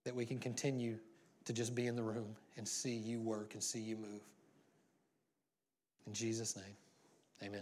that 0.07 0.15
we 0.15 0.25
can 0.25 0.39
continue 0.39 0.97
to 1.43 1.51
just 1.51 1.75
be 1.75 1.85
in 1.85 1.97
the 1.97 2.01
room 2.01 2.33
and 2.55 2.65
see 2.65 2.95
you 2.95 3.19
work 3.19 3.55
and 3.55 3.61
see 3.61 3.81
you 3.81 3.97
move. 3.97 4.21
In 6.05 6.13
Jesus' 6.13 6.55
name, 6.55 7.43
amen. 7.43 7.61